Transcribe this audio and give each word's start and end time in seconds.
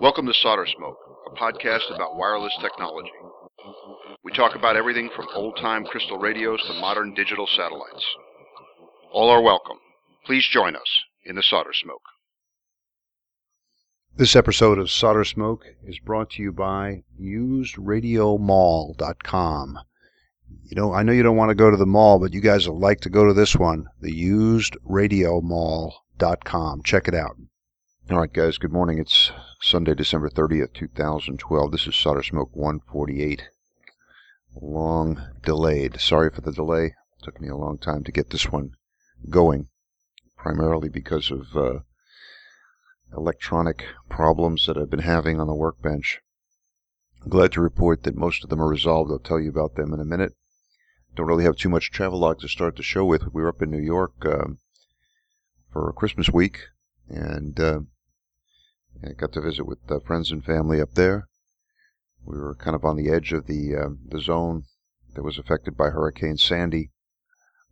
Welcome 0.00 0.26
to 0.26 0.34
Solder 0.34 0.66
Smoke, 0.66 0.98
a 1.30 1.34
podcast 1.38 1.94
about 1.94 2.16
wireless 2.16 2.52
technology. 2.60 3.12
We 4.24 4.32
talk 4.32 4.56
about 4.56 4.74
everything 4.74 5.08
from 5.14 5.28
old 5.32 5.56
time 5.56 5.84
crystal 5.84 6.18
radios 6.18 6.60
to 6.66 6.72
modern 6.80 7.14
digital 7.14 7.46
satellites. 7.46 8.04
All 9.12 9.30
are 9.30 9.40
welcome. 9.40 9.78
Please 10.26 10.44
join 10.52 10.74
us 10.74 11.04
in 11.24 11.36
the 11.36 11.44
Solder 11.44 11.70
Smoke. 11.72 12.02
This 14.16 14.34
episode 14.34 14.78
of 14.78 14.90
Solder 14.90 15.24
Smoke 15.24 15.64
is 15.86 16.00
brought 16.00 16.30
to 16.30 16.42
you 16.42 16.50
by 16.50 17.04
UsedRadioMall.com. 17.20 19.78
You 20.64 20.76
know, 20.76 20.92
I 20.92 21.04
know 21.04 21.12
you 21.12 21.22
don't 21.22 21.36
want 21.36 21.50
to 21.50 21.54
go 21.54 21.70
to 21.70 21.76
the 21.76 21.86
mall, 21.86 22.18
but 22.18 22.34
you 22.34 22.40
guys 22.40 22.68
will 22.68 22.80
like 22.80 23.00
to 23.02 23.10
go 23.10 23.26
to 23.26 23.32
this 23.32 23.54
one, 23.54 23.86
the 24.00 24.10
UsedRadioMall.com. 24.10 26.82
Check 26.82 27.06
it 27.06 27.14
out. 27.14 27.36
All 28.10 28.18
right, 28.18 28.30
guys, 28.30 28.58
good 28.58 28.70
morning. 28.70 28.98
It's 28.98 29.32
Sunday, 29.62 29.94
December 29.94 30.28
30th, 30.28 30.74
2012. 30.74 31.72
This 31.72 31.86
is 31.86 31.96
Solder 31.96 32.22
Smoke 32.22 32.50
148. 32.52 33.48
Long 34.60 35.22
delayed. 35.42 35.98
Sorry 35.98 36.28
for 36.28 36.42
the 36.42 36.52
delay. 36.52 36.88
It 36.88 37.22
took 37.22 37.40
me 37.40 37.48
a 37.48 37.56
long 37.56 37.78
time 37.78 38.04
to 38.04 38.12
get 38.12 38.28
this 38.28 38.52
one 38.52 38.72
going, 39.30 39.68
primarily 40.36 40.90
because 40.90 41.30
of 41.30 41.56
uh, 41.56 41.78
electronic 43.16 43.86
problems 44.10 44.66
that 44.66 44.76
I've 44.76 44.90
been 44.90 45.00
having 45.00 45.40
on 45.40 45.46
the 45.46 45.54
workbench. 45.54 46.20
I'm 47.22 47.30
glad 47.30 47.52
to 47.52 47.62
report 47.62 48.02
that 48.02 48.18
most 48.18 48.44
of 48.44 48.50
them 48.50 48.60
are 48.60 48.68
resolved. 48.68 49.10
I'll 49.10 49.18
tell 49.18 49.40
you 49.40 49.48
about 49.48 49.76
them 49.76 49.94
in 49.94 50.00
a 50.00 50.04
minute. 50.04 50.34
Don't 51.16 51.26
really 51.26 51.44
have 51.44 51.56
too 51.56 51.70
much 51.70 51.90
travelogue 51.90 52.40
to 52.40 52.48
start 52.48 52.76
the 52.76 52.82
show 52.82 53.06
with. 53.06 53.32
We 53.32 53.40
were 53.40 53.48
up 53.48 53.62
in 53.62 53.70
New 53.70 53.82
York 53.82 54.12
um, 54.26 54.58
for 55.72 55.90
Christmas 55.94 56.28
week, 56.28 56.58
and 57.08 57.58
uh, 57.58 57.80
I 59.02 59.12
got 59.12 59.32
to 59.32 59.40
visit 59.40 59.64
with 59.64 59.78
uh, 59.90 59.98
friends 60.00 60.30
and 60.30 60.44
family 60.44 60.80
up 60.80 60.92
there. 60.94 61.28
We 62.24 62.38
were 62.38 62.54
kind 62.54 62.74
of 62.74 62.84
on 62.84 62.96
the 62.96 63.10
edge 63.10 63.32
of 63.32 63.46
the 63.46 63.74
uh, 63.74 63.88
the 64.06 64.20
zone 64.20 64.64
that 65.14 65.22
was 65.22 65.38
affected 65.38 65.76
by 65.76 65.90
Hurricane 65.90 66.36
Sandy. 66.36 66.90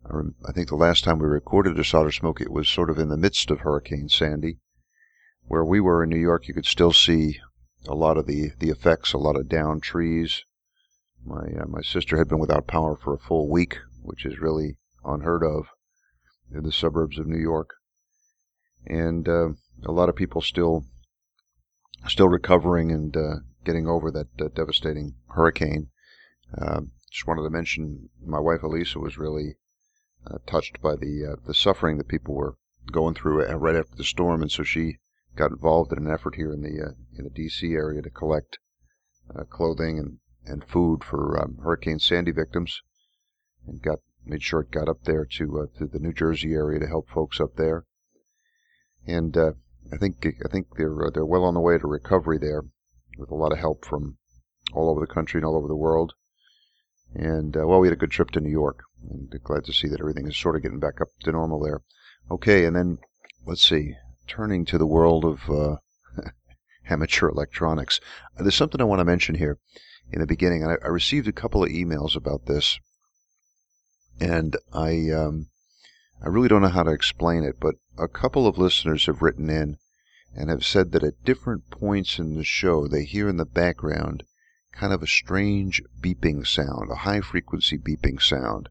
I, 0.05 0.15
rem- 0.15 0.35
I, 0.47 0.51
think 0.51 0.67
the 0.67 0.75
last 0.75 1.03
time 1.03 1.19
we 1.19 1.25
recorded 1.25 1.79
a 1.79 1.83
solder 1.83 2.11
smoke, 2.11 2.41
it 2.41 2.51
was 2.51 2.67
sort 2.67 2.89
of 2.89 2.99
in 2.99 3.09
the 3.09 3.17
midst 3.17 3.49
of 3.51 3.61
Hurricane 3.61 4.09
Sandy. 4.09 4.59
Where 5.45 5.65
we 5.65 5.79
were 5.79 6.03
in 6.03 6.09
New 6.09 6.17
York, 6.17 6.47
you 6.47 6.53
could 6.53 6.65
still 6.65 6.93
see 6.93 7.39
a 7.87 7.95
lot 7.95 8.17
of 8.17 8.27
the, 8.27 8.51
the 8.59 8.69
effects, 8.69 9.13
a 9.13 9.17
lot 9.17 9.35
of 9.35 9.49
downed 9.49 9.83
trees. 9.83 10.43
My 11.25 11.47
uh, 11.59 11.67
my 11.67 11.81
sister 11.81 12.17
had 12.17 12.27
been 12.27 12.39
without 12.39 12.67
power 12.67 12.95
for 12.95 13.13
a 13.13 13.19
full 13.19 13.49
week, 13.49 13.77
which 14.01 14.25
is 14.25 14.39
really 14.39 14.77
unheard 15.03 15.43
of 15.43 15.67
in 16.51 16.63
the 16.63 16.71
suburbs 16.71 17.17
of 17.17 17.27
New 17.27 17.39
York, 17.39 17.71
and 18.85 19.27
uh, 19.27 19.49
a 19.83 19.91
lot 19.91 20.09
of 20.09 20.15
people 20.15 20.41
still 20.41 20.85
still 22.07 22.27
recovering 22.27 22.91
and 22.91 23.15
uh, 23.15 23.35
getting 23.63 23.87
over 23.87 24.11
that 24.11 24.27
uh, 24.39 24.49
devastating 24.53 25.15
hurricane. 25.29 25.89
Uh, 26.57 26.81
just 27.09 27.27
wanted 27.27 27.43
to 27.43 27.49
mention 27.49 28.09
my 28.25 28.39
wife 28.39 28.63
Elisa 28.63 28.99
was 28.99 29.17
really 29.17 29.55
uh, 30.29 30.37
touched 30.45 30.81
by 30.81 30.95
the 30.95 31.33
uh, 31.33 31.35
the 31.45 31.53
suffering 31.53 31.97
that 31.97 32.07
people 32.07 32.33
were 32.33 32.55
going 32.91 33.13
through 33.13 33.47
uh, 33.47 33.53
right 33.55 33.75
after 33.75 33.95
the 33.95 34.03
storm, 34.03 34.41
and 34.41 34.51
so 34.51 34.63
she 34.63 34.97
got 35.35 35.51
involved 35.51 35.91
in 35.91 35.99
an 35.99 36.11
effort 36.11 36.35
here 36.35 36.53
in 36.53 36.61
the 36.61 36.95
in 37.17 37.23
the 37.23 37.29
D.C. 37.29 37.73
area 37.73 38.01
to 38.01 38.09
collect 38.09 38.59
clothing 39.49 39.97
and, 39.97 40.19
and 40.45 40.63
food 40.65 41.03
for 41.03 41.41
um, 41.41 41.57
Hurricane 41.63 41.99
Sandy 41.99 42.31
victims, 42.31 42.81
and 43.65 43.81
got 43.81 43.99
made 44.25 44.43
sure 44.43 44.61
it 44.61 44.71
got 44.71 44.89
up 44.89 45.03
there 45.03 45.25
to 45.25 45.69
to 45.77 45.87
the 45.87 45.99
New 45.99 46.13
Jersey 46.13 46.53
area 46.53 46.79
to 46.79 46.87
help 46.87 47.09
folks 47.09 47.39
up 47.39 47.55
there. 47.55 47.85
And 49.05 49.37
I 49.91 49.97
think 49.97 50.25
I 50.43 50.47
think 50.47 50.67
they're 50.77 51.07
uh, 51.07 51.09
they're 51.09 51.25
well 51.25 51.43
on 51.43 51.53
the 51.53 51.59
way 51.59 51.77
to 51.77 51.87
recovery 51.87 52.37
there, 52.37 52.63
with 53.17 53.29
a 53.29 53.35
lot 53.35 53.51
of 53.51 53.59
help 53.59 53.85
from 53.85 54.17
all 54.73 54.89
over 54.89 54.99
the 54.99 55.13
country 55.13 55.37
and 55.37 55.45
all 55.45 55.55
over 55.55 55.67
the 55.67 55.75
world. 55.75 56.13
And 57.13 57.55
uh, 57.55 57.67
well, 57.67 57.79
we 57.79 57.87
had 57.87 57.93
a 57.93 57.99
good 57.99 58.11
trip 58.11 58.31
to 58.31 58.39
New 58.39 58.49
York, 58.49 58.83
and 59.09 59.29
glad 59.43 59.65
to 59.65 59.73
see 59.73 59.87
that 59.87 59.99
everything 59.99 60.27
is 60.27 60.37
sort 60.37 60.55
of 60.55 60.63
getting 60.63 60.79
back 60.79 61.01
up 61.01 61.09
to 61.21 61.31
normal 61.31 61.59
there. 61.59 61.81
Okay, 62.31 62.65
and 62.65 62.75
then 62.75 62.97
let's 63.45 63.61
see, 63.61 63.95
turning 64.27 64.65
to 64.65 64.77
the 64.77 64.87
world 64.87 65.25
of 65.25 65.49
uh, 65.49 65.75
amateur 66.89 67.29
electronics, 67.29 67.99
there's 68.37 68.55
something 68.55 68.81
I 68.81 68.85
want 68.85 68.99
to 68.99 69.05
mention 69.05 69.35
here 69.35 69.59
in 70.11 70.21
the 70.21 70.27
beginning. 70.27 70.65
I, 70.65 70.75
I 70.83 70.87
received 70.87 71.27
a 71.27 71.33
couple 71.33 71.63
of 71.63 71.69
emails 71.69 72.15
about 72.15 72.45
this, 72.45 72.79
and 74.19 74.55
I 74.71 75.11
um, 75.11 75.49
I 76.23 76.29
really 76.29 76.47
don't 76.47 76.61
know 76.61 76.69
how 76.69 76.83
to 76.83 76.91
explain 76.91 77.43
it, 77.43 77.59
but 77.59 77.75
a 77.97 78.07
couple 78.07 78.47
of 78.47 78.57
listeners 78.57 79.05
have 79.05 79.21
written 79.21 79.49
in 79.49 79.77
and 80.35 80.49
have 80.49 80.65
said 80.65 80.91
that 80.91 81.03
at 81.03 81.23
different 81.23 81.69
points 81.69 82.19
in 82.19 82.35
the 82.35 82.43
show 82.43 82.87
they 82.87 83.03
hear 83.03 83.29
in 83.29 83.37
the 83.37 83.45
background 83.45 84.23
kind 84.71 84.91
of 84.91 85.03
a 85.03 85.07
strange 85.07 85.81
beeping 86.01 86.45
sound, 86.45 86.89
a 86.89 86.95
high 86.95 87.21
frequency 87.21 87.77
beeping 87.77 88.19
sound. 88.21 88.69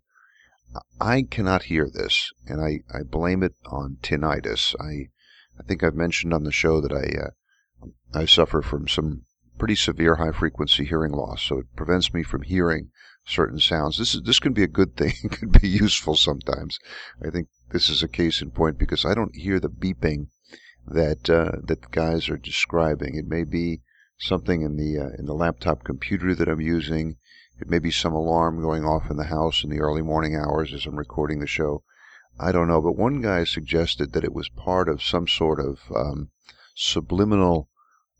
I 1.01 1.23
cannot 1.23 1.65
hear 1.65 1.89
this, 1.89 2.33
and 2.47 2.61
I, 2.61 2.81
I 2.93 3.03
blame 3.05 3.43
it 3.43 3.55
on 3.67 3.99
tinnitus. 4.03 4.75
I 4.81 5.11
I 5.59 5.63
think 5.63 5.85
I've 5.85 5.95
mentioned 5.95 6.35
on 6.35 6.45
the 6.45 6.51
show 6.51 6.81
that 6.81 6.93
I 6.93 7.87
uh, 7.87 7.91
I 8.13 8.25
suffer 8.25 8.63
from 8.63 8.89
some 8.89 9.27
pretty 9.59 9.77
severe 9.77 10.17
high 10.17 10.33
frequency 10.33 10.85
hearing 10.85 11.13
loss, 11.13 11.43
so 11.43 11.59
it 11.59 11.77
prevents 11.77 12.13
me 12.13 12.23
from 12.23 12.43
hearing 12.43 12.91
certain 13.27 13.61
sounds. 13.61 13.99
This 13.99 14.15
is 14.15 14.23
this 14.23 14.41
can 14.41 14.53
be 14.53 14.65
a 14.65 14.69
good 14.69 14.97
thing. 14.97 15.13
it 15.25 15.31
can 15.31 15.51
be 15.51 15.69
useful 15.69 16.17
sometimes. 16.17 16.79
I 17.25 17.31
think 17.31 17.49
this 17.71 17.89
is 17.89 18.03
a 18.03 18.09
case 18.09 18.43
in 18.43 18.51
point 18.51 18.79
because 18.79 19.05
I 19.05 19.15
don't 19.15 19.37
hear 19.37 19.61
the 19.61 19.69
beeping 19.69 20.29
that 20.87 21.31
uh, 21.31 21.53
that 21.65 21.83
the 21.83 21.89
guys 21.91 22.29
are 22.29 22.37
describing. 22.37 23.17
It 23.17 23.27
may 23.27 23.45
be 23.45 23.83
something 24.19 24.63
in 24.63 24.77
the 24.77 24.99
uh, 24.99 25.11
in 25.19 25.27
the 25.27 25.35
laptop 25.35 25.85
computer 25.85 26.35
that 26.35 26.49
I'm 26.49 26.61
using. 26.61 27.17
It 27.61 27.69
may 27.69 27.79
be 27.79 27.91
some 27.91 28.13
alarm 28.13 28.61
going 28.61 28.85
off 28.85 29.11
in 29.11 29.17
the 29.17 29.25
house 29.25 29.63
in 29.63 29.71
the 29.71 29.81
early 29.81 30.03
morning 30.03 30.35
hours 30.35 30.73
as 30.73 30.87
I'm 30.87 30.97
recording 30.97 31.41
the 31.41 31.47
show. 31.47 31.85
I 32.41 32.51
don't 32.51 32.69
know, 32.69 32.81
but 32.81 32.97
one 32.97 33.21
guy 33.21 33.45
suggested 33.45 34.13
that 34.13 34.25
it 34.25 34.33
was 34.33 34.49
part 34.49 34.89
of 34.89 35.03
some 35.03 35.29
sort 35.29 35.61
of 35.61 35.79
um, 35.95 36.31
subliminal 36.75 37.69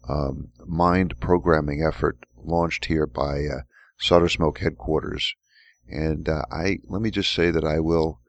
um, 0.09 0.51
mind 0.67 1.19
programming 1.19 1.83
effort 1.83 2.19
launched 2.37 2.87
here 2.87 3.07
by 3.07 3.47
uh, 3.47 3.63
Solder 3.99 4.29
Smoke 4.29 4.59
headquarters. 4.59 5.35
And 5.89 6.29
uh, 6.29 6.43
I 6.51 6.79
let 6.85 7.03
me 7.03 7.11
just 7.11 7.33
say 7.33 7.51
that 7.51 7.65
I 7.65 7.81
will 7.81 8.21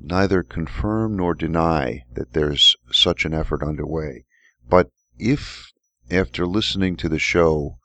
neither 0.00 0.42
confirm 0.42 1.16
nor 1.16 1.34
deny 1.34 2.04
that 2.14 2.32
there's 2.32 2.76
such 2.92 3.24
an 3.24 3.32
effort 3.32 3.62
underway. 3.62 4.24
But 4.68 4.90
if, 5.18 5.72
after 6.10 6.46
listening 6.46 6.96
to 6.96 7.08
the 7.08 7.18
show, 7.18 7.78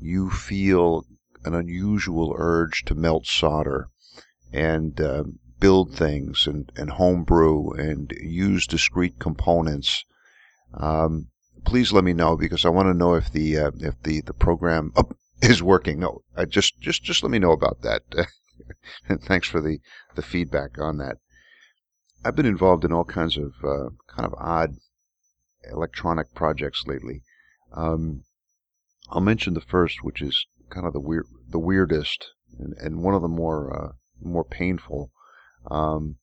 you 0.00 0.30
feel 0.30 1.04
an 1.44 1.54
unusual 1.54 2.34
urge 2.36 2.84
to 2.84 2.94
melt 2.94 3.26
solder 3.26 3.88
and 4.52 5.00
uh, 5.00 5.24
build 5.60 5.94
things 5.94 6.46
and, 6.46 6.70
and 6.76 6.90
homebrew 6.90 7.70
and 7.70 8.12
use 8.20 8.66
discrete 8.66 9.18
components, 9.18 10.04
um, 10.74 11.28
please 11.64 11.92
let 11.92 12.04
me 12.04 12.12
know 12.12 12.36
because 12.36 12.64
I 12.64 12.68
want 12.68 12.86
to 12.86 12.94
know 12.94 13.14
if 13.14 13.30
the 13.32 13.58
uh, 13.58 13.70
if 13.80 14.00
the 14.02 14.20
the 14.20 14.34
program 14.34 14.92
oh, 14.96 15.10
is 15.42 15.62
working. 15.62 16.00
No, 16.00 16.22
just 16.48 16.80
just 16.80 17.02
just 17.02 17.22
let 17.22 17.30
me 17.30 17.38
know 17.38 17.52
about 17.52 17.82
that. 17.82 18.02
Thanks 19.22 19.48
for 19.48 19.60
the 19.60 19.80
the 20.14 20.22
feedback 20.22 20.78
on 20.78 20.98
that. 20.98 21.18
I've 22.26 22.34
been 22.34 22.44
involved 22.44 22.84
in 22.84 22.92
all 22.92 23.04
kinds 23.04 23.36
of 23.36 23.52
uh, 23.62 23.90
kind 24.08 24.26
of 24.26 24.34
odd 24.36 24.78
electronic 25.70 26.34
projects 26.34 26.82
lately. 26.84 27.22
Um, 27.72 28.24
I'll 29.10 29.20
mention 29.20 29.54
the 29.54 29.60
first, 29.60 30.02
which 30.02 30.20
is 30.20 30.44
kind 30.68 30.88
of 30.88 30.92
the 30.92 30.98
weird, 30.98 31.26
the 31.48 31.60
weirdest, 31.60 32.32
and, 32.58 32.74
and 32.78 33.04
one 33.04 33.14
of 33.14 33.22
the 33.22 33.28
more 33.28 33.72
uh, 33.72 33.92
more 34.20 34.42
painful. 34.42 35.12
Um, 35.70 36.16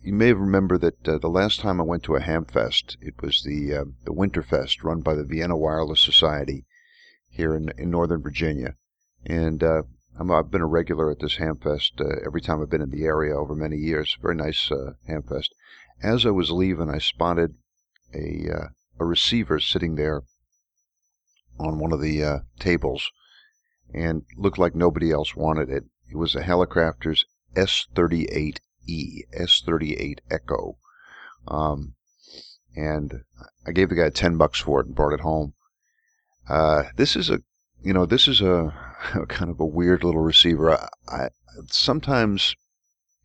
you 0.00 0.12
may 0.12 0.32
remember 0.32 0.78
that 0.78 1.08
uh, 1.08 1.18
the 1.18 1.28
last 1.28 1.58
time 1.58 1.80
I 1.80 1.84
went 1.84 2.04
to 2.04 2.14
a 2.14 2.20
Hamfest, 2.20 2.96
it 3.00 3.20
was 3.20 3.42
the 3.42 3.74
uh, 3.74 3.84
the 4.04 4.12
Winterfest 4.12 4.84
run 4.84 5.00
by 5.00 5.14
the 5.16 5.24
Vienna 5.24 5.56
Wireless 5.56 6.00
Society 6.00 6.64
here 7.28 7.56
in 7.56 7.72
in 7.76 7.90
Northern 7.90 8.22
Virginia, 8.22 8.76
and 9.26 9.64
uh, 9.64 9.82
i 10.18 10.36
have 10.36 10.50
been 10.50 10.60
a 10.60 10.66
regular 10.66 11.10
at 11.10 11.20
this 11.20 11.36
Hamfest 11.36 12.00
uh, 12.00 12.20
every 12.24 12.40
time 12.40 12.60
I've 12.60 12.70
been 12.70 12.82
in 12.82 12.90
the 12.90 13.04
area 13.04 13.36
over 13.36 13.54
many 13.54 13.76
years. 13.76 14.16
Very 14.20 14.34
nice 14.34 14.70
uh, 14.70 14.92
Hamfest. 15.08 15.50
As 16.02 16.26
I 16.26 16.30
was 16.30 16.50
leaving, 16.50 16.90
I 16.90 16.98
spotted 16.98 17.54
a 18.14 18.48
uh, 18.50 18.68
a 18.98 19.04
receiver 19.04 19.60
sitting 19.60 19.94
there 19.94 20.22
on 21.58 21.78
one 21.78 21.92
of 21.92 22.00
the 22.00 22.22
uh, 22.22 22.38
tables, 22.58 23.10
and 23.94 24.24
looked 24.36 24.58
like 24.58 24.74
nobody 24.74 25.10
else 25.10 25.34
wanted 25.34 25.70
it. 25.70 25.84
It 26.10 26.16
was 26.16 26.34
a 26.34 26.42
Hallicrafters 26.42 27.24
S38E, 27.54 28.58
S38 28.88 30.18
Echo, 30.30 30.76
um, 31.48 31.94
and 32.76 33.24
I 33.66 33.72
gave 33.72 33.88
the 33.88 33.94
guy 33.94 34.10
ten 34.10 34.36
bucks 34.36 34.60
for 34.60 34.80
it 34.80 34.86
and 34.86 34.94
brought 34.94 35.14
it 35.14 35.20
home. 35.20 35.54
Uh, 36.48 36.84
this 36.96 37.14
is 37.16 37.30
a 37.30 37.42
you 37.82 37.92
know, 37.92 38.06
this 38.06 38.28
is 38.28 38.40
a 38.42 38.72
kind 39.28 39.50
of 39.50 39.60
a 39.60 39.66
weird 39.66 40.04
little 40.04 40.20
receiver. 40.20 40.72
I, 40.72 40.88
I, 41.08 41.28
sometimes, 41.66 42.54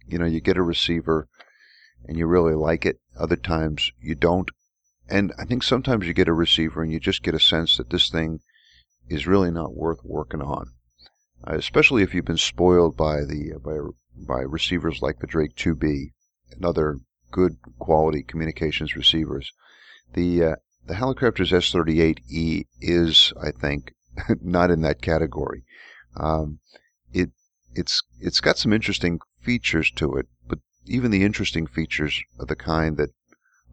you 0.08 0.18
know, 0.18 0.26
you 0.26 0.42
get 0.42 0.58
a 0.58 0.64
receiver 0.64 1.28
and 2.08 2.18
you 2.18 2.28
really 2.28 2.54
like 2.54 2.86
it. 2.86 3.00
Other 3.18 3.36
times 3.36 3.92
you 4.00 4.16
don't. 4.16 4.52
and 5.10 5.34
I 5.40 5.46
think 5.46 5.64
sometimes 5.64 6.08
you 6.08 6.14
get 6.14 6.28
a 6.28 6.34
receiver 6.34 6.84
and 6.84 6.92
you 6.92 7.00
just 7.00 7.24
get 7.24 7.36
a 7.36 7.40
sense 7.40 7.78
that 7.78 7.90
this 7.90 8.10
thing 8.10 8.40
is 9.10 9.28
really 9.28 9.52
not 9.52 9.76
worth 9.76 10.00
working 10.04 10.42
on, 10.42 10.72
uh, 11.48 11.56
especially 11.56 12.04
if 12.04 12.14
you've 12.14 12.26
been 12.26 12.38
spoiled 12.38 12.98
by 12.98 13.22
the 13.22 13.54
by 13.64 13.78
by 14.16 14.42
receivers 14.42 15.02
like 15.02 15.20
the 15.20 15.28
Drake 15.28 15.56
2B 15.56 16.12
and 16.52 16.66
other 16.66 17.00
good 17.32 17.58
quality 17.80 18.24
communications 18.24 18.96
receivers. 18.96 19.52
The 20.14 20.44
uh, 20.44 20.56
the 20.86 20.96
Hallicrafters 20.96 21.52
S38E 21.52 22.66
is, 22.80 23.34
I 23.42 23.52
think, 23.52 23.95
not 24.42 24.72
in 24.72 24.82
that 24.82 25.02
category. 25.02 25.64
Um, 26.16 26.60
it 27.14 27.32
it's 27.74 28.02
it's 28.20 28.42
got 28.42 28.58
some 28.58 28.74
interesting 28.74 29.20
features 29.42 29.92
to 29.92 30.16
it, 30.16 30.28
but 30.48 30.60
even 30.86 31.12
the 31.12 31.24
interesting 31.24 31.68
features 31.68 32.22
are 32.40 32.46
the 32.46 32.56
kind 32.56 32.98
that 32.98 33.12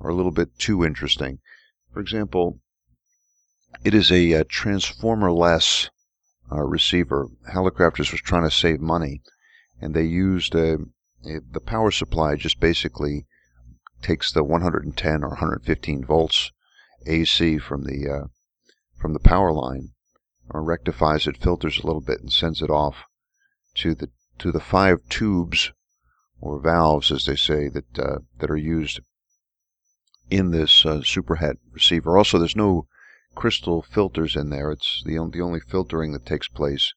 are 0.01 0.11
a 0.11 0.15
little 0.15 0.33
bit 0.33 0.59
too 0.59 0.85
interesting. 0.85 1.39
For 1.93 2.01
example, 2.01 2.61
it 3.85 3.95
is 3.95 4.11
a, 4.11 4.33
a 4.33 4.41
uh, 4.41 4.45
transformer-less 4.49 5.91
uh, 6.51 6.63
receiver. 6.63 7.29
Hallicrafters 7.53 8.13
was 8.13 8.21
trying 8.21 8.45
to 8.45 8.51
save 8.51 8.81
money, 8.81 9.23
and 9.81 9.95
they 9.95 10.05
used 10.05 10.55
a, 10.55 10.79
a, 11.25 11.41
the 11.51 11.61
power 11.61 11.91
supply 11.91 12.37
just 12.37 12.61
basically 12.61 13.27
takes 14.03 14.33
the 14.33 14.43
110 14.43 15.23
or 15.23 15.29
115 15.29 16.05
volts 16.05 16.51
AC 17.07 17.59
from 17.59 17.85
the 17.85 18.09
uh, 18.09 18.27
from 19.01 19.13
the 19.13 19.21
power 19.21 19.53
line, 19.53 19.91
or 20.53 20.63
rectifies 20.63 21.27
it, 21.27 21.37
filters 21.37 21.79
a 21.79 21.87
little 21.87 22.03
bit, 22.03 22.21
and 22.21 22.33
sends 22.33 22.61
it 22.63 22.71
off 22.71 23.05
to 23.75 23.95
the 23.95 24.11
to 24.39 24.53
the 24.53 24.61
five 24.61 24.99
tubes 25.09 25.73
or 26.41 26.61
valves, 26.61 27.11
as 27.11 27.25
they 27.25 27.37
say, 27.37 27.69
that 27.69 27.99
uh, 27.99 28.19
that 28.39 28.51
are 28.51 28.57
used 28.57 29.01
in 30.31 30.51
this 30.51 30.85
uh, 30.85 30.99
superhet 30.99 31.57
receiver. 31.73 32.17
Also, 32.17 32.39
there's 32.39 32.57
no 32.57 32.87
crystal 33.35 33.83
filters 33.83 34.37
in 34.37 34.51
there. 34.51 34.71
It's 34.71 35.03
the, 35.05 35.13
the 35.33 35.41
only 35.41 35.61
filtering 35.61 36.13
that 36.13 36.27
takes 36.27 36.49
place 36.49 36.93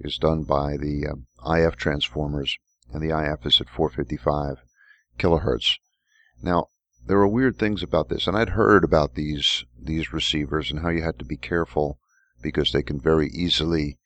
is 0.00 0.18
done 0.18 0.44
by 0.44 0.76
the 0.76 1.06
um, 1.06 1.26
IF 1.46 1.76
transformers, 1.76 2.56
and 2.92 3.02
the 3.02 3.16
IF 3.16 3.46
is 3.46 3.60
at 3.60 3.68
455 3.68 4.58
kilohertz. 5.18 5.76
Now, 6.42 6.68
there 7.06 7.18
are 7.18 7.28
weird 7.28 7.58
things 7.58 7.82
about 7.82 8.08
this, 8.08 8.26
and 8.26 8.36
I'd 8.36 8.50
heard 8.50 8.84
about 8.84 9.14
these 9.14 9.64
these 9.80 10.12
receivers 10.12 10.70
and 10.70 10.80
how 10.80 10.90
you 10.90 11.02
had 11.02 11.18
to 11.18 11.24
be 11.24 11.36
careful 11.36 11.98
because 12.42 12.72
they 12.72 12.82
can 12.82 13.00
very 13.00 13.28
easily 13.28 13.98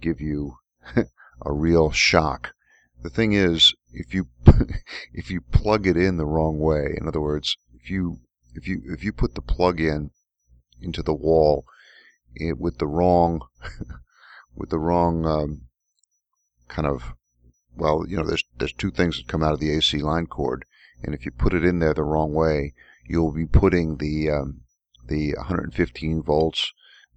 give 0.00 0.20
you 0.20 0.56
a 0.96 1.52
real 1.52 1.90
shock. 1.90 2.54
The 3.02 3.10
thing 3.10 3.32
is, 3.32 3.74
if 3.92 4.14
you 4.14 4.28
if 5.12 5.30
you 5.30 5.40
plug 5.40 5.86
it 5.86 5.96
in 5.96 6.16
the 6.16 6.26
wrong 6.26 6.58
way, 6.58 6.96
in 6.98 7.06
other 7.06 7.20
words, 7.20 7.56
if 7.74 7.90
you 7.90 8.20
if 8.54 8.66
you 8.66 8.82
if 8.86 9.04
you 9.04 9.12
put 9.12 9.34
the 9.34 9.42
plug 9.42 9.80
in 9.80 10.10
into 10.80 11.02
the 11.02 11.14
wall 11.14 11.64
it, 12.34 12.58
with 12.58 12.78
the 12.78 12.86
wrong 12.86 13.40
with 14.54 14.70
the 14.70 14.78
wrong 14.78 15.26
um, 15.26 15.62
kind 16.68 16.86
of 16.86 17.14
well, 17.76 18.04
you 18.08 18.16
know, 18.16 18.24
there's 18.24 18.44
there's 18.56 18.72
two 18.72 18.90
things 18.90 19.16
that 19.16 19.28
come 19.28 19.42
out 19.42 19.52
of 19.52 19.60
the 19.60 19.70
AC 19.70 19.98
line 19.98 20.26
cord, 20.26 20.64
and 21.02 21.14
if 21.14 21.24
you 21.24 21.30
put 21.30 21.54
it 21.54 21.64
in 21.64 21.80
there 21.80 21.94
the 21.94 22.04
wrong 22.04 22.32
way, 22.32 22.72
you'll 23.06 23.32
be 23.32 23.46
putting 23.46 23.96
the 23.96 24.30
um, 24.30 24.60
the 25.06 25.34
115 25.34 26.22
volts 26.22 26.72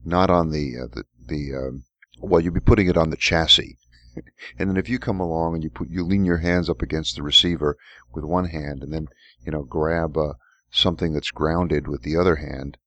not 0.06 0.30
on 0.30 0.52
the 0.52 0.78
uh, 0.78 0.88
the 0.88 1.04
the 1.28 1.56
um, 1.56 1.86
well, 2.20 2.42
you'd 2.42 2.54
be 2.54 2.60
putting 2.60 2.88
it 2.88 2.98
on 2.98 3.10
the 3.10 3.18
chassis, 3.18 3.78
and 4.60 4.70
then 4.70 4.78
if 4.78 4.90
you 4.90 5.00
come 5.00 5.20
along 5.20 5.56
and 5.56 5.64
you 5.64 5.70
put 5.70 5.90
you 5.90 6.04
lean 6.04 6.26
your 6.26 6.38
hands 6.38 6.70
up 6.70 6.82
against 6.82 7.16
the 7.16 7.24
receiver 7.24 7.78
with 8.14 8.24
one 8.24 8.46
hand, 8.46 8.84
and 8.84 8.94
then 8.94 9.08
you 9.46 9.52
know 9.52 9.64
grab 9.64 10.18
uh, 10.18 10.34
something 10.72 11.14
that's 11.14 11.32
grounded 11.32 11.88
with 11.88 12.04
the 12.04 12.16
other 12.18 12.38
hand, 12.38 12.78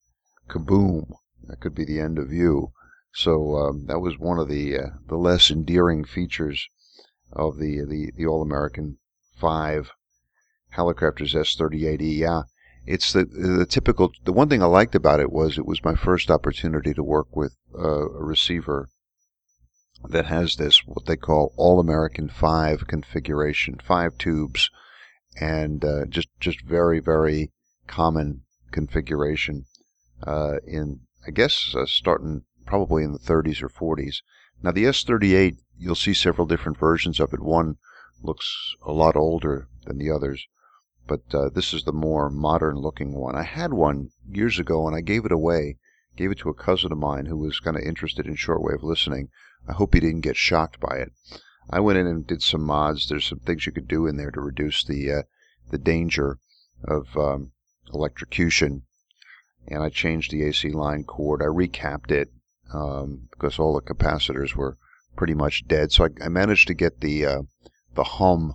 kaboom! 0.49 1.13
That 1.45 1.61
could 1.61 1.75
be 1.75 1.85
the 1.85 2.01
end 2.01 2.19
of 2.19 2.33
you. 2.33 2.73
So 3.13 3.57
um, 3.57 3.87
that 3.87 4.01
was 4.01 4.19
one 4.19 4.39
of 4.39 4.49
the 4.49 4.79
uh, 4.79 4.87
the 5.07 5.17
less 5.17 5.51
endearing 5.51 6.05
features 6.05 6.69
of 7.33 7.59
the 7.59 7.85
the, 7.85 8.13
the 8.17 8.27
All 8.27 8.43
American 8.43 8.99
Five 9.37 9.91
Hallicrafters 10.77 11.35
S38E. 11.35 12.19
Yeah, 12.19 12.43
it's 12.87 13.13
the 13.13 13.25
the 13.25 13.67
typical. 13.67 14.13
The 14.25 14.33
one 14.33 14.49
thing 14.49 14.63
I 14.63 14.67
liked 14.67 14.95
about 14.95 15.21
it 15.21 15.33
was 15.33 15.59
it 15.59 15.67
was 15.67 15.85
my 15.85 15.95
first 15.95 16.31
opportunity 16.31 16.95
to 16.95 17.03
work 17.03 17.35
with 17.35 17.57
uh, 17.75 18.09
a 18.09 18.25
receiver 18.25 18.89
that 20.09 20.27
has 20.27 20.57
this 20.57 20.87
what 20.87 21.07
they 21.07 21.17
call 21.17 21.53
All 21.57 21.79
American 21.79 22.29
Five 22.29 22.87
configuration, 22.87 23.79
five 23.85 24.17
tubes, 24.19 24.71
and 25.39 25.85
uh, 25.85 26.07
just 26.07 26.29
just 26.41 26.63
very 26.63 27.01
very 27.01 27.53
common 27.87 28.43
configuration 28.71 29.67
uh, 30.27 30.57
in 30.67 31.01
I 31.27 31.31
guess 31.31 31.75
uh, 31.77 31.87
starting 31.87 32.45
probably 32.65 33.05
in 33.05 33.13
the 33.13 33.19
30s 33.19 33.63
or 33.63 33.69
40s. 33.69 34.23
Now 34.63 34.71
the 34.71 34.85
S38, 34.85 35.57
you'll 35.77 35.95
see 35.95 36.15
several 36.15 36.47
different 36.47 36.79
versions 36.79 37.19
of 37.19 37.33
it. 37.33 37.41
One 37.41 37.77
looks 38.23 38.75
a 38.87 38.93
lot 38.93 39.17
older 39.17 39.69
than 39.85 39.99
the 39.99 40.11
others, 40.11 40.47
but 41.11 41.35
uh, 41.35 41.49
this 41.49 41.75
is 41.75 41.83
the 41.83 41.93
more 41.93 42.31
modern 42.31 42.77
looking 42.77 43.15
one. 43.15 43.35
I 43.35 43.43
had 43.43 43.73
one 43.73 44.11
years 44.31 44.61
ago 44.61 44.87
and 44.87 44.95
I 44.95 45.01
gave 45.01 45.25
it 45.25 45.33
away. 45.33 45.77
Gave 46.17 46.31
it 46.31 46.39
to 46.39 46.51
a 46.51 46.55
cousin 46.55 46.93
of 46.93 46.99
mine 46.99 47.27
who 47.27 47.37
was 47.37 47.59
kind 47.59 47.77
of 47.77 47.83
interested 47.83 48.27
in 48.27 48.37
shortwave 48.37 48.85
listening. 48.85 49.29
I 49.69 49.73
hope 49.73 49.93
he 49.93 49.99
didn't 49.99 50.21
get 50.21 50.37
shocked 50.37 50.79
by 50.79 50.99
it. 50.99 51.13
I 51.69 51.81
went 51.81 51.99
in 51.99 52.07
and 52.07 52.25
did 52.25 52.45
some 52.45 52.63
mods. 52.63 53.09
There's 53.09 53.25
some 53.25 53.41
things 53.41 53.67
you 53.67 53.73
could 53.73 53.89
do 53.89 54.07
in 54.07 54.19
there 54.19 54.31
to 54.31 54.41
reduce 54.41 54.85
the 54.85 55.13
uh, 55.13 55.23
the 55.73 55.79
danger 55.79 56.39
of 56.85 57.17
um, 57.17 57.51
electrocution. 57.93 58.83
And 59.67 59.83
I 59.83 59.89
changed 59.89 60.31
the 60.31 60.45
AC 60.45 60.71
line 60.71 61.03
cord. 61.03 61.43
I 61.43 61.47
recapped 61.47 62.13
it 62.13 62.31
um, 62.73 63.29
because 63.33 63.59
all 63.59 63.75
the 63.75 63.81
capacitors 63.81 64.55
were 64.55 64.79
pretty 65.17 65.35
much 65.35 65.67
dead. 65.67 65.91
So 65.91 66.05
I, 66.05 66.27
I 66.27 66.29
managed 66.29 66.69
to 66.69 66.75
get 66.75 67.01
the 67.01 67.27
uh, 67.27 67.43
the 67.97 68.05
hum, 68.05 68.55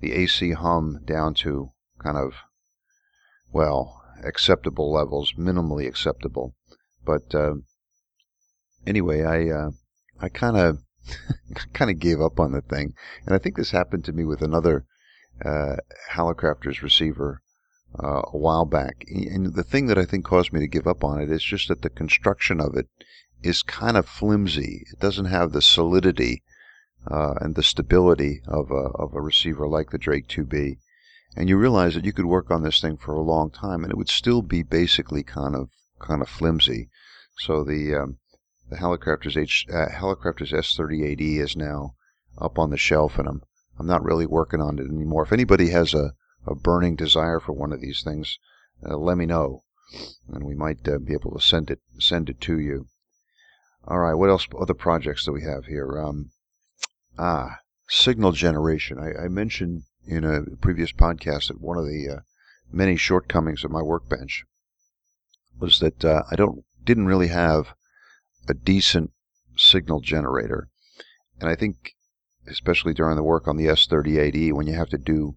the 0.00 0.12
AC 0.12 0.52
hum, 0.52 1.00
down 1.04 1.34
to 1.34 1.70
kind 1.98 2.16
of 2.16 2.34
well 3.52 4.02
acceptable 4.22 4.92
levels, 4.92 5.34
minimally 5.38 5.86
acceptable. 5.86 6.54
But 7.04 7.34
uh, 7.34 7.54
anyway, 8.86 9.22
I 9.22 9.50
uh, 9.50 9.70
I 10.20 10.28
kind 10.28 10.56
of 10.56 10.78
kind 11.72 11.90
of 11.90 11.98
gave 11.98 12.20
up 12.20 12.40
on 12.40 12.52
the 12.52 12.60
thing, 12.60 12.94
and 13.24 13.34
I 13.34 13.38
think 13.38 13.56
this 13.56 13.70
happened 13.70 14.04
to 14.06 14.12
me 14.12 14.24
with 14.24 14.42
another 14.42 14.84
uh, 15.44 15.76
Hallicrafters 16.12 16.82
receiver 16.82 17.42
uh, 18.02 18.22
a 18.32 18.36
while 18.36 18.64
back. 18.64 19.04
And 19.08 19.54
the 19.54 19.62
thing 19.62 19.86
that 19.86 19.98
I 19.98 20.04
think 20.04 20.24
caused 20.24 20.52
me 20.52 20.60
to 20.60 20.66
give 20.66 20.86
up 20.86 21.04
on 21.04 21.20
it 21.20 21.30
is 21.30 21.42
just 21.42 21.68
that 21.68 21.82
the 21.82 21.90
construction 21.90 22.60
of 22.60 22.76
it 22.76 22.88
is 23.42 23.62
kind 23.62 23.96
of 23.96 24.08
flimsy. 24.08 24.84
It 24.92 24.98
doesn't 24.98 25.26
have 25.26 25.52
the 25.52 25.62
solidity 25.62 26.42
uh, 27.10 27.34
and 27.40 27.54
the 27.54 27.62
stability 27.62 28.42
of 28.46 28.70
a, 28.70 28.90
of 28.94 29.14
a 29.14 29.20
receiver 29.20 29.68
like 29.68 29.90
the 29.90 29.98
Drake 29.98 30.28
2B. 30.28 30.78
And 31.36 31.48
you 31.48 31.56
realize 31.56 31.94
that 31.94 32.04
you 32.04 32.12
could 32.12 32.24
work 32.24 32.50
on 32.50 32.62
this 32.62 32.80
thing 32.80 32.96
for 32.96 33.14
a 33.14 33.20
long 33.20 33.50
time 33.50 33.84
and 33.84 33.90
it 33.90 33.96
would 33.96 34.08
still 34.08 34.42
be 34.42 34.62
basically 34.62 35.22
kind 35.22 35.54
of 35.54 35.68
kind 35.98 36.22
of 36.22 36.28
flimsy. 36.28 36.88
So 37.38 37.64
the 37.64 37.94
um, 37.94 38.18
the 38.68 38.76
Hallicrafter's 38.76 39.36
H 39.36 39.66
uh, 39.70 39.86
Hallicrafters 39.86 40.52
S38E 40.52 41.38
is 41.38 41.56
now 41.56 41.94
up 42.38 42.58
on 42.58 42.70
the 42.70 42.76
shelf, 42.76 43.18
and 43.18 43.28
I'm 43.28 43.42
I'm 43.78 43.86
not 43.86 44.02
really 44.02 44.26
working 44.26 44.60
on 44.60 44.78
it 44.78 44.86
anymore. 44.86 45.22
If 45.22 45.32
anybody 45.32 45.68
has 45.70 45.94
a, 45.94 46.14
a 46.46 46.54
burning 46.54 46.96
desire 46.96 47.40
for 47.40 47.52
one 47.52 47.72
of 47.72 47.80
these 47.80 48.02
things, 48.02 48.38
uh, 48.84 48.96
let 48.96 49.18
me 49.18 49.26
know, 49.26 49.62
and 50.32 50.44
we 50.44 50.54
might 50.54 50.86
uh, 50.88 50.98
be 50.98 51.12
able 51.12 51.32
to 51.32 51.40
send 51.40 51.70
it 51.70 51.80
send 51.98 52.28
it 52.28 52.40
to 52.42 52.58
you. 52.58 52.86
All 53.86 54.00
right, 54.00 54.14
what 54.14 54.30
else? 54.30 54.48
Other 54.58 54.74
projects 54.74 55.24
that 55.26 55.32
we 55.32 55.42
have 55.42 55.66
here? 55.66 56.00
Um, 56.00 56.30
ah, 57.18 57.58
signal 57.88 58.32
generation. 58.32 58.98
I, 58.98 59.24
I, 59.24 59.28
mentioned 59.28 59.82
in 60.06 60.24
a 60.24 60.42
previous 60.56 60.92
podcast 60.92 61.48
that 61.48 61.60
one 61.60 61.78
of 61.78 61.86
the 61.86 62.08
uh, 62.08 62.20
many 62.72 62.96
shortcomings 62.96 63.64
of 63.64 63.70
my 63.70 63.82
workbench 63.82 64.44
was 65.58 65.80
that 65.80 66.04
uh, 66.04 66.22
I 66.30 66.36
don't 66.36 66.64
didn't 66.84 67.06
really 67.06 67.28
have 67.28 67.74
a 68.48 68.54
decent 68.54 69.12
signal 69.56 70.00
generator, 70.00 70.68
and 71.40 71.48
I 71.48 71.54
think 71.54 71.94
especially 72.46 72.94
during 72.94 73.16
the 73.16 73.22
work 73.22 73.48
on 73.48 73.56
the 73.56 73.66
S38E 73.66 74.52
when 74.52 74.66
you 74.66 74.74
have 74.74 74.90
to 74.90 74.98
do 74.98 75.36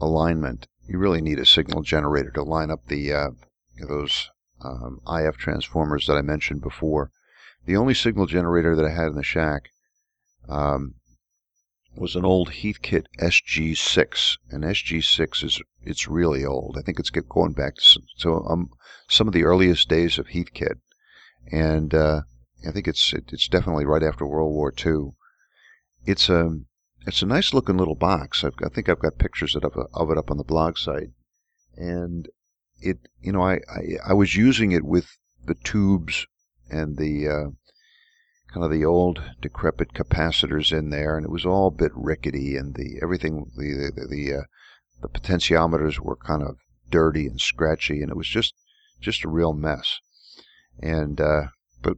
alignment, 0.00 0.66
you 0.86 0.98
really 0.98 1.20
need 1.20 1.38
a 1.38 1.46
signal 1.46 1.82
generator 1.82 2.30
to 2.30 2.42
line 2.42 2.70
up 2.70 2.86
the 2.86 3.12
uh, 3.12 3.30
those 3.88 4.30
um, 4.64 5.00
IF 5.08 5.36
transformers 5.36 6.06
that 6.06 6.16
I 6.16 6.22
mentioned 6.22 6.60
before. 6.60 7.10
The 7.64 7.76
only 7.76 7.94
signal 7.94 8.26
generator 8.26 8.74
that 8.74 8.84
I 8.84 8.90
had 8.90 9.08
in 9.08 9.14
the 9.14 9.22
shack 9.22 9.70
um, 10.48 10.94
was 11.94 12.16
an 12.16 12.24
old 12.24 12.50
Heathkit 12.50 13.06
SG6, 13.18 14.38
and 14.50 14.64
SG6 14.64 15.44
is 15.44 15.60
it's 15.82 16.08
really 16.08 16.44
old. 16.44 16.76
I 16.78 16.82
think 16.82 16.98
it's 16.98 17.10
going 17.10 17.52
back 17.52 17.76
to, 17.76 18.00
to 18.20 18.44
um, 18.44 18.70
some 19.08 19.26
of 19.26 19.34
the 19.34 19.44
earliest 19.44 19.88
days 19.88 20.18
of 20.18 20.28
Heathkit, 20.28 20.80
and 21.50 21.94
uh, 21.94 22.22
I 22.66 22.70
think 22.70 22.88
it's 22.88 23.12
it, 23.12 23.30
it's 23.32 23.48
definitely 23.48 23.84
right 23.84 24.02
after 24.02 24.26
World 24.26 24.52
War 24.52 24.72
II. 24.72 25.12
It's 26.06 26.28
a 26.28 26.60
it's 27.06 27.22
a 27.22 27.26
nice 27.26 27.52
looking 27.52 27.76
little 27.76 27.94
box. 27.94 28.44
I've, 28.44 28.54
I 28.64 28.68
think 28.68 28.88
I've 28.88 29.00
got 29.00 29.18
pictures 29.18 29.56
of, 29.56 29.64
of 29.64 30.10
it 30.10 30.18
up 30.18 30.30
on 30.30 30.38
the 30.38 30.44
blog 30.44 30.78
site, 30.78 31.10
and 31.76 32.28
it, 32.80 32.98
you 33.20 33.32
know, 33.32 33.42
I, 33.42 33.60
I, 33.70 33.96
I 34.08 34.12
was 34.12 34.36
using 34.36 34.72
it 34.72 34.84
with 34.84 35.18
the 35.44 35.54
tubes 35.54 36.26
and 36.70 36.96
the 36.96 37.28
uh, 37.28 37.50
kind 38.52 38.64
of 38.64 38.70
the 38.70 38.84
old 38.84 39.22
decrepit 39.40 39.94
capacitors 39.94 40.76
in 40.76 40.90
there, 40.90 41.16
and 41.16 41.24
it 41.24 41.30
was 41.30 41.46
all 41.46 41.68
a 41.68 41.70
bit 41.70 41.92
rickety, 41.94 42.56
and 42.56 42.74
the 42.74 42.98
everything 43.02 43.50
the 43.56 43.90
the 43.94 44.06
the, 44.06 44.34
uh, 44.34 44.42
the 45.00 45.08
potentiometers 45.08 45.98
were 45.98 46.16
kind 46.16 46.42
of 46.42 46.58
dirty 46.90 47.26
and 47.26 47.40
scratchy, 47.40 48.02
and 48.02 48.10
it 48.10 48.16
was 48.16 48.28
just 48.28 48.54
just 49.00 49.24
a 49.24 49.28
real 49.28 49.54
mess. 49.54 49.98
And 50.80 51.18
uh, 51.20 51.44
but 51.80 51.96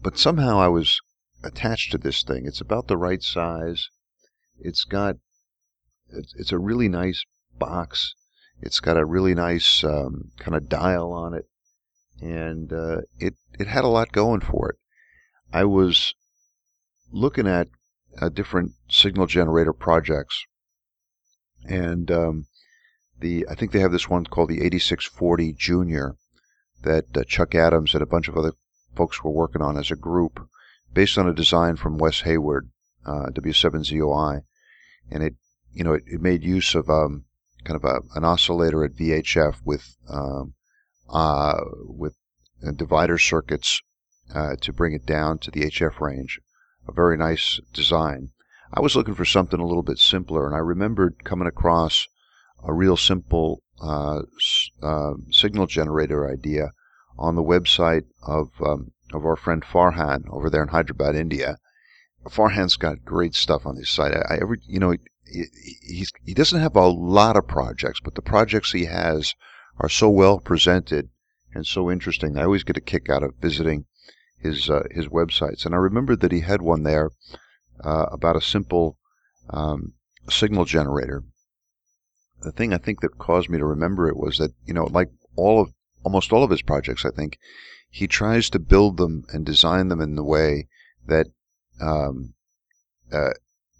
but 0.00 0.18
somehow 0.18 0.58
I 0.58 0.68
was 0.68 1.00
attached 1.42 1.92
to 1.92 1.98
this 1.98 2.22
thing. 2.22 2.46
It's 2.46 2.62
about 2.62 2.88
the 2.88 2.96
right 2.96 3.22
size. 3.22 3.88
It's 4.58 4.84
got 4.84 5.16
it's, 6.08 6.34
it's 6.36 6.52
a 6.52 6.58
really 6.58 6.88
nice 6.88 7.24
box. 7.58 8.14
It's 8.62 8.80
got 8.80 8.96
a 8.96 9.04
really 9.04 9.34
nice 9.34 9.84
um, 9.84 10.30
kind 10.38 10.56
of 10.56 10.70
dial 10.70 11.12
on 11.12 11.34
it, 11.34 11.46
and 12.22 12.72
uh, 12.72 13.02
it 13.18 13.34
it 13.58 13.66
had 13.66 13.84
a 13.84 13.88
lot 13.88 14.12
going 14.12 14.40
for 14.40 14.70
it. 14.70 14.76
I 15.54 15.62
was 15.62 16.16
looking 17.12 17.46
at 17.46 17.68
uh, 18.20 18.28
different 18.28 18.72
signal 18.88 19.26
generator 19.26 19.72
projects, 19.72 20.44
and 21.64 22.10
um, 22.10 22.46
the 23.20 23.46
I 23.48 23.54
think 23.54 23.70
they 23.70 23.78
have 23.78 23.92
this 23.92 24.08
one 24.08 24.26
called 24.26 24.48
the 24.48 24.62
8640 24.62 25.52
Junior 25.52 26.16
that 26.82 27.04
uh, 27.16 27.22
Chuck 27.22 27.54
Adams 27.54 27.94
and 27.94 28.02
a 28.02 28.06
bunch 28.06 28.26
of 28.26 28.36
other 28.36 28.54
folks 28.96 29.22
were 29.22 29.30
working 29.30 29.62
on 29.62 29.78
as 29.78 29.92
a 29.92 29.96
group, 29.96 30.44
based 30.92 31.18
on 31.18 31.28
a 31.28 31.32
design 31.32 31.76
from 31.76 31.98
Wes 31.98 32.22
Hayward, 32.22 32.68
uh, 33.06 33.26
W7ZOI, 33.30 34.42
and 35.12 35.22
it 35.22 35.36
you 35.72 35.84
know 35.84 35.92
it, 35.92 36.02
it 36.08 36.20
made 36.20 36.42
use 36.42 36.74
of 36.74 36.90
um, 36.90 37.26
kind 37.62 37.76
of 37.76 37.84
a, 37.84 38.00
an 38.16 38.24
oscillator 38.24 38.84
at 38.84 38.96
VHF 38.96 39.58
with 39.64 39.96
um, 40.08 40.54
uh, 41.08 41.60
with 41.86 42.16
uh, 42.66 42.72
divider 42.72 43.18
circuits 43.18 43.80
uh, 44.32 44.56
to 44.60 44.72
bring 44.72 44.92
it 44.92 45.06
down 45.06 45.38
to 45.38 45.50
the 45.50 45.62
HF 45.62 46.00
range. 46.00 46.40
A 46.86 46.92
very 46.92 47.16
nice 47.16 47.60
design. 47.72 48.30
I 48.72 48.80
was 48.80 48.96
looking 48.96 49.14
for 49.14 49.24
something 49.24 49.60
a 49.60 49.66
little 49.66 49.82
bit 49.82 49.98
simpler, 49.98 50.46
and 50.46 50.54
I 50.54 50.58
remembered 50.58 51.24
coming 51.24 51.48
across 51.48 52.06
a 52.62 52.72
real 52.72 52.96
simple 52.96 53.62
uh, 53.80 54.22
uh, 54.82 55.12
signal 55.30 55.66
generator 55.66 56.30
idea 56.30 56.72
on 57.18 57.34
the 57.34 57.42
website 57.42 58.04
of 58.26 58.50
um, 58.60 58.92
of 59.12 59.24
our 59.24 59.36
friend 59.36 59.62
Farhan 59.62 60.24
over 60.30 60.50
there 60.50 60.62
in 60.62 60.68
Hyderabad, 60.68 61.14
India. 61.14 61.58
Farhan's 62.24 62.76
got 62.76 63.04
great 63.04 63.34
stuff 63.34 63.66
on 63.66 63.76
his 63.76 63.90
site. 63.90 64.14
I, 64.14 64.34
I 64.34 64.38
every 64.40 64.60
you 64.66 64.80
know 64.80 64.94
he, 65.24 65.44
he's, 65.82 66.12
he 66.24 66.34
doesn't 66.34 66.60
have 66.60 66.76
a 66.76 66.86
lot 66.86 67.36
of 67.36 67.46
projects, 67.46 68.00
but 68.00 68.14
the 68.14 68.22
projects 68.22 68.72
he 68.72 68.86
has 68.86 69.34
are 69.78 69.88
so 69.88 70.08
well 70.08 70.38
presented 70.38 71.10
and 71.54 71.66
so 71.66 71.90
interesting. 71.90 72.36
I 72.36 72.44
always 72.44 72.64
get 72.64 72.76
a 72.76 72.80
kick 72.80 73.08
out 73.08 73.22
of 73.22 73.34
visiting 73.40 73.86
his 74.44 74.70
uh, 74.70 74.84
his 74.90 75.08
websites. 75.08 75.64
And 75.64 75.74
I 75.74 75.78
remember 75.78 76.14
that 76.14 76.30
he 76.30 76.40
had 76.40 76.62
one 76.62 76.84
there 76.84 77.10
uh, 77.82 78.06
about 78.12 78.36
a 78.36 78.40
simple 78.40 78.98
um, 79.50 79.94
signal 80.28 80.66
generator. 80.66 81.24
The 82.42 82.52
thing 82.52 82.72
I 82.72 82.78
think 82.78 83.00
that 83.00 83.18
caused 83.18 83.48
me 83.48 83.58
to 83.58 83.64
remember 83.64 84.06
it 84.06 84.16
was 84.16 84.38
that 84.38 84.52
you 84.64 84.74
know, 84.74 84.84
like 84.84 85.10
all 85.34 85.60
of 85.60 85.72
almost 86.04 86.32
all 86.32 86.44
of 86.44 86.50
his 86.50 86.62
projects, 86.62 87.04
I 87.04 87.10
think 87.10 87.38
he 87.90 88.06
tries 88.06 88.50
to 88.50 88.58
build 88.58 88.98
them 88.98 89.24
and 89.32 89.46
design 89.46 89.88
them 89.88 90.00
in 90.00 90.14
the 90.14 90.24
way 90.24 90.68
that 91.06 91.26
um, 91.80 92.34
uh, 93.10 93.30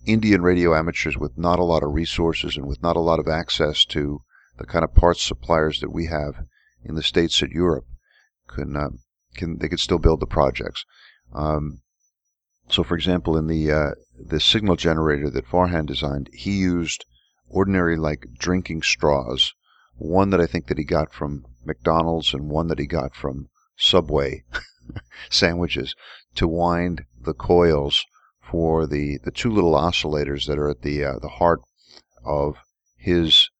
Indian 0.06 0.42
radio 0.42 0.74
amateurs 0.74 1.16
with 1.18 1.36
not 1.36 1.58
a 1.58 1.64
lot 1.64 1.82
of 1.82 1.92
resources 1.92 2.56
and 2.56 2.66
with 2.66 2.82
not 2.82 2.96
a 2.96 3.00
lot 3.00 3.18
of 3.18 3.28
access 3.28 3.84
to 3.86 4.22
the 4.58 4.66
kind 4.66 4.84
of 4.84 4.94
parts 4.94 5.22
suppliers 5.22 5.80
that 5.80 5.92
we 5.92 6.06
have 6.06 6.46
in 6.84 6.94
the 6.94 7.02
states 7.02 7.42
and 7.42 7.52
Europe 7.52 7.86
can 8.46 8.76
uh, 8.76 8.88
can 9.34 9.58
they 9.58 9.68
could 9.68 9.80
still 9.80 9.98
build 9.98 10.20
the 10.20 10.26
projects. 10.26 10.84
Um, 11.32 11.80
so, 12.68 12.82
for 12.82 12.94
example, 12.94 13.36
in 13.36 13.46
the 13.46 13.70
uh, 13.70 13.90
the 14.18 14.40
signal 14.40 14.76
generator 14.76 15.30
that 15.30 15.46
Farhan 15.46 15.86
designed, 15.86 16.30
he 16.32 16.52
used 16.52 17.04
ordinary 17.48 17.96
like 17.96 18.26
drinking 18.38 18.82
straws. 18.82 19.52
One 19.96 20.30
that 20.30 20.40
I 20.40 20.46
think 20.46 20.66
that 20.66 20.78
he 20.78 20.84
got 20.84 21.12
from 21.12 21.44
McDonald's 21.64 22.34
and 22.34 22.48
one 22.48 22.68
that 22.68 22.78
he 22.78 22.86
got 22.86 23.14
from 23.14 23.48
Subway 23.76 24.44
sandwiches 25.30 25.94
to 26.34 26.48
wind 26.48 27.04
the 27.20 27.34
coils 27.34 28.04
for 28.40 28.86
the, 28.86 29.18
the 29.24 29.30
two 29.30 29.50
little 29.50 29.74
oscillators 29.74 30.46
that 30.46 30.58
are 30.58 30.68
at 30.68 30.82
the 30.82 31.04
uh, 31.04 31.18
the 31.20 31.28
heart 31.28 31.60
of 32.24 32.56
his 32.96 33.50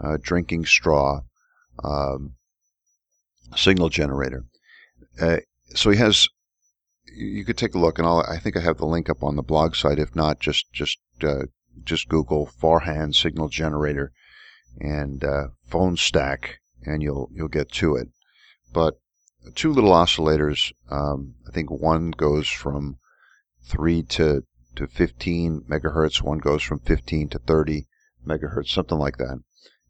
uh, 0.00 0.16
drinking 0.20 0.64
straw 0.64 1.20
um, 1.82 2.34
signal 3.56 3.88
generator. 3.88 4.44
Uh, 5.20 5.38
so 5.74 5.90
he 5.90 5.98
has. 5.98 6.28
You 7.16 7.44
could 7.44 7.58
take 7.58 7.74
a 7.74 7.78
look, 7.78 7.98
and 7.98 8.06
I'll, 8.06 8.24
I 8.28 8.38
think 8.38 8.56
I 8.56 8.60
have 8.60 8.78
the 8.78 8.86
link 8.86 9.08
up 9.08 9.22
on 9.22 9.36
the 9.36 9.42
blog 9.42 9.76
site. 9.76 9.98
If 9.98 10.16
not, 10.16 10.40
just 10.40 10.72
just 10.72 10.98
uh, 11.22 11.46
just 11.84 12.08
Google 12.08 12.46
Farhan 12.46 13.14
signal 13.14 13.48
generator 13.48 14.12
and 14.80 15.22
uh, 15.22 15.48
phone 15.68 15.96
stack, 15.96 16.60
and 16.84 17.02
you'll 17.02 17.30
you'll 17.32 17.48
get 17.48 17.70
to 17.72 17.94
it. 17.96 18.08
But 18.72 18.94
two 19.54 19.72
little 19.72 19.92
oscillators. 19.92 20.72
Um, 20.90 21.34
I 21.46 21.52
think 21.52 21.70
one 21.70 22.10
goes 22.10 22.48
from 22.48 22.98
three 23.62 24.02
to 24.02 24.42
to 24.76 24.86
15 24.88 25.66
megahertz. 25.68 26.20
One 26.22 26.38
goes 26.38 26.62
from 26.62 26.80
15 26.80 27.28
to 27.28 27.38
30 27.38 27.86
megahertz, 28.26 28.70
something 28.70 28.98
like 28.98 29.18
that 29.18 29.38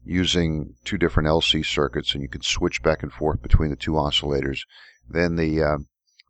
using 0.05 0.75
two 0.85 0.97
different 0.97 1.27
LC 1.27 1.65
circuits, 1.65 2.13
and 2.13 2.21
you 2.21 2.29
can 2.29 2.41
switch 2.41 2.83
back 2.83 3.01
and 3.01 3.11
forth 3.11 3.41
between 3.41 3.71
the 3.71 3.75
two 3.75 3.93
oscillators. 3.93 4.59
Then 5.09 5.35
the 5.35 5.61
uh, 5.61 5.77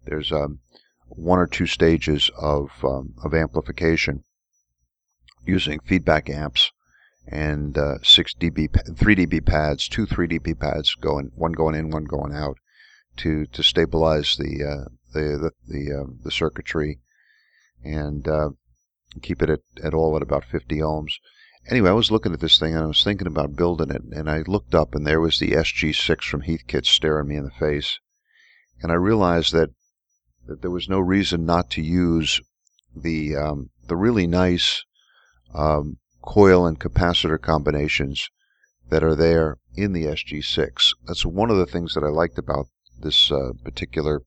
there's 0.06 0.32
um, 0.32 0.60
one 1.08 1.40
or 1.40 1.48
two 1.48 1.66
stages 1.66 2.30
of 2.38 2.72
um, 2.84 3.14
of 3.24 3.34
amplification 3.34 4.24
using 5.46 5.80
feedback 5.80 6.30
amps 6.30 6.72
and 7.28 7.78
uh, 7.78 7.98
six 8.04 8.34
dB, 8.34 8.98
three 8.98 9.16
dB 9.16 9.46
pads, 9.46 9.88
two 9.88 10.06
three 10.06 10.28
dB 10.28 10.60
pads 10.60 10.96
going, 10.96 11.32
one 11.36 11.54
going 11.54 11.76
in, 11.76 11.90
one 11.90 12.06
going 12.06 12.34
out, 12.34 12.58
to 13.18 13.46
to 13.48 13.64
stabilize 13.64 14.38
the 14.38 14.64
uh, 14.64 14.90
the 15.14 15.38
the 15.38 15.52
the, 15.68 16.02
uh, 16.02 16.12
the, 16.24 16.32
circuitry 16.32 17.00
and 17.84 18.28
uh, 18.28 18.50
keep 19.22 19.42
it 19.42 19.50
at, 19.50 19.62
at 19.84 19.94
all 19.94 20.16
at 20.16 20.22
about 20.22 20.44
50 20.44 20.78
ohms. 20.80 21.14
Anyway, 21.68 21.90
I 21.90 21.94
was 21.94 22.12
looking 22.12 22.34
at 22.34 22.40
this 22.40 22.60
thing 22.60 22.76
and 22.76 22.84
I 22.84 22.88
was 22.88 23.04
thinking 23.04 23.28
about 23.28 23.56
building 23.56 23.90
it, 23.90 24.04
and 24.12 24.30
I 24.30 24.44
looked 24.46 24.76
up 24.76 24.94
and 24.94 25.06
there 25.06 25.22
was 25.22 25.40
the 25.40 25.52
SG6 25.52 26.24
from 26.24 26.44
Heathkit 26.44 26.86
staring 26.86 27.28
me 27.28 27.38
in 27.38 27.46
the 27.46 27.52
face, 27.52 28.00
and 28.82 28.92
I 28.92 28.96
realized 28.96 29.54
that 29.54 29.70
that 30.48 30.62
there 30.62 30.72
was 30.72 30.88
no 30.88 31.00
reason 31.00 31.46
not 31.46 31.70
to 31.72 31.82
use 31.82 32.42
the 32.96 33.36
um, 33.36 33.70
the 33.88 33.96
really 33.96 34.28
nice 34.28 34.84
um, 35.54 35.98
coil 36.22 36.66
and 36.66 36.80
capacitor 36.80 37.42
combinations 37.42 38.30
that 38.90 39.04
are 39.04 39.16
there 39.16 39.58
in 39.76 39.94
the 39.94 40.06
SG6. 40.06 40.94
That's 41.08 41.26
one 41.26 41.50
of 41.50 41.58
the 41.58 41.66
things 41.66 41.94
that 41.94 42.04
I 42.04 42.10
liked 42.10 42.38
about 42.38 42.68
this 43.00 43.32
uh, 43.32 43.52
particular 43.64 44.22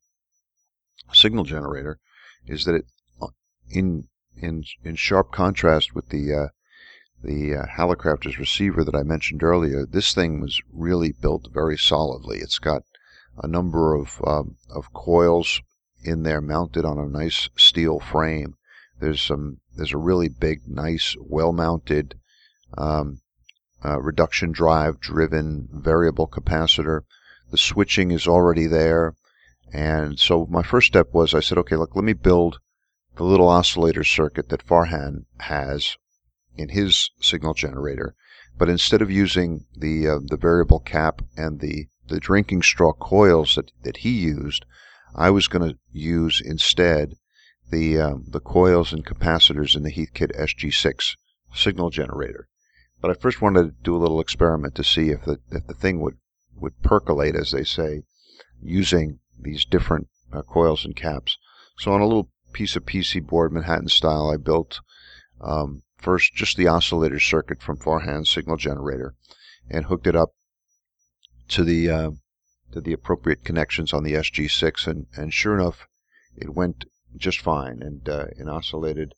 signal 1.13 1.45
generator 1.45 1.99
is 2.47 2.65
that 2.65 2.75
it 2.75 2.85
uh, 3.23 3.29
in 3.71 4.09
in 4.37 4.65
in 4.85 4.97
sharp 4.97 5.33
contrast 5.33 5.95
with 5.95 6.09
the 6.09 6.35
uh, 6.35 6.49
the 7.23 7.55
uh, 7.55 7.67
Hallicrafters 7.77 8.39
receiver 8.39 8.85
that 8.85 8.95
I 8.95 9.03
mentioned 9.03 9.43
earlier, 9.43 9.85
this 9.85 10.15
thing 10.15 10.41
was 10.41 10.61
really 10.73 11.13
built 11.13 11.49
very 11.53 11.77
solidly. 11.77 12.39
It's 12.39 12.59
got 12.59 12.83
a 13.43 13.49
number 13.49 13.95
of 13.95 14.21
um, 14.27 14.57
of 14.71 14.93
coils 14.93 15.61
in 16.03 16.23
there 16.23 16.41
mounted 16.41 16.85
on 16.85 16.99
a 16.99 17.07
nice 17.07 17.49
steel 17.57 18.01
frame. 18.01 18.55
There's 19.01 19.21
some 19.21 19.59
there's 19.77 19.93
a 19.93 19.99
really 19.99 20.29
big, 20.29 20.63
nice, 20.67 21.17
well-mounted 21.21 22.19
um, 22.77 23.21
uh, 23.85 24.01
reduction 24.01 24.51
drive 24.51 24.99
driven 25.01 25.69
variable 25.73 26.27
capacitor. 26.27 27.03
The 27.51 27.59
switching 27.59 28.11
is 28.11 28.27
already 28.27 28.67
there. 28.67 29.15
And 29.73 30.19
so 30.19 30.47
my 30.47 30.63
first 30.63 30.89
step 30.89 31.09
was 31.13 31.33
I 31.33 31.41
said, 31.41 31.59
okay, 31.59 31.77
look, 31.77 31.95
let 31.95 32.05
me 32.05 32.13
build 32.13 32.59
the 33.17 33.25
little 33.25 33.49
oscillator 33.49 34.05
circuit 34.05 34.49
that 34.49 34.67
Farhan 34.67 35.27
has 35.41 35.97
in 36.57 36.71
his 36.71 37.11
signal 37.21 37.55
generator. 37.55 38.15
But 38.57 38.69
instead 38.69 39.01
of 39.01 39.11
using 39.11 39.67
the 39.77 40.09
uh, 40.09 40.19
the 40.25 40.37
variable 40.37 40.81
cap 40.81 41.23
and 41.37 41.61
the, 41.61 41.87
the 42.09 42.21
drinking 42.21 42.63
straw 42.63 42.93
coils 42.93 43.55
that, 43.55 43.71
that 43.83 43.99
he 43.99 44.11
used, 44.11 44.65
I 45.15 45.31
was 45.31 45.49
going 45.49 45.69
to 45.69 45.79
use 45.93 46.41
instead 46.41 47.17
the 47.71 47.99
um, 48.01 48.25
the 48.29 48.41
coils 48.41 48.93
and 48.93 49.05
capacitors 49.05 49.77
in 49.77 49.83
the 49.83 49.93
Heathkit 49.93 50.35
SG6 50.39 51.17
signal 51.55 51.91
generator. 51.91 52.49
But 53.01 53.11
I 53.11 53.15
first 53.15 53.43
wanted 53.43 53.63
to 53.63 53.83
do 53.83 53.97
a 53.97 53.99
little 53.99 54.21
experiment 54.21 54.75
to 54.77 54.85
see 54.85 55.11
if 55.11 55.25
the 55.25 55.39
if 55.51 55.67
the 55.67 55.75
thing 55.75 56.01
would 56.01 56.17
would 56.57 56.83
percolate, 56.83 57.37
as 57.37 57.53
they 57.53 57.65
say, 57.65 58.03
using 58.61 59.21
these 59.39 59.65
different 59.65 60.09
uh, 60.33 60.43
coils 60.43 60.85
and 60.85 60.97
caps. 60.97 61.39
So 61.79 61.93
on 61.93 62.01
a 62.01 62.07
little 62.07 62.31
piece 62.53 62.75
of 62.75 62.85
PC 62.85 63.25
board, 63.25 63.53
Manhattan 63.53 63.89
style, 63.89 64.31
I 64.31 64.37
built 64.37 64.81
um, 65.41 65.83
First, 65.99 66.33
just 66.33 66.57
the 66.57 66.69
oscillator 66.69 67.19
circuit 67.19 67.61
from 67.61 67.77
Farhan's 67.77 68.31
signal 68.31 68.57
generator 68.57 69.17
and 69.69 69.87
hooked 69.87 70.07
it 70.07 70.15
up 70.15 70.33
to 71.49 71.65
the 71.65 71.91
uh, 71.91 72.11
to 72.73 72.81
the 72.81 72.93
appropriate 72.93 73.45
connections 73.45 73.93
on 73.93 74.05
the 74.05 74.13
SG6, 74.13 74.87
and, 74.87 75.07
and 75.17 75.33
sure 75.33 75.59
enough, 75.59 75.87
it 76.37 76.55
went 76.55 76.85
just 77.17 77.41
fine 77.41 77.83
and 77.83 78.09
uh, 78.09 78.27
and 78.39 78.49
oscillated 78.51 79.15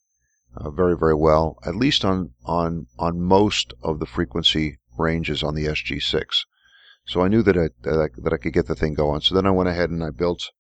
uh, 0.57 0.71
very 0.71 0.97
very 0.97 1.15
well, 1.15 1.59
at 1.65 1.77
least 1.77 2.05
on 2.05 2.33
on 2.45 2.87
on 2.99 3.21
most 3.21 3.75
of 3.83 3.99
the 3.99 4.07
frequency 4.07 4.79
ranges 4.99 5.43
on 5.43 5.55
the 5.55 5.67
SG6. 5.67 6.45
So 7.07 7.23
I 7.23 7.29
knew 7.29 7.43
that 7.43 7.57
I, 7.57 7.71
that 7.83 8.01
I, 8.01 8.21
that 8.23 8.33
I 8.33 8.37
could 8.37 8.53
get 8.53 8.67
the 8.67 8.75
thing 8.75 8.95
going. 8.95 9.21
So 9.21 9.35
then 9.35 9.47
I 9.47 9.51
went 9.51 9.69
ahead 9.69 9.91
and 9.91 10.05
I 10.05 10.11
built 10.11 10.51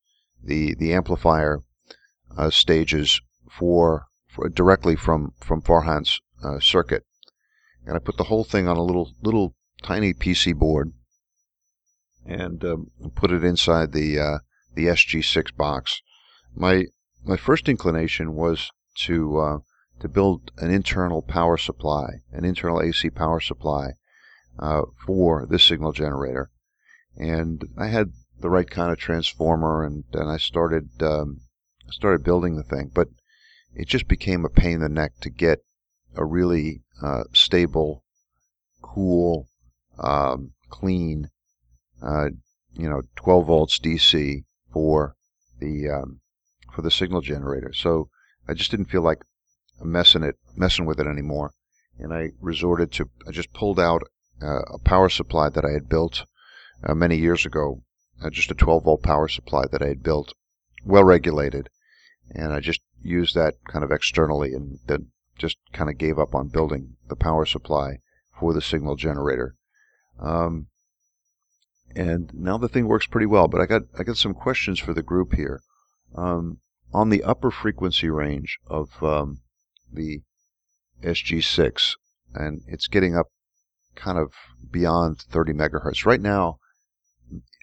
the 0.42 0.74
the 0.74 0.92
amplifier 0.92 1.60
uh, 2.36 2.50
stages 2.50 3.20
for, 3.50 4.06
for, 4.26 4.48
directly 4.48 4.96
from 4.96 5.32
from 5.38 5.62
Farhan's 5.62 6.20
uh, 6.42 6.58
circuit, 6.60 7.04
and 7.86 7.94
I 7.94 7.98
put 7.98 8.16
the 8.16 8.24
whole 8.24 8.44
thing 8.44 8.66
on 8.66 8.76
a 8.76 8.82
little 8.82 9.12
little 9.22 9.54
tiny 9.82 10.12
PC 10.12 10.54
board 10.54 10.92
and 12.26 12.64
um, 12.64 12.90
put 13.14 13.30
it 13.30 13.44
inside 13.44 13.92
the 13.92 14.18
uh, 14.18 14.38
the 14.74 14.86
SG6 14.86 15.56
box. 15.56 16.02
My 16.54 16.86
my 17.24 17.36
first 17.36 17.68
inclination 17.68 18.34
was 18.34 18.70
to 19.06 19.38
uh, 19.38 19.58
to 20.00 20.08
build 20.08 20.50
an 20.58 20.70
internal 20.70 21.22
power 21.22 21.56
supply, 21.56 22.22
an 22.32 22.44
internal 22.44 22.80
AC 22.82 23.10
power 23.10 23.40
supply 23.40 23.92
uh, 24.58 24.82
for 25.04 25.46
this 25.46 25.64
signal 25.64 25.92
generator, 25.92 26.50
and 27.16 27.68
I 27.76 27.88
had 27.88 28.12
the 28.40 28.50
right 28.50 28.68
kind 28.68 28.92
of 28.92 28.98
transformer, 28.98 29.84
and 29.84 30.04
and 30.12 30.30
I 30.30 30.36
started 30.36 31.02
um, 31.02 31.40
started 31.90 32.24
building 32.24 32.56
the 32.56 32.62
thing, 32.62 32.90
but 32.94 33.08
it 33.74 33.86
just 33.86 34.08
became 34.08 34.44
a 34.44 34.50
pain 34.50 34.74
in 34.74 34.80
the 34.80 34.88
neck 34.88 35.12
to 35.20 35.30
get 35.30 35.60
a 36.16 36.24
really 36.24 36.82
uh, 37.02 37.24
stable, 37.32 38.02
cool, 38.82 39.48
um, 39.98 40.52
clean 40.68 41.30
uh, 42.02 42.30
you 42.72 42.88
know, 42.88 43.02
12 43.16 43.46
volts 43.46 43.78
DC 43.78 44.44
for 44.72 45.14
the 45.58 45.88
um, 45.88 46.20
for 46.72 46.82
the 46.82 46.90
signal 46.90 47.20
generator. 47.20 47.72
So 47.72 48.08
I 48.48 48.54
just 48.54 48.70
didn't 48.70 48.90
feel 48.90 49.02
like 49.02 49.18
messing 49.82 50.22
it 50.22 50.36
messing 50.56 50.86
with 50.86 51.00
it 51.00 51.06
anymore, 51.06 51.52
and 51.98 52.12
I 52.12 52.30
resorted 52.40 52.92
to 52.92 53.10
I 53.26 53.30
just 53.30 53.52
pulled 53.52 53.80
out 53.80 54.02
uh, 54.42 54.62
a 54.72 54.78
power 54.78 55.08
supply 55.08 55.48
that 55.50 55.64
I 55.64 55.72
had 55.72 55.88
built 55.88 56.24
uh, 56.82 56.94
many 56.94 57.16
years 57.16 57.44
ago, 57.44 57.82
uh, 58.22 58.30
just 58.30 58.50
a 58.50 58.54
12 58.54 58.84
volt 58.84 59.02
power 59.02 59.28
supply 59.28 59.64
that 59.70 59.82
I 59.82 59.88
had 59.88 60.02
built, 60.02 60.34
well 60.84 61.04
regulated, 61.04 61.68
and 62.34 62.52
I 62.52 62.60
just 62.60 62.80
used 63.02 63.34
that 63.34 63.54
kind 63.68 63.84
of 63.84 63.92
externally, 63.92 64.54
and 64.54 64.78
then 64.86 65.08
just 65.38 65.58
kind 65.72 65.90
of 65.90 65.98
gave 65.98 66.18
up 66.18 66.34
on 66.34 66.48
building 66.48 66.96
the 67.08 67.16
power 67.16 67.46
supply 67.46 67.98
for 68.38 68.52
the 68.52 68.62
signal 68.62 68.96
generator. 68.96 69.56
Um, 70.18 70.68
and 71.96 72.30
now 72.34 72.58
the 72.58 72.68
thing 72.68 72.86
works 72.86 73.06
pretty 73.06 73.26
well. 73.26 73.48
But 73.48 73.60
I 73.60 73.66
got 73.66 73.82
I 73.98 74.02
got 74.02 74.16
some 74.16 74.34
questions 74.34 74.78
for 74.78 74.94
the 74.94 75.02
group 75.02 75.34
here. 75.34 75.60
Um, 76.14 76.58
on 76.92 77.08
the 77.08 77.22
upper 77.22 77.50
frequency 77.50 78.08
range 78.10 78.58
of 78.66 79.02
um, 79.02 79.40
the 79.92 80.22
SG6, 81.02 81.96
and 82.34 82.62
it's 82.66 82.88
getting 82.88 83.16
up 83.16 83.28
kind 83.94 84.18
of 84.18 84.32
beyond 84.70 85.18
30 85.18 85.52
megahertz. 85.52 86.04
Right 86.04 86.20
now, 86.20 86.58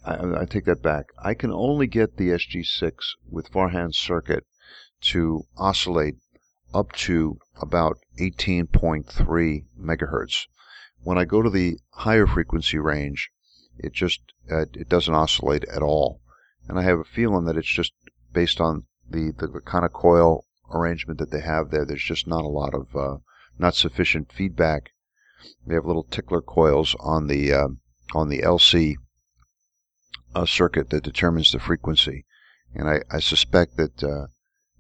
I, 0.06 0.42
I 0.42 0.46
take 0.46 0.66
that 0.66 0.82
back. 0.82 1.08
I 1.22 1.34
can 1.34 1.52
only 1.52 1.88
get 1.88 2.18
the 2.18 2.30
SG6 2.30 2.94
with 3.30 3.52
Farhan's 3.52 3.98
circuit 3.98 4.46
to 5.02 5.44
oscillate 5.58 6.16
up 6.74 6.92
to 6.94 7.38
about 7.62 7.98
18.3 8.20 9.66
megahertz. 9.80 10.48
When 11.04 11.18
I 11.18 11.26
go 11.26 11.42
to 11.42 11.50
the 11.50 11.78
higher 11.92 12.28
frequency 12.28 12.78
range, 12.78 13.30
it 13.80 13.94
just 13.94 14.22
uh, 14.52 14.66
it 14.74 14.90
doesn't 14.90 15.14
oscillate 15.14 15.66
at 15.66 15.82
all. 15.82 16.22
And 16.68 16.78
I 16.80 16.84
have 16.84 17.00
a 17.00 17.04
feeling 17.04 17.46
that 17.46 17.58
it's 17.58 17.68
just 17.68 17.94
based 18.34 18.60
on 18.60 18.86
the, 19.10 19.32
the, 19.38 19.48
the, 19.48 19.62
kind 19.62 19.86
of 19.86 19.94
coil 19.94 20.46
arrangement 20.72 21.20
that 21.20 21.32
they 21.32 21.42
have 21.42 21.72
there. 21.72 21.86
There's 21.86 22.04
just 22.04 22.28
not 22.28 22.44
a 22.44 22.50
lot 22.50 22.74
of 22.74 22.96
uh, 22.96 23.18
not 23.58 23.76
sufficient 23.76 24.32
feedback. 24.32 24.92
They 25.66 25.76
have 25.76 25.86
little 25.86 26.04
tickler 26.04 26.42
coils 26.42 26.96
on 27.00 27.28
the 27.28 27.54
uh, 27.54 27.68
on 28.14 28.30
the 28.30 28.40
LC 28.40 28.96
uh, 30.36 30.46
circuit 30.46 30.90
that 30.90 31.04
determines 31.04 31.52
the 31.52 31.60
frequency, 31.60 32.26
and 32.74 32.90
I, 32.90 33.02
I 33.12 33.20
suspect 33.20 33.78
that, 33.78 34.04
uh, 34.04 34.28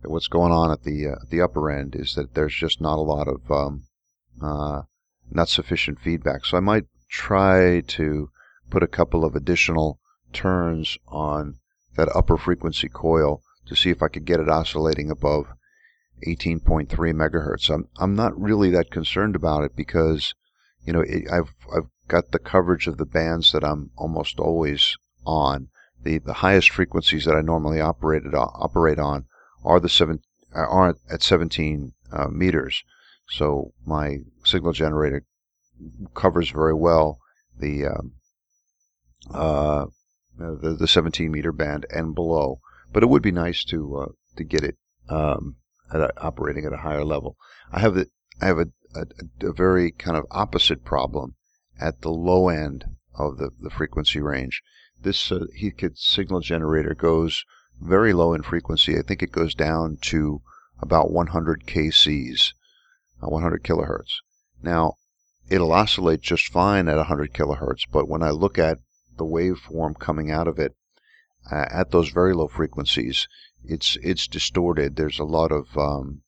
that 0.01 0.09
what's 0.09 0.27
going 0.27 0.51
on 0.51 0.71
at 0.71 0.83
the 0.83 1.07
uh, 1.07 1.15
the 1.29 1.41
upper 1.41 1.69
end 1.69 1.95
is 1.95 2.15
that 2.15 2.33
there's 2.33 2.55
just 2.55 2.81
not 2.81 2.97
a 2.97 3.01
lot 3.01 3.27
of 3.27 3.51
um, 3.51 3.83
not 5.31 5.49
sufficient 5.49 5.99
feedback. 5.99 6.45
So 6.45 6.57
I 6.57 6.61
might 6.61 6.85
try 7.09 7.81
to 7.81 8.29
put 8.69 8.83
a 8.83 8.87
couple 8.87 9.23
of 9.23 9.35
additional 9.35 9.99
turns 10.33 10.97
on 11.07 11.55
that 11.95 12.09
upper 12.15 12.37
frequency 12.37 12.87
coil 12.87 13.41
to 13.65 13.75
see 13.75 13.89
if 13.89 14.01
I 14.01 14.07
could 14.07 14.25
get 14.25 14.39
it 14.39 14.49
oscillating 14.49 15.09
above 15.09 15.47
18.3 16.25 16.87
megahertz. 16.89 17.69
I'm 17.73 17.87
I'm 17.97 18.15
not 18.15 18.39
really 18.39 18.69
that 18.71 18.91
concerned 18.91 19.35
about 19.35 19.63
it 19.63 19.75
because 19.75 20.33
you 20.85 20.93
know 20.93 21.01
it, 21.01 21.29
I've 21.31 21.53
I've 21.75 21.89
got 22.07 22.31
the 22.31 22.39
coverage 22.39 22.87
of 22.87 22.97
the 22.97 23.05
bands 23.05 23.51
that 23.51 23.63
I'm 23.63 23.91
almost 23.97 24.39
always 24.39 24.97
on. 25.25 25.69
The 26.01 26.19
the 26.19 26.33
highest 26.33 26.69
frequencies 26.69 27.25
that 27.25 27.35
I 27.35 27.41
normally 27.41 27.81
operated 27.81 28.33
on, 28.33 28.49
operate 28.55 28.99
on 28.99 29.25
are 29.63 29.79
the 29.79 29.89
seven 29.89 30.21
are 30.53 30.95
at 31.11 31.21
17 31.21 31.93
uh, 32.11 32.27
meters. 32.29 32.83
So 33.29 33.73
my 33.85 34.19
signal 34.43 34.71
generator 34.71 35.25
covers 36.15 36.49
very 36.49 36.73
well 36.73 37.19
the 37.59 37.85
um, 37.87 38.13
uh, 39.33 39.85
the, 40.37 40.75
the 40.79 40.87
17 40.87 41.31
meter 41.31 41.51
band 41.51 41.85
and 41.89 42.15
below. 42.15 42.59
But 42.91 43.03
it 43.03 43.07
would 43.07 43.21
be 43.21 43.31
nice 43.31 43.63
to 43.65 43.97
uh, 43.97 44.11
to 44.37 44.43
get 44.43 44.63
it 44.63 44.77
um, 45.09 45.57
at 45.93 45.99
a, 45.99 46.21
operating 46.21 46.65
at 46.65 46.73
a 46.73 46.77
higher 46.77 47.03
level. 47.03 47.37
I 47.71 47.79
have 47.79 47.95
the 47.95 48.07
I 48.41 48.45
have 48.45 48.59
a, 48.59 48.67
a, 48.95 49.47
a, 49.47 49.51
very 49.51 49.91
kind 49.91 50.15
of 50.15 50.25
opposite 50.31 50.85
problem 50.85 51.35
at 51.79 52.01
the 52.01 52.11
low 52.11 52.49
end 52.49 52.85
of 53.15 53.37
the, 53.37 53.49
the 53.59 53.69
frequency 53.69 54.21
range. 54.21 54.61
This 55.01 55.31
uh, 55.31 55.45
signal 55.95 56.41
generator 56.41 56.93
goes 56.93 57.43
very 57.79 58.13
low 58.13 58.33
in 58.33 58.43
frequency. 58.43 58.97
I 58.97 59.01
think 59.01 59.21
it 59.21 59.31
goes 59.31 59.53
down 59.53 59.97
to 60.01 60.41
about 60.79 61.11
100 61.11 61.65
kcs, 61.65 62.53
uh, 63.23 63.27
100 63.27 63.63
kilohertz. 63.63 64.13
Now, 64.61 64.93
it'll 65.49 65.71
oscillate 65.71 66.21
just 66.21 66.51
fine 66.51 66.87
at 66.87 66.97
100 66.97 67.33
kilohertz, 67.33 67.83
but 67.91 68.07
when 68.07 68.21
I 68.21 68.29
look 68.29 68.57
at 68.57 68.79
the 69.17 69.25
waveform 69.25 69.99
coming 69.99 70.31
out 70.31 70.47
of 70.47 70.59
it 70.59 70.75
uh, 71.51 71.65
at 71.69 71.91
those 71.91 72.09
very 72.09 72.33
low 72.33 72.47
frequencies, 72.47 73.27
it's 73.63 73.97
it's 74.01 74.27
distorted. 74.27 74.95
There's 74.95 75.19
a 75.19 75.23
lot 75.23 75.51
of 75.51 75.77
um, 75.77 76.21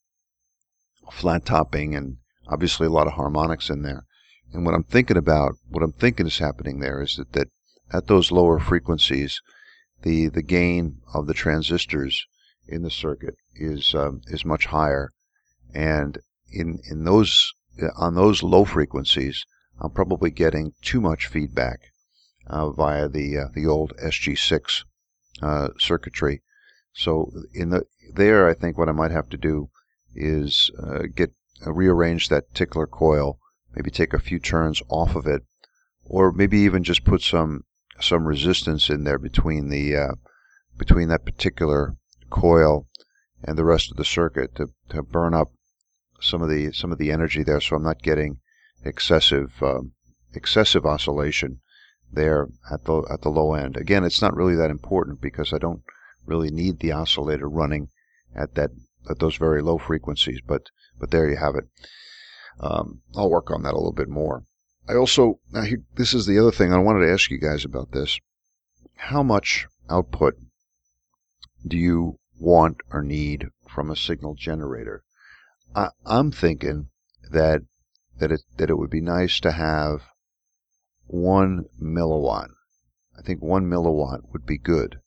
flat 1.11 1.45
topping 1.45 1.95
and 1.95 2.17
obviously 2.47 2.87
a 2.87 2.91
lot 2.91 3.07
of 3.07 3.13
harmonics 3.13 3.69
in 3.69 3.81
there. 3.81 4.05
And 4.51 4.65
what 4.65 4.73
I'm 4.73 4.83
thinking 4.83 5.17
about, 5.17 5.53
what 5.67 5.83
I'm 5.83 5.91
thinking 5.91 6.25
is 6.25 6.39
happening 6.39 6.79
there 6.79 7.01
is 7.01 7.15
that, 7.17 7.33
that 7.33 7.47
at 7.91 8.07
those 8.07 8.31
lower 8.31 8.59
frequencies, 8.59 9.41
the 10.01 10.29
the 10.29 10.41
gain 10.41 11.01
of 11.13 11.27
the 11.27 11.33
transistors 11.33 12.25
in 12.67 12.83
the 12.83 12.89
circuit 12.89 13.35
is 13.55 13.93
um, 13.93 14.21
is 14.27 14.45
much 14.45 14.67
higher, 14.67 15.11
and 15.73 16.19
in 16.51 16.79
in 16.89 17.03
those 17.03 17.53
on 17.97 18.15
those 18.15 18.43
low 18.43 18.65
frequencies, 18.65 19.45
I'm 19.79 19.91
probably 19.91 20.31
getting 20.31 20.73
too 20.81 21.01
much 21.01 21.27
feedback 21.27 21.79
uh, 21.79 21.98
via 22.49 23.07
the 23.07 23.37
uh, 23.37 23.47
the 23.53 23.67
old 23.67 23.93
SG6 23.97 24.83
uh, 25.41 25.69
circuitry. 25.77 26.41
So 26.93 27.31
in 27.53 27.69
the 27.69 27.85
there, 28.13 28.49
I 28.49 28.53
think 28.53 28.77
what 28.77 28.89
I 28.89 28.93
might 28.93 29.11
have 29.11 29.29
to 29.29 29.37
do 29.37 29.69
is 30.15 30.71
uh, 30.81 31.03
get 31.15 31.31
uh, 31.65 31.71
rearrange 31.71 32.29
that 32.29 32.53
tickler 32.53 32.87
coil, 32.87 33.39
maybe 33.75 33.91
take 33.91 34.13
a 34.13 34.19
few 34.19 34.39
turns 34.39 34.81
off 34.89 35.15
of 35.15 35.27
it, 35.27 35.43
or 36.05 36.31
maybe 36.31 36.57
even 36.59 36.83
just 36.83 37.03
put 37.03 37.21
some 37.21 37.63
some 38.01 38.25
resistance 38.25 38.89
in 38.89 39.03
there 39.03 39.19
between 39.19 39.69
the 39.69 39.95
uh, 39.95 40.15
between 40.77 41.09
that 41.09 41.25
particular 41.25 41.95
coil 42.29 42.87
and 43.43 43.57
the 43.57 43.65
rest 43.65 43.91
of 43.91 43.97
the 43.97 44.05
circuit 44.05 44.55
to, 44.55 44.67
to 44.89 45.01
burn 45.01 45.33
up 45.33 45.51
some 46.21 46.41
of 46.41 46.49
the 46.49 46.71
some 46.71 46.91
of 46.91 46.97
the 46.97 47.11
energy 47.11 47.43
there, 47.43 47.61
so 47.61 47.75
I'm 47.75 47.83
not 47.83 48.01
getting 48.01 48.39
excessive 48.83 49.51
um, 49.61 49.93
excessive 50.33 50.85
oscillation 50.85 51.59
there 52.11 52.47
at 52.71 52.85
the 52.85 53.01
at 53.11 53.21
the 53.21 53.29
low 53.29 53.53
end. 53.53 53.77
Again, 53.77 54.03
it's 54.03 54.21
not 54.21 54.35
really 54.35 54.55
that 54.55 54.71
important 54.71 55.21
because 55.21 55.53
I 55.53 55.57
don't 55.57 55.83
really 56.25 56.49
need 56.49 56.79
the 56.79 56.91
oscillator 56.91 57.49
running 57.49 57.89
at 58.35 58.55
that 58.55 58.71
at 59.09 59.19
those 59.19 59.35
very 59.35 59.61
low 59.61 59.77
frequencies. 59.77 60.39
But 60.45 60.69
but 60.99 61.11
there 61.11 61.29
you 61.29 61.37
have 61.37 61.55
it. 61.55 61.65
Um, 62.59 63.01
I'll 63.15 63.29
work 63.29 63.51
on 63.51 63.63
that 63.63 63.73
a 63.73 63.77
little 63.77 63.93
bit 63.93 64.09
more. 64.09 64.43
I 64.87 64.95
also 64.95 65.39
here, 65.53 65.83
this 65.95 66.13
is 66.13 66.25
the 66.25 66.39
other 66.39 66.51
thing 66.51 66.73
I 66.73 66.79
wanted 66.79 67.05
to 67.05 67.13
ask 67.13 67.29
you 67.29 67.37
guys 67.37 67.63
about 67.63 67.91
this. 67.91 68.19
How 68.95 69.23
much 69.23 69.67
output 69.89 70.35
do 71.65 71.77
you 71.77 72.19
want 72.39 72.77
or 72.91 73.01
need 73.01 73.47
from 73.67 73.91
a 73.91 73.95
signal 73.95 74.33
generator? 74.33 75.03
I, 75.75 75.89
I'm 76.05 76.31
thinking 76.31 76.89
that 77.31 77.61
that 78.17 78.31
it 78.31 78.41
that 78.57 78.69
it 78.69 78.77
would 78.77 78.89
be 78.89 79.01
nice 79.01 79.39
to 79.41 79.51
have 79.51 80.03
one 81.09 81.65
milliwatt. 81.81 82.49
I 83.17 83.21
think 83.23 83.41
one 83.41 83.67
milliwatt 83.67 84.31
would 84.31 84.45
be 84.45 84.57
good. 84.57 84.99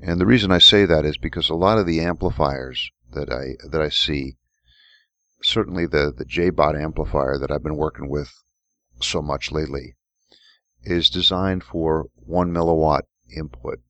And 0.00 0.18
the 0.18 0.26
reason 0.26 0.50
I 0.50 0.58
say 0.58 0.86
that 0.86 1.04
is 1.04 1.18
because 1.18 1.50
a 1.50 1.54
lot 1.54 1.76
of 1.76 1.86
the 1.86 2.00
amplifiers 2.00 2.90
that 3.12 3.30
I 3.30 3.56
that 3.68 3.82
I 3.82 3.90
see, 3.90 4.38
certainly 5.42 5.86
the 5.86 6.10
the 6.16 6.24
JBot 6.24 6.80
amplifier 6.80 7.36
that 7.38 7.50
I've 7.50 7.62
been 7.62 7.76
working 7.76 8.08
with 8.08 8.32
so 9.02 9.20
much 9.20 9.52
lately, 9.52 9.96
is 10.82 11.10
designed 11.10 11.64
for 11.64 12.06
one 12.14 12.50
milliwatt 12.50 13.02
input. 13.36 13.80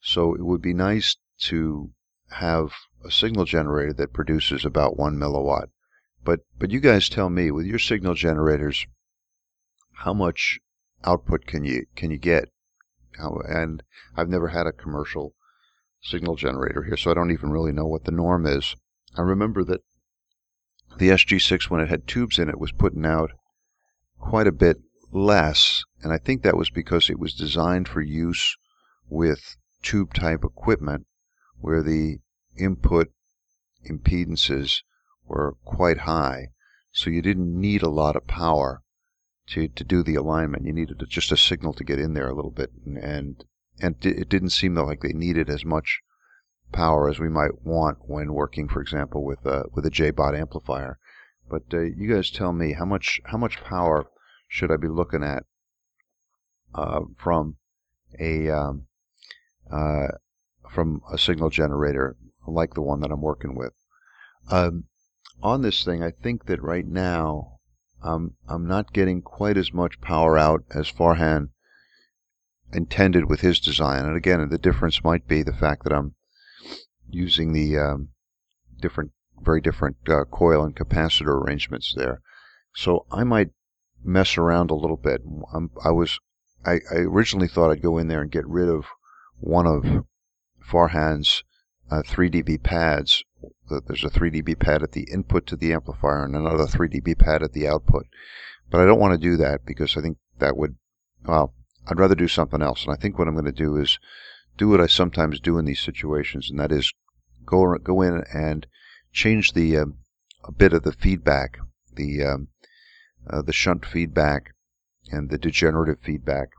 So 0.00 0.34
it 0.34 0.44
would 0.44 0.62
be 0.62 0.74
nice 0.74 1.16
to 1.40 1.90
have 2.30 2.72
a 3.04 3.10
signal 3.10 3.44
generator 3.44 3.92
that 3.94 4.12
produces 4.12 4.64
about 4.64 4.96
one 4.96 5.16
milliwatt. 5.16 5.70
But 6.24 6.40
but 6.56 6.70
you 6.70 6.78
guys 6.78 7.08
tell 7.08 7.30
me 7.30 7.50
with 7.50 7.66
your 7.66 7.80
signal 7.80 8.14
generators, 8.14 8.86
how 10.04 10.12
much 10.12 10.58
output 11.04 11.46
can 11.46 11.64
you 11.64 11.86
can 11.94 12.10
you 12.10 12.18
get? 12.18 12.48
How, 13.18 13.40
and 13.46 13.84
I've 14.16 14.28
never 14.28 14.48
had 14.48 14.66
a 14.66 14.72
commercial 14.72 15.34
signal 16.02 16.34
generator 16.34 16.82
here, 16.82 16.96
so 16.96 17.12
I 17.12 17.14
don't 17.14 17.30
even 17.30 17.50
really 17.50 17.70
know 17.70 17.86
what 17.86 18.04
the 18.04 18.10
norm 18.10 18.44
is. 18.44 18.74
I 19.16 19.20
remember 19.20 19.62
that 19.64 19.82
the 20.98 21.10
SG6, 21.10 21.70
when 21.70 21.80
it 21.80 21.88
had 21.88 22.08
tubes 22.08 22.40
in 22.40 22.48
it, 22.48 22.58
was 22.58 22.72
putting 22.72 23.06
out 23.06 23.30
quite 24.18 24.48
a 24.48 24.52
bit 24.52 24.78
less, 25.12 25.84
and 26.02 26.12
I 26.12 26.18
think 26.18 26.42
that 26.42 26.56
was 26.56 26.70
because 26.70 27.08
it 27.08 27.20
was 27.20 27.34
designed 27.34 27.86
for 27.86 28.00
use 28.00 28.56
with 29.08 29.56
tube 29.82 30.14
type 30.14 30.42
equipment 30.42 31.06
where 31.60 31.82
the 31.82 32.18
input 32.58 33.12
impedances 33.88 34.82
were 35.24 35.54
quite 35.64 35.98
high, 35.98 36.48
so 36.90 37.08
you 37.08 37.22
didn't 37.22 37.60
need 37.60 37.82
a 37.82 37.88
lot 37.88 38.16
of 38.16 38.26
power 38.26 38.82
to, 39.48 39.68
to 39.68 39.84
do 39.84 40.02
the 40.02 40.14
alignment. 40.14 40.66
You 40.66 40.72
needed 40.72 41.02
just 41.08 41.32
a 41.32 41.36
signal 41.36 41.72
to 41.74 41.84
get 41.84 41.98
in 41.98 42.14
there 42.14 42.28
a 42.28 42.34
little 42.34 42.50
bit, 42.50 42.70
and 42.84 42.96
and, 42.98 43.44
and 43.80 43.96
it 44.04 44.28
didn't 44.28 44.50
seem 44.50 44.74
like 44.74 45.00
they 45.00 45.12
needed 45.12 45.50
as 45.50 45.64
much 45.64 46.00
power 46.72 47.08
as 47.08 47.18
we 47.18 47.28
might 47.28 47.62
want 47.62 47.98
when 48.02 48.32
working, 48.32 48.68
for 48.68 48.80
example, 48.80 49.24
with 49.24 49.44
a 49.44 49.64
with 49.72 49.84
a 49.86 49.90
JBot 49.90 50.38
amplifier. 50.38 50.98
But 51.48 51.64
uh, 51.72 51.80
you 51.80 52.12
guys 52.12 52.30
tell 52.30 52.52
me 52.52 52.72
how 52.72 52.84
much 52.84 53.20
how 53.26 53.38
much 53.38 53.62
power 53.62 54.06
should 54.48 54.70
I 54.70 54.76
be 54.76 54.88
looking 54.88 55.22
at 55.22 55.44
uh, 56.74 57.00
from 57.16 57.56
a 58.18 58.48
um, 58.48 58.86
uh, 59.70 60.08
from 60.70 61.02
a 61.12 61.18
signal 61.18 61.50
generator 61.50 62.16
like 62.46 62.74
the 62.74 62.82
one 62.82 63.00
that 63.00 63.10
I'm 63.10 63.20
working 63.20 63.54
with. 63.54 63.72
Um, 64.50 64.84
on 65.42 65.62
this 65.62 65.84
thing, 65.84 66.02
I 66.02 66.10
think 66.10 66.46
that 66.46 66.62
right 66.62 66.86
now 66.86 67.60
um, 68.02 68.34
I'm 68.48 68.66
not 68.66 68.92
getting 68.92 69.22
quite 69.22 69.56
as 69.56 69.72
much 69.72 70.00
power 70.00 70.36
out 70.36 70.64
as 70.74 70.90
Farhan 70.90 71.50
intended 72.72 73.28
with 73.28 73.40
his 73.40 73.60
design. 73.60 74.04
And 74.04 74.16
again, 74.16 74.46
the 74.48 74.58
difference 74.58 75.04
might 75.04 75.28
be 75.28 75.42
the 75.42 75.52
fact 75.52 75.84
that 75.84 75.92
I'm 75.92 76.14
using 77.08 77.52
the 77.52 77.78
um, 77.78 78.08
different, 78.80 79.12
very 79.40 79.60
different 79.60 79.96
uh, 80.08 80.24
coil 80.24 80.64
and 80.64 80.74
capacitor 80.74 81.42
arrangements 81.42 81.94
there. 81.96 82.20
So 82.74 83.06
I 83.10 83.24
might 83.24 83.50
mess 84.02 84.36
around 84.36 84.70
a 84.70 84.74
little 84.74 84.96
bit. 84.96 85.22
I'm, 85.52 85.70
i 85.84 85.90
was, 85.90 86.18
I, 86.64 86.80
I, 86.90 86.96
originally 86.96 87.48
thought 87.48 87.70
I'd 87.70 87.82
go 87.82 87.98
in 87.98 88.08
there 88.08 88.22
and 88.22 88.30
get 88.30 88.46
rid 88.46 88.68
of 88.68 88.86
one 89.38 89.66
of 89.66 90.04
Farhan's 90.68 91.44
uh, 91.90 92.02
3 92.06 92.30
dB 92.30 92.62
pads. 93.42 93.82
There's 93.86 94.04
a 94.04 94.10
3 94.10 94.30
dB 94.30 94.58
pad 94.58 94.82
at 94.82 94.92
the 94.92 95.08
input 95.12 95.46
to 95.48 95.56
the 95.56 95.72
amplifier 95.72 96.24
and 96.24 96.36
another 96.36 96.66
3 96.66 96.88
dB 96.88 97.18
pad 97.18 97.42
at 97.42 97.52
the 97.52 97.68
output. 97.68 98.06
But 98.70 98.80
I 98.80 98.86
don't 98.86 99.00
want 99.00 99.12
to 99.12 99.18
do 99.18 99.36
that 99.36 99.64
because 99.66 99.96
I 99.96 100.00
think 100.00 100.18
that 100.38 100.56
would, 100.56 100.76
well, 101.24 101.54
I'd 101.86 101.98
rather 101.98 102.14
do 102.14 102.28
something 102.28 102.62
else. 102.62 102.84
And 102.84 102.92
I 102.92 102.96
think 102.96 103.18
what 103.18 103.28
I'm 103.28 103.34
going 103.34 103.44
to 103.44 103.52
do 103.52 103.76
is 103.76 103.98
do 104.56 104.68
what 104.68 104.80
I 104.80 104.86
sometimes 104.86 105.40
do 105.40 105.58
in 105.58 105.64
these 105.64 105.80
situations, 105.80 106.50
and 106.50 106.58
that 106.60 106.72
is 106.72 106.92
go 107.44 107.76
go 107.78 108.02
in 108.02 108.22
and 108.32 108.66
change 109.12 109.52
the 109.52 109.78
um, 109.78 109.98
a 110.44 110.52
bit 110.52 110.72
of 110.72 110.82
the 110.82 110.92
feedback, 110.92 111.58
the 111.94 112.22
um, 112.22 112.48
uh, 113.28 113.42
the 113.42 113.52
shunt 113.52 113.84
feedback 113.84 114.54
and 115.10 115.30
the 115.30 115.38
degenerative 115.38 115.98
feedback 116.00 116.50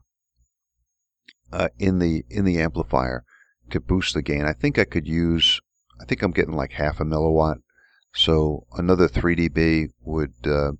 uh, 1.51 1.69
in 1.79 1.99
the 1.99 2.25
in 2.29 2.45
the 2.45 2.59
amplifier 2.59 3.23
to 3.69 3.79
boost 3.79 4.13
the 4.13 4.21
gain. 4.21 4.45
I 4.45 4.53
think 4.53 4.77
I 4.77 4.85
could 4.85 5.07
use. 5.07 5.61
I 6.03 6.05
think 6.05 6.21
I'm 6.21 6.31
getting 6.31 6.57
like 6.57 6.73
half 6.73 6.99
a 6.99 7.05
milliwatt, 7.05 7.61
so 8.13 8.67
another 8.73 9.07
3 9.07 9.37
dB 9.37 9.87
would 10.01 10.33
uh, 10.45 10.73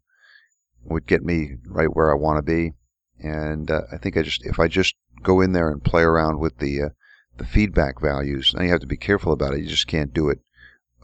would 0.84 1.08
get 1.08 1.24
me 1.24 1.56
right 1.66 1.96
where 1.96 2.12
I 2.12 2.16
want 2.16 2.40
to 2.40 2.42
be. 2.42 2.74
And 3.20 3.72
uh, 3.72 3.84
I 3.90 3.98
think 3.98 4.18
I 4.18 4.22
just 4.22 4.46
if 4.46 4.60
I 4.60 4.68
just 4.68 4.96
go 5.22 5.40
in 5.40 5.54
there 5.54 5.72
and 5.72 5.82
play 5.82 6.02
around 6.02 6.40
with 6.40 6.58
the 6.58 6.84
uh, 6.84 6.90
the 7.38 7.46
feedback 7.46 8.02
values, 8.02 8.54
now 8.54 8.64
you 8.64 8.70
have 8.72 8.82
to 8.82 8.86
be 8.86 8.98
careful 8.98 9.32
about 9.32 9.54
it. 9.54 9.62
You 9.62 9.68
just 9.68 9.88
can't 9.88 10.14
do 10.14 10.28
it 10.28 10.40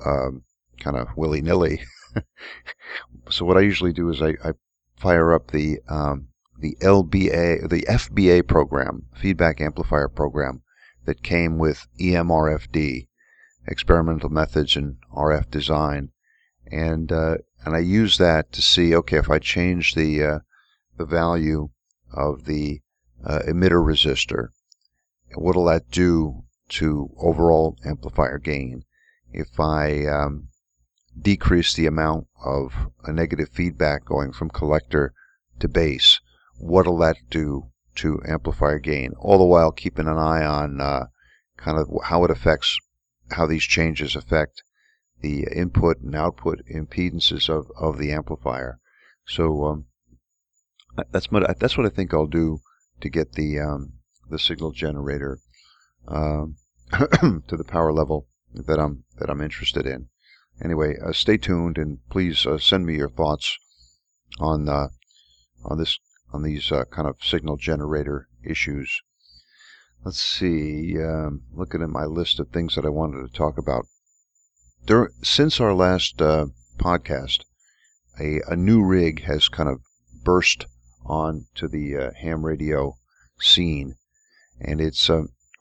um, 0.05 0.43
kind 0.82 0.97
of 0.97 1.08
willy 1.15 1.41
nilly. 1.41 1.82
so 3.29 3.45
what 3.45 3.58
I 3.58 3.62
usually 3.62 3.93
do 3.93 4.10
is 4.10 4.21
I, 4.21 4.36
I 4.43 4.51
fire 4.97 5.34
up 5.34 5.51
the 5.51 5.79
um, 5.88 6.27
the 6.60 6.75
LBA, 6.82 7.69
the 7.69 7.84
FBA 7.84 8.45
program, 8.45 9.05
feedback 9.15 9.62
amplifier 9.62 10.10
program, 10.10 10.62
that 11.05 11.23
came 11.23 11.58
with 11.58 11.88
EMRFD, 12.01 13.08
experimental 13.69 14.29
methods 14.29 14.75
in 14.75 14.97
RF 15.15 15.49
design, 15.51 16.10
and 16.71 17.12
uh, 17.12 17.38
and 17.63 17.75
I 17.75 17.79
use 17.79 18.17
that 18.17 18.51
to 18.53 18.62
see 18.62 18.95
okay 18.95 19.17
if 19.17 19.29
I 19.29 19.39
change 19.39 19.93
the 19.93 20.23
uh, 20.23 20.39
the 20.97 21.05
value 21.05 21.69
of 22.12 22.45
the 22.45 22.82
uh, 23.23 23.39
emitter 23.47 23.84
resistor, 23.84 24.49
what'll 25.36 25.65
that 25.65 25.89
do 25.91 26.43
to 26.69 27.10
overall 27.17 27.77
amplifier 27.86 28.38
gain? 28.38 28.84
If 29.32 29.60
I 29.60 30.05
um, 30.05 30.49
decrease 31.19 31.73
the 31.73 31.86
amount 31.86 32.27
of 32.43 32.73
a 33.03 33.12
negative 33.12 33.49
feedback 33.49 34.05
going 34.05 34.32
from 34.32 34.49
collector 34.49 35.13
to 35.60 35.67
base, 35.67 36.19
what'll 36.58 36.97
that 36.99 37.17
do 37.29 37.71
to 37.95 38.21
amplifier 38.25 38.79
gain? 38.79 39.13
All 39.19 39.38
the 39.38 39.45
while 39.45 39.71
keeping 39.71 40.08
an 40.08 40.17
eye 40.17 40.45
on 40.45 40.82
uh, 40.82 41.08
kind 41.58 41.77
of 41.77 41.89
how 42.05 42.23
it 42.23 42.32
affects, 42.32 42.77
how 43.31 43.45
these 43.45 43.63
changes 43.63 44.15
affect 44.15 44.63
the 45.21 45.47
input 45.51 45.99
and 45.99 46.15
output 46.15 46.61
impedances 46.73 47.49
of, 47.49 47.71
of 47.77 47.97
the 47.97 48.11
amplifier. 48.11 48.79
So 49.27 49.65
um, 49.65 49.85
that's 51.11 51.31
what 51.31 51.59
that's 51.59 51.77
what 51.77 51.85
I 51.85 51.89
think 51.89 52.13
I'll 52.13 52.27
do 52.27 52.59
to 53.01 53.09
get 53.09 53.33
the 53.33 53.59
um, 53.59 53.93
the 54.29 54.39
signal 54.39 54.71
generator 54.71 55.39
um, 56.07 56.55
to 56.91 57.57
the 57.57 57.65
power 57.65 57.91
level 57.91 58.27
that 58.53 58.79
I'm 58.79 59.03
that 59.19 59.29
I'm 59.29 59.41
interested 59.41 59.85
in 59.85 60.09
anyway, 60.63 60.97
uh, 60.99 61.13
stay 61.13 61.37
tuned 61.37 61.77
and 61.77 61.99
please 62.09 62.45
uh, 62.45 62.57
send 62.57 62.85
me 62.85 62.95
your 62.95 63.09
thoughts 63.09 63.57
on 64.39 64.67
uh, 64.67 64.89
on 65.63 65.77
this 65.77 65.99
on 66.31 66.43
these 66.43 66.71
uh, 66.71 66.85
kind 66.85 67.07
of 67.07 67.17
signal 67.21 67.57
generator 67.57 68.27
issues. 68.43 69.01
Let's 70.05 70.21
see. 70.21 70.97
Um, 71.01 71.43
looking 71.53 71.81
at 71.81 71.89
my 71.89 72.05
list 72.05 72.39
of 72.39 72.49
things 72.49 72.75
that 72.75 72.85
I 72.85 72.89
wanted 72.89 73.27
to 73.27 73.33
talk 73.33 73.57
about. 73.57 73.85
There, 74.85 75.12
since 75.21 75.59
our 75.59 75.73
last 75.73 76.21
uh, 76.21 76.47
podcast, 76.77 77.43
a, 78.19 78.39
a 78.47 78.55
new 78.55 78.83
rig 78.83 79.23
has 79.23 79.49
kind 79.49 79.67
of 79.67 79.81
burst 80.23 80.65
onto 81.05 81.67
the 81.67 81.97
uh, 81.97 82.12
ham 82.13 82.45
radio 82.45 82.97
scene, 83.39 83.95
and 84.59 84.79
it's 84.79 85.09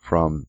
from 0.03 0.47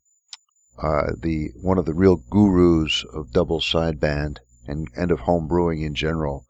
uh, 0.82 1.12
the 1.18 1.50
one 1.62 1.78
of 1.78 1.86
the 1.86 1.94
real 1.94 2.18
gurus 2.18 3.04
of 3.14 3.32
double 3.32 3.60
sideband 3.60 4.38
and, 4.68 4.88
and 4.96 5.12
of 5.12 5.22
home 5.22 5.48
brewing 5.48 5.82
in 5.82 5.96
general, 5.96 6.46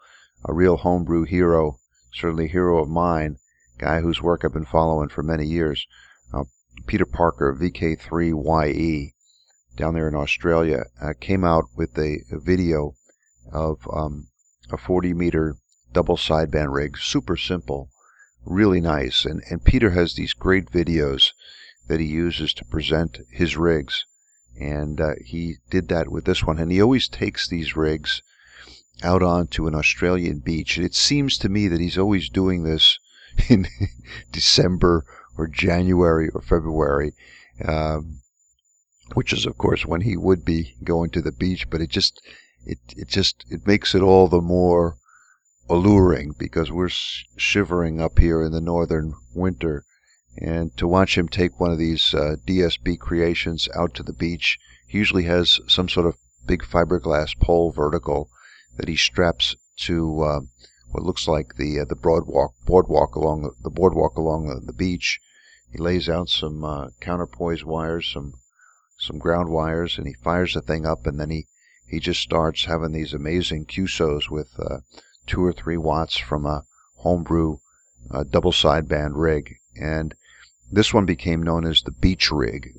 a 0.46 0.54
real 0.54 0.78
homebrew 0.78 1.24
hero, 1.24 1.80
certainly 2.14 2.48
hero 2.48 2.82
of 2.84 2.90
mine, 2.90 3.38
guy 3.78 4.02
whose 4.02 4.22
work 4.22 4.44
I've 4.44 4.54
been 4.54 4.66
following 4.66 5.10
for 5.10 5.24
many 5.24 5.46
years. 5.46 5.88
Peter 6.86 7.06
Parker, 7.06 7.54
VK3YE, 7.54 9.14
down 9.76 9.94
there 9.94 10.08
in 10.08 10.16
Australia, 10.16 10.86
uh, 11.02 11.14
came 11.20 11.44
out 11.44 11.66
with 11.76 11.98
a, 11.98 12.20
a 12.32 12.40
video 12.40 12.96
of 13.52 13.88
um, 13.92 14.28
a 14.72 14.78
40 14.78 15.14
meter 15.14 15.56
double 15.94 16.18
sideband 16.18 16.74
rig, 16.74 16.98
super 16.98 17.38
simple, 17.38 17.90
really 18.46 18.82
nice. 18.82 19.26
And, 19.26 19.42
and 19.50 19.64
Peter 19.64 19.92
has 19.92 20.14
these 20.14 20.34
great 20.34 20.70
videos 20.72 21.32
that 21.88 22.00
he 22.00 22.06
uses 22.06 22.54
to 22.54 22.66
present 22.66 23.20
his 23.32 23.58
rigs 23.58 24.06
and 24.60 25.00
uh, 25.00 25.14
he 25.24 25.56
did 25.70 25.88
that 25.88 26.10
with 26.10 26.26
this 26.26 26.44
one. 26.44 26.60
And 26.60 26.72
he 26.72 26.82
always 26.82 27.08
takes 27.08 27.48
these 27.48 27.78
rigs 27.78 28.22
out 29.02 29.24
onto 29.24 29.68
an 29.68 29.76
Australian 29.76 30.40
beach. 30.40 30.76
And 30.76 30.86
it 30.86 30.96
seems 30.96 31.38
to 31.38 31.50
me 31.50 31.68
that 31.70 31.80
he's 31.80 31.98
always 31.98 32.30
doing 32.30 32.64
this 32.64 33.00
in 33.50 33.68
December 34.32 35.06
or 35.40 35.48
January 35.48 36.30
or 36.30 36.42
February, 36.42 37.14
um, 37.66 38.20
which 39.14 39.32
is, 39.34 39.46
of 39.46 39.58
course, 39.58 39.86
when 39.86 40.02
he 40.02 40.18
would 40.18 40.44
be 40.44 40.76
going 40.84 41.10
to 41.12 41.22
the 41.22 41.32
beach. 41.32 41.70
But 41.70 41.82
it 41.82 41.90
just, 41.90 42.22
it, 42.66 42.80
it 42.96 43.08
just, 43.08 43.46
it 43.50 43.66
makes 43.66 43.96
it 43.96 44.02
all 44.02 44.28
the 44.28 44.42
more 44.42 44.98
alluring 45.70 46.34
because 46.38 46.72
we're 46.72 46.90
shivering 46.90 48.02
up 48.02 48.20
here 48.20 48.44
in 48.44 48.52
the 48.52 48.62
northern 48.62 49.14
winter 49.34 49.86
And 50.38 50.76
to 50.78 50.88
watch 50.88 51.18
him 51.18 51.28
take 51.28 51.60
one 51.60 51.72
of 51.72 51.78
these 51.78 52.14
uh, 52.14 52.36
DSB 52.46 53.00
creations 53.00 53.68
out 53.76 53.94
to 53.96 54.04
the 54.04 54.14
beach, 54.14 54.58
he 54.88 54.98
usually 54.98 55.24
has 55.24 55.60
some 55.68 55.90
sort 55.90 56.06
of 56.06 56.18
big 56.46 56.64
fiberglass 56.64 57.38
pole 57.40 57.72
vertical 57.72 58.30
that 58.78 58.88
he 58.88 58.96
straps 58.96 59.56
to 59.86 60.22
uh, 60.22 60.40
what 60.92 61.04
looks 61.04 61.28
like 61.28 61.56
the 61.56 61.80
uh, 61.80 61.86
the 61.86 61.96
boardwalk 61.96 62.54
boardwalk 62.66 63.16
along 63.16 63.44
the, 63.44 63.52
the 63.62 63.70
boardwalk 63.70 64.18
along 64.18 64.48
the, 64.48 64.60
the, 64.66 64.74
beach. 64.74 65.20
He 65.72 65.78
lays 65.78 66.10
out 66.10 66.30
some 66.30 66.64
uh, 66.64 66.90
counterpoise 67.00 67.64
wires, 67.64 68.10
some 68.12 68.34
some 68.98 69.20
ground 69.20 69.50
wires, 69.50 69.98
and 69.98 70.08
he 70.08 70.14
fires 70.14 70.56
the 70.56 70.62
thing 70.62 70.86
up, 70.86 71.06
and 71.06 71.20
then 71.20 71.30
he 71.30 71.46
he 71.88 72.00
just 72.00 72.22
starts 72.22 72.66
having 72.66 72.92
these 72.92 73.14
amazing 73.14 73.66
QSOs 73.66 74.30
with 74.30 74.50
uh, 74.60 74.80
two 75.28 75.44
or 75.44 75.54
three 75.54 75.78
watts 75.78 76.18
from 76.18 76.46
a 76.46 76.66
homebrew 76.98 77.58
uh, 78.10 78.24
double 78.24 78.52
sideband 78.52 79.12
rig, 79.14 79.58
and 79.80 80.16
this 80.72 80.92
one 80.94 81.06
became 81.06 81.44
known 81.44 81.66
as 81.66 81.84
the 81.84 81.92
beach 81.92 82.32
rig. 82.32 82.74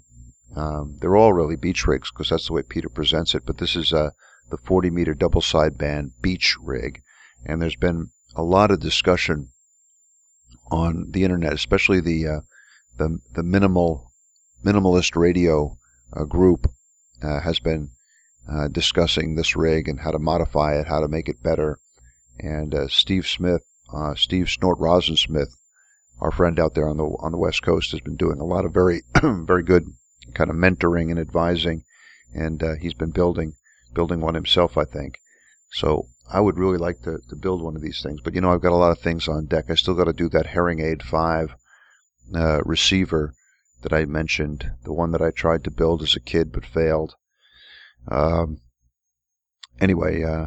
Um, 0.56 0.96
they're 1.00 1.16
all 1.16 1.32
really 1.32 1.56
beach 1.56 1.86
rigs 1.86 2.10
because 2.10 2.30
that's 2.30 2.48
the 2.48 2.54
way 2.54 2.62
Peter 2.62 2.88
presents 2.88 3.36
it, 3.36 3.46
but 3.46 3.58
this 3.58 3.76
is 3.76 3.92
uh, 3.92 4.10
the 4.50 4.58
40 4.58 4.90
meter 4.90 5.14
double 5.14 5.40
sideband 5.40 6.10
beach 6.20 6.56
rig, 6.60 7.02
and 7.44 7.62
there's 7.62 7.76
been 7.76 8.10
a 8.34 8.42
lot 8.42 8.72
of 8.72 8.80
discussion 8.80 9.50
on 10.70 11.10
the 11.10 11.22
internet, 11.22 11.52
especially 11.52 12.00
the 12.00 12.26
uh, 12.26 12.40
the 13.00 13.18
the 13.32 13.42
minimal 13.42 14.12
minimalist 14.62 15.16
radio 15.16 15.78
uh, 16.12 16.24
group 16.24 16.70
uh, 17.22 17.40
has 17.40 17.58
been 17.58 17.90
uh, 18.48 18.68
discussing 18.68 19.34
this 19.34 19.56
rig 19.56 19.88
and 19.88 20.00
how 20.00 20.10
to 20.10 20.18
modify 20.18 20.78
it, 20.78 20.86
how 20.86 21.00
to 21.00 21.08
make 21.08 21.28
it 21.28 21.42
better. 21.42 21.78
And 22.38 22.74
uh, 22.74 22.88
Steve 22.88 23.26
Smith, 23.26 23.62
uh, 23.92 24.14
Steve 24.14 24.50
Snort 24.50 24.78
Rosin 24.78 25.16
Smith, 25.16 25.54
our 26.20 26.30
friend 26.30 26.60
out 26.60 26.74
there 26.74 26.88
on 26.88 26.98
the 26.98 27.04
on 27.04 27.32
the 27.32 27.38
West 27.38 27.62
Coast, 27.62 27.90
has 27.92 28.00
been 28.00 28.16
doing 28.16 28.38
a 28.38 28.44
lot 28.44 28.66
of 28.66 28.74
very 28.74 29.02
very 29.22 29.62
good 29.62 29.86
kind 30.34 30.50
of 30.50 30.56
mentoring 30.56 31.10
and 31.10 31.18
advising, 31.18 31.82
and 32.34 32.62
uh, 32.62 32.74
he's 32.74 32.94
been 32.94 33.12
building 33.12 33.54
building 33.94 34.20
one 34.20 34.34
himself, 34.34 34.76
I 34.76 34.84
think. 34.84 35.18
So 35.72 36.08
I 36.30 36.40
would 36.40 36.58
really 36.58 36.78
like 36.78 37.00
to, 37.02 37.18
to 37.30 37.36
build 37.36 37.62
one 37.62 37.76
of 37.76 37.82
these 37.82 38.02
things, 38.02 38.20
but 38.22 38.34
you 38.34 38.42
know 38.42 38.52
I've 38.52 38.60
got 38.60 38.72
a 38.72 38.84
lot 38.84 38.92
of 38.92 38.98
things 38.98 39.26
on 39.26 39.46
deck. 39.46 39.70
I 39.70 39.74
still 39.74 39.94
got 39.94 40.04
to 40.04 40.12
do 40.12 40.28
that 40.28 40.48
Herring 40.48 40.80
Aid 40.80 41.02
Five 41.02 41.54
uh, 42.34 42.60
receiver 42.64 43.34
that 43.82 43.92
I 43.92 44.04
mentioned, 44.04 44.72
the 44.84 44.92
one 44.92 45.12
that 45.12 45.22
I 45.22 45.30
tried 45.30 45.64
to 45.64 45.70
build 45.70 46.02
as 46.02 46.14
a 46.14 46.20
kid 46.20 46.52
but 46.52 46.66
failed. 46.66 47.14
Um, 48.08 48.58
anyway, 49.80 50.22
uh, 50.22 50.46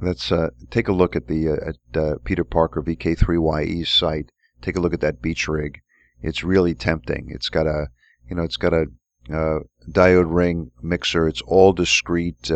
let's 0.00 0.30
uh, 0.30 0.50
take 0.70 0.88
a 0.88 0.92
look 0.92 1.16
at 1.16 1.26
the 1.26 1.48
uh, 1.48 1.70
at 1.70 2.00
uh, 2.00 2.14
Peter 2.24 2.44
Parker 2.44 2.82
VK3YE's 2.82 3.88
site. 3.88 4.30
Take 4.60 4.76
a 4.76 4.80
look 4.80 4.94
at 4.94 5.00
that 5.00 5.20
beach 5.20 5.48
rig. 5.48 5.80
It's 6.20 6.44
really 6.44 6.74
tempting. 6.74 7.28
It's 7.30 7.48
got 7.48 7.66
a 7.66 7.88
you 8.28 8.36
know 8.36 8.42
it's 8.42 8.56
got 8.56 8.72
a 8.72 8.86
uh, 9.30 9.60
diode 9.90 10.32
ring 10.32 10.70
mixer. 10.80 11.28
It's 11.28 11.42
all 11.42 11.72
discrete 11.72 12.50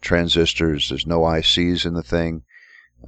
transistors. 0.00 0.88
There's 0.88 1.06
no 1.06 1.20
ICs 1.20 1.84
in 1.84 1.94
the 1.94 2.02
thing. 2.02 2.42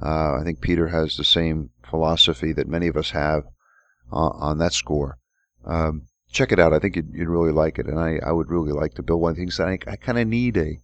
I 0.01 0.41
think 0.43 0.61
Peter 0.61 0.87
has 0.87 1.17
the 1.17 1.23
same 1.23 1.71
philosophy 1.83 2.53
that 2.53 2.67
many 2.67 2.87
of 2.87 2.95
us 2.95 3.11
have 3.11 3.43
on 4.11 4.57
that 4.59 4.73
score. 4.73 5.17
Um, 5.65 6.07
check 6.31 6.51
it 6.51 6.59
out. 6.59 6.73
I 6.73 6.79
think 6.79 6.95
you'd, 6.95 7.13
you'd 7.13 7.29
really 7.29 7.51
like 7.51 7.79
it, 7.79 7.87
and 7.87 7.99
I, 7.99 8.19
I 8.25 8.31
would 8.31 8.49
really 8.49 8.71
like 8.71 8.93
to 8.95 9.03
build 9.03 9.21
one 9.21 9.35
these. 9.35 9.59
I, 9.59 9.79
I 9.87 9.95
kind 9.95 10.19
of 10.19 10.27
need 10.27 10.57
a, 10.57 10.79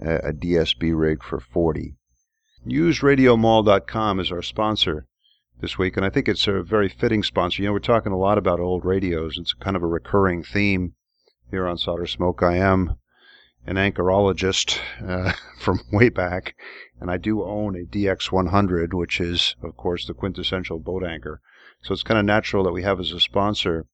a 0.00 0.32
DSB 0.32 0.98
rig 0.98 1.22
for 1.22 1.40
40. 1.40 1.96
UsedRadioMall.com 2.66 4.20
is 4.20 4.32
our 4.32 4.42
sponsor 4.42 5.06
this 5.60 5.78
week, 5.78 5.96
and 5.96 6.04
I 6.04 6.10
think 6.10 6.28
it's 6.28 6.46
a 6.46 6.62
very 6.62 6.88
fitting 6.88 7.22
sponsor. 7.22 7.62
You 7.62 7.68
know, 7.68 7.72
we're 7.72 7.78
talking 7.78 8.12
a 8.12 8.18
lot 8.18 8.38
about 8.38 8.60
old 8.60 8.84
radios. 8.84 9.38
It's 9.38 9.54
kind 9.54 9.76
of 9.76 9.82
a 9.82 9.86
recurring 9.86 10.42
theme 10.42 10.94
here 11.50 11.66
on 11.66 11.78
Solder 11.78 12.06
Smoke. 12.06 12.42
I 12.42 12.56
am 12.56 12.96
an 13.66 13.76
anchorologist 13.76 14.80
uh, 15.06 15.32
from 15.60 15.80
way 15.92 16.08
back, 16.08 16.54
and 17.00 17.10
I 17.10 17.16
do 17.16 17.42
own 17.42 17.76
a 17.76 17.84
DX100, 17.84 18.92
which 18.92 19.20
is, 19.20 19.56
of 19.62 19.76
course, 19.76 20.06
the 20.06 20.14
quintessential 20.14 20.78
boat 20.78 21.04
anchor. 21.04 21.40
So 21.82 21.92
it's 21.92 22.02
kind 22.02 22.18
of 22.18 22.24
natural 22.24 22.64
that 22.64 22.72
we 22.72 22.82
have 22.82 23.00
as 23.00 23.12
a 23.12 23.20
sponsor 23.20 23.86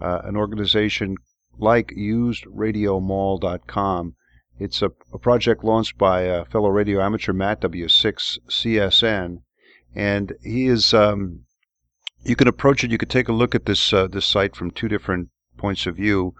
uh, 0.00 0.20
an 0.24 0.36
organization 0.36 1.16
like 1.58 1.92
usedradiomall.com. 1.96 4.14
It's 4.58 4.80
a, 4.82 4.90
a 5.12 5.18
project 5.18 5.62
launched 5.64 5.98
by 5.98 6.22
a 6.22 6.46
fellow 6.46 6.70
radio 6.70 7.02
amateur, 7.02 7.32
Matt 7.32 7.60
W6CSN, 7.60 9.42
and 9.94 10.32
he 10.42 10.66
is. 10.66 10.92
Um, 10.94 11.42
you 12.24 12.34
can 12.36 12.48
approach 12.48 12.82
it. 12.82 12.90
You 12.90 12.98
could 12.98 13.10
take 13.10 13.28
a 13.28 13.34
look 13.34 13.54
at 13.54 13.66
this 13.66 13.92
uh, 13.92 14.06
this 14.06 14.24
site 14.26 14.56
from 14.56 14.70
two 14.70 14.88
different 14.88 15.28
points 15.58 15.86
of 15.86 15.96
view. 15.96 16.34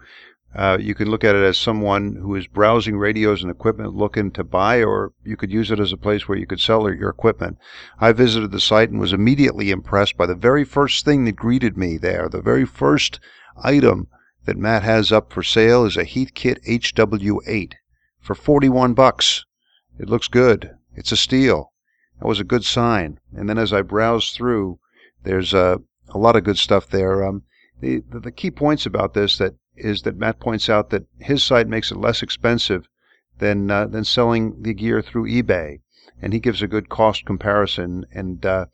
Uh, 0.57 0.75
you 0.81 0.95
can 0.95 1.07
look 1.07 1.23
at 1.23 1.35
it 1.35 1.43
as 1.43 1.55
someone 1.55 2.15
who 2.15 2.33
is 2.33 2.47
browsing 2.47 2.97
radios 2.97 3.43
and 3.43 3.51
equipment 3.51 3.93
looking 3.93 4.31
to 4.31 4.43
buy, 4.43 4.81
or 4.81 5.13
you 5.23 5.37
could 5.37 5.51
use 5.51 5.69
it 5.69 5.79
as 5.79 5.93
a 5.93 5.97
place 5.97 6.27
where 6.27 6.37
you 6.37 6.47
could 6.47 6.59
sell 6.59 6.91
your 6.91 7.11
equipment. 7.11 7.55
I 7.99 8.11
visited 8.11 8.49
the 8.49 8.59
site 8.59 8.89
and 8.89 8.99
was 8.99 9.13
immediately 9.13 9.69
impressed 9.69 10.17
by 10.17 10.25
the 10.25 10.33
very 10.33 10.63
first 10.63 11.05
thing 11.05 11.25
that 11.25 11.35
greeted 11.35 11.77
me 11.77 11.97
there. 11.97 12.27
The 12.27 12.41
very 12.41 12.65
first 12.65 13.19
item 13.63 14.07
that 14.45 14.57
Matt 14.57 14.81
has 14.81 15.11
up 15.11 15.31
for 15.31 15.43
sale 15.43 15.85
is 15.85 15.95
a 15.95 16.03
Heathkit 16.03 16.65
HW8 16.67 17.73
for 18.19 18.33
41 18.33 18.95
bucks. 18.95 19.45
It 19.99 20.09
looks 20.09 20.27
good. 20.27 20.71
It's 20.95 21.11
a 21.11 21.17
steal. 21.17 21.71
That 22.19 22.27
was 22.27 22.39
a 22.39 22.43
good 22.43 22.65
sign. 22.65 23.19
And 23.35 23.47
then 23.47 23.59
as 23.59 23.71
I 23.71 23.83
browse 23.83 24.31
through, 24.31 24.79
there's 25.23 25.53
a, 25.53 25.81
a 26.09 26.17
lot 26.17 26.35
of 26.35 26.43
good 26.43 26.57
stuff 26.57 26.89
there. 26.89 27.23
Um, 27.23 27.43
the, 27.79 28.01
the 28.09 28.31
key 28.31 28.49
points 28.49 28.87
about 28.87 29.13
this 29.13 29.37
that 29.37 29.53
is 29.77 30.01
that 30.03 30.17
Matt 30.17 30.39
points 30.39 30.69
out 30.69 30.89
that 30.89 31.05
his 31.19 31.43
site 31.43 31.67
makes 31.67 31.91
it 31.91 31.97
less 31.97 32.23
expensive 32.23 32.87
than 33.39 33.69
uh, 33.69 33.85
than 33.85 34.03
selling 34.03 34.61
the 34.61 34.73
gear 34.73 35.01
through 35.01 35.29
eBay, 35.29 35.79
and 36.21 36.33
he 36.33 36.39
gives 36.39 36.61
a 36.61 36.67
good 36.67 36.89
cost 36.89 37.25
comparison. 37.25 38.05
And 38.11 38.45
uh, 38.45 38.65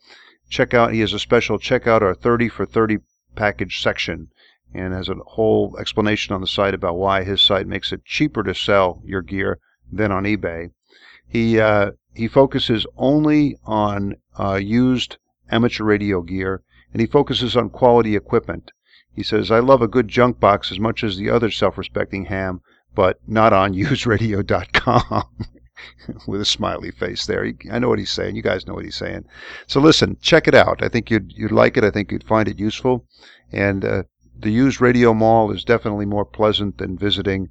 check 0.48 0.74
out 0.74 0.92
he 0.92 1.00
has 1.00 1.12
a 1.12 1.18
special 1.18 1.58
check 1.58 1.86
out 1.86 2.02
our 2.02 2.14
30 2.14 2.48
for 2.48 2.64
30 2.64 2.98
package 3.34 3.82
section 3.82 4.28
and 4.72 4.92
has 4.92 5.08
a 5.08 5.14
whole 5.14 5.76
explanation 5.78 6.34
on 6.34 6.40
the 6.40 6.46
site 6.46 6.74
about 6.74 6.96
why 6.96 7.22
his 7.22 7.40
site 7.40 7.66
makes 7.66 7.92
it 7.92 8.04
cheaper 8.04 8.42
to 8.42 8.54
sell 8.54 9.00
your 9.04 9.22
gear 9.22 9.58
than 9.90 10.10
on 10.10 10.24
eBay. 10.24 10.70
He 11.26 11.60
uh, 11.60 11.92
he 12.12 12.28
focuses 12.28 12.86
only 12.96 13.56
on 13.64 14.16
uh, 14.38 14.54
used 14.54 15.16
amateur 15.50 15.84
radio 15.84 16.22
gear, 16.22 16.62
and 16.92 17.00
he 17.00 17.06
focuses 17.06 17.56
on 17.56 17.70
quality 17.70 18.16
equipment. 18.16 18.72
He 19.14 19.22
says, 19.22 19.50
"I 19.50 19.60
love 19.60 19.82
a 19.82 19.88
good 19.88 20.08
junk 20.08 20.40
box 20.40 20.72
as 20.72 20.78
much 20.78 21.04
as 21.04 21.16
the 21.16 21.30
other 21.30 21.50
self-respecting 21.50 22.26
ham, 22.26 22.60
but 22.94 23.18
not 23.26 23.52
on 23.52 23.74
useradio.com." 23.74 25.24
with 26.26 26.40
a 26.40 26.44
smiley 26.44 26.90
face 26.90 27.26
there. 27.26 27.52
I 27.70 27.78
know 27.78 27.88
what 27.88 27.98
he's 27.98 28.12
saying. 28.12 28.36
You 28.36 28.42
guys 28.42 28.66
know 28.66 28.74
what 28.74 28.84
he's 28.84 28.96
saying. 28.96 29.24
So 29.66 29.80
listen, 29.80 30.18
check 30.20 30.46
it 30.48 30.54
out. 30.54 30.82
I 30.82 30.88
think 30.88 31.10
you'd 31.10 31.32
you'd 31.34 31.52
like 31.52 31.76
it. 31.76 31.84
I 31.84 31.90
think 31.90 32.10
you'd 32.12 32.24
find 32.24 32.48
it 32.48 32.58
useful. 32.58 33.06
And 33.52 33.84
uh, 33.84 34.04
the 34.38 34.50
used 34.50 34.80
radio 34.80 35.12
mall 35.14 35.50
is 35.50 35.64
definitely 35.64 36.06
more 36.06 36.24
pleasant 36.24 36.78
than 36.78 36.98
visiting 36.98 37.48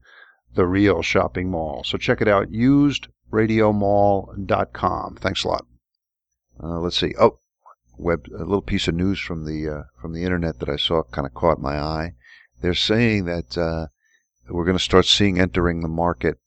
the 0.56 0.66
real 0.66 1.02
shopping 1.02 1.50
mall. 1.50 1.84
So 1.84 1.98
check 1.98 2.22
it 2.22 2.28
out, 2.28 2.52
usedradiomall.com. 2.52 5.16
Thanks 5.16 5.44
a 5.44 5.48
lot. 5.48 5.66
Uh, 6.62 6.80
let's 6.80 6.98
see. 6.98 7.16
Oh, 7.20 7.40
web 7.98 8.28
a 8.34 8.40
little 8.40 8.62
piece 8.62 8.88
of 8.88 8.96
news 8.96 9.20
from 9.20 9.46
the 9.46 9.70
uh, 9.70 9.84
from 10.02 10.14
the 10.14 10.24
internet 10.24 10.60
that 10.60 10.70
I 10.70 10.78
saw 10.78 11.04
kind 11.04 11.28
of 11.28 11.34
caught 11.34 11.60
my 11.60 11.78
eye. 11.78 12.14
They're 12.62 12.74
saying 12.74 13.26
that 13.26 13.58
uh, 13.58 13.88
we're 14.50 14.66
going 14.66 14.78
to 14.78 14.84
start 14.84 15.06
seeing 15.06 15.40
entering 15.40 15.82
the 15.82 15.88
market 15.88 16.38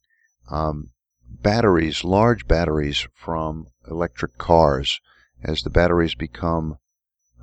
um, 0.50 0.90
batteries, 1.28 2.04
large 2.04 2.46
batteries 2.46 3.06
from 3.14 3.68
electric 3.88 4.38
cars, 4.38 5.00
as 5.42 5.62
the 5.62 5.70
batteries 5.70 6.14
become 6.14 6.78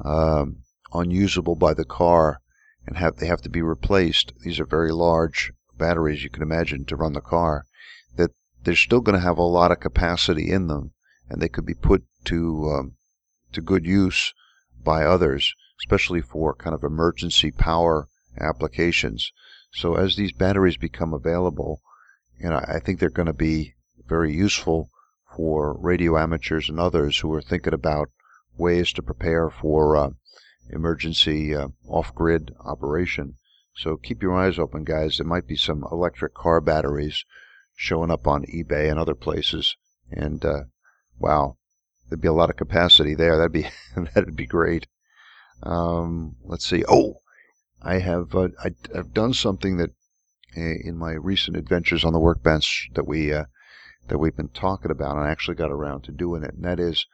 um, 0.03 0.63
unusable 0.93 1.55
by 1.55 1.73
the 1.73 1.85
car 1.85 2.41
and 2.85 2.97
have 2.97 3.17
they 3.17 3.27
have 3.27 3.41
to 3.41 3.49
be 3.49 3.61
replaced. 3.61 4.33
These 4.41 4.59
are 4.59 4.65
very 4.65 4.91
large 4.91 5.53
batteries 5.77 6.23
you 6.23 6.29
can 6.29 6.43
imagine 6.43 6.85
to 6.85 6.95
run 6.95 7.13
the 7.13 7.21
car. 7.21 7.65
That 8.15 8.31
they're 8.63 8.75
still 8.75 9.01
going 9.01 9.17
to 9.17 9.25
have 9.25 9.37
a 9.37 9.43
lot 9.43 9.71
of 9.71 9.79
capacity 9.79 10.51
in 10.51 10.67
them, 10.67 10.91
and 11.29 11.41
they 11.41 11.49
could 11.49 11.65
be 11.65 11.73
put 11.73 12.03
to 12.25 12.71
um, 12.71 12.95
to 13.53 13.61
good 13.61 13.85
use 13.85 14.33
by 14.83 15.05
others, 15.05 15.53
especially 15.79 16.21
for 16.21 16.53
kind 16.53 16.73
of 16.73 16.83
emergency 16.83 17.51
power 17.51 18.07
applications. 18.39 19.31
So 19.71 19.95
as 19.95 20.15
these 20.15 20.33
batteries 20.33 20.77
become 20.77 21.13
available, 21.13 21.81
know, 22.49 22.61
I 22.67 22.79
think 22.79 22.99
they're 22.99 23.09
going 23.09 23.27
to 23.27 23.33
be 23.33 23.73
very 24.07 24.33
useful 24.33 24.89
for 25.35 25.73
radio 25.79 26.17
amateurs 26.17 26.69
and 26.69 26.79
others 26.79 27.19
who 27.19 27.33
are 27.33 27.41
thinking 27.41 27.73
about 27.73 28.09
ways 28.57 28.93
to 28.93 29.01
prepare 29.01 29.49
for 29.49 29.95
uh, 29.95 30.09
emergency 30.69 31.55
uh, 31.55 31.69
off-grid 31.87 32.53
operation. 32.59 33.37
So 33.75 33.97
keep 33.97 34.21
your 34.21 34.35
eyes 34.35 34.59
open, 34.59 34.83
guys. 34.83 35.17
There 35.17 35.25
might 35.25 35.47
be 35.47 35.55
some 35.55 35.85
electric 35.91 36.35
car 36.35 36.61
batteries 36.61 37.25
showing 37.75 38.11
up 38.11 38.27
on 38.27 38.45
eBay 38.45 38.89
and 38.89 38.99
other 38.99 39.15
places. 39.15 39.75
And 40.11 40.45
uh, 40.45 40.63
wow, 41.17 41.57
there'd 42.09 42.21
be 42.21 42.27
a 42.27 42.33
lot 42.33 42.49
of 42.49 42.55
capacity 42.55 43.15
there. 43.15 43.37
That'd 43.37 43.51
be 43.51 43.67
that'd 44.13 44.35
be 44.35 44.45
great. 44.45 44.87
Um, 45.61 46.35
let's 46.43 46.65
see. 46.65 46.83
Oh, 46.87 47.21
I 47.81 47.99
have 47.99 48.35
uh, 48.35 48.49
I, 48.63 48.71
have 48.95 49.13
done 49.13 49.33
something 49.33 49.77
that 49.77 49.91
uh, 50.55 50.61
in 50.61 50.97
my 50.97 51.13
recent 51.13 51.57
adventures 51.57 52.05
on 52.05 52.13
the 52.13 52.19
workbench 52.19 52.89
that 52.95 53.07
we 53.07 53.33
uh, 53.33 53.45
that 54.07 54.17
we've 54.17 54.35
been 54.35 54.49
talking 54.49 54.91
about, 54.91 55.15
and 55.15 55.25
I 55.25 55.31
actually 55.31 55.55
got 55.55 55.71
around 55.71 56.03
to 56.03 56.11
doing 56.11 56.43
it, 56.43 56.53
and 56.53 56.63
that 56.63 56.79
is 56.79 57.05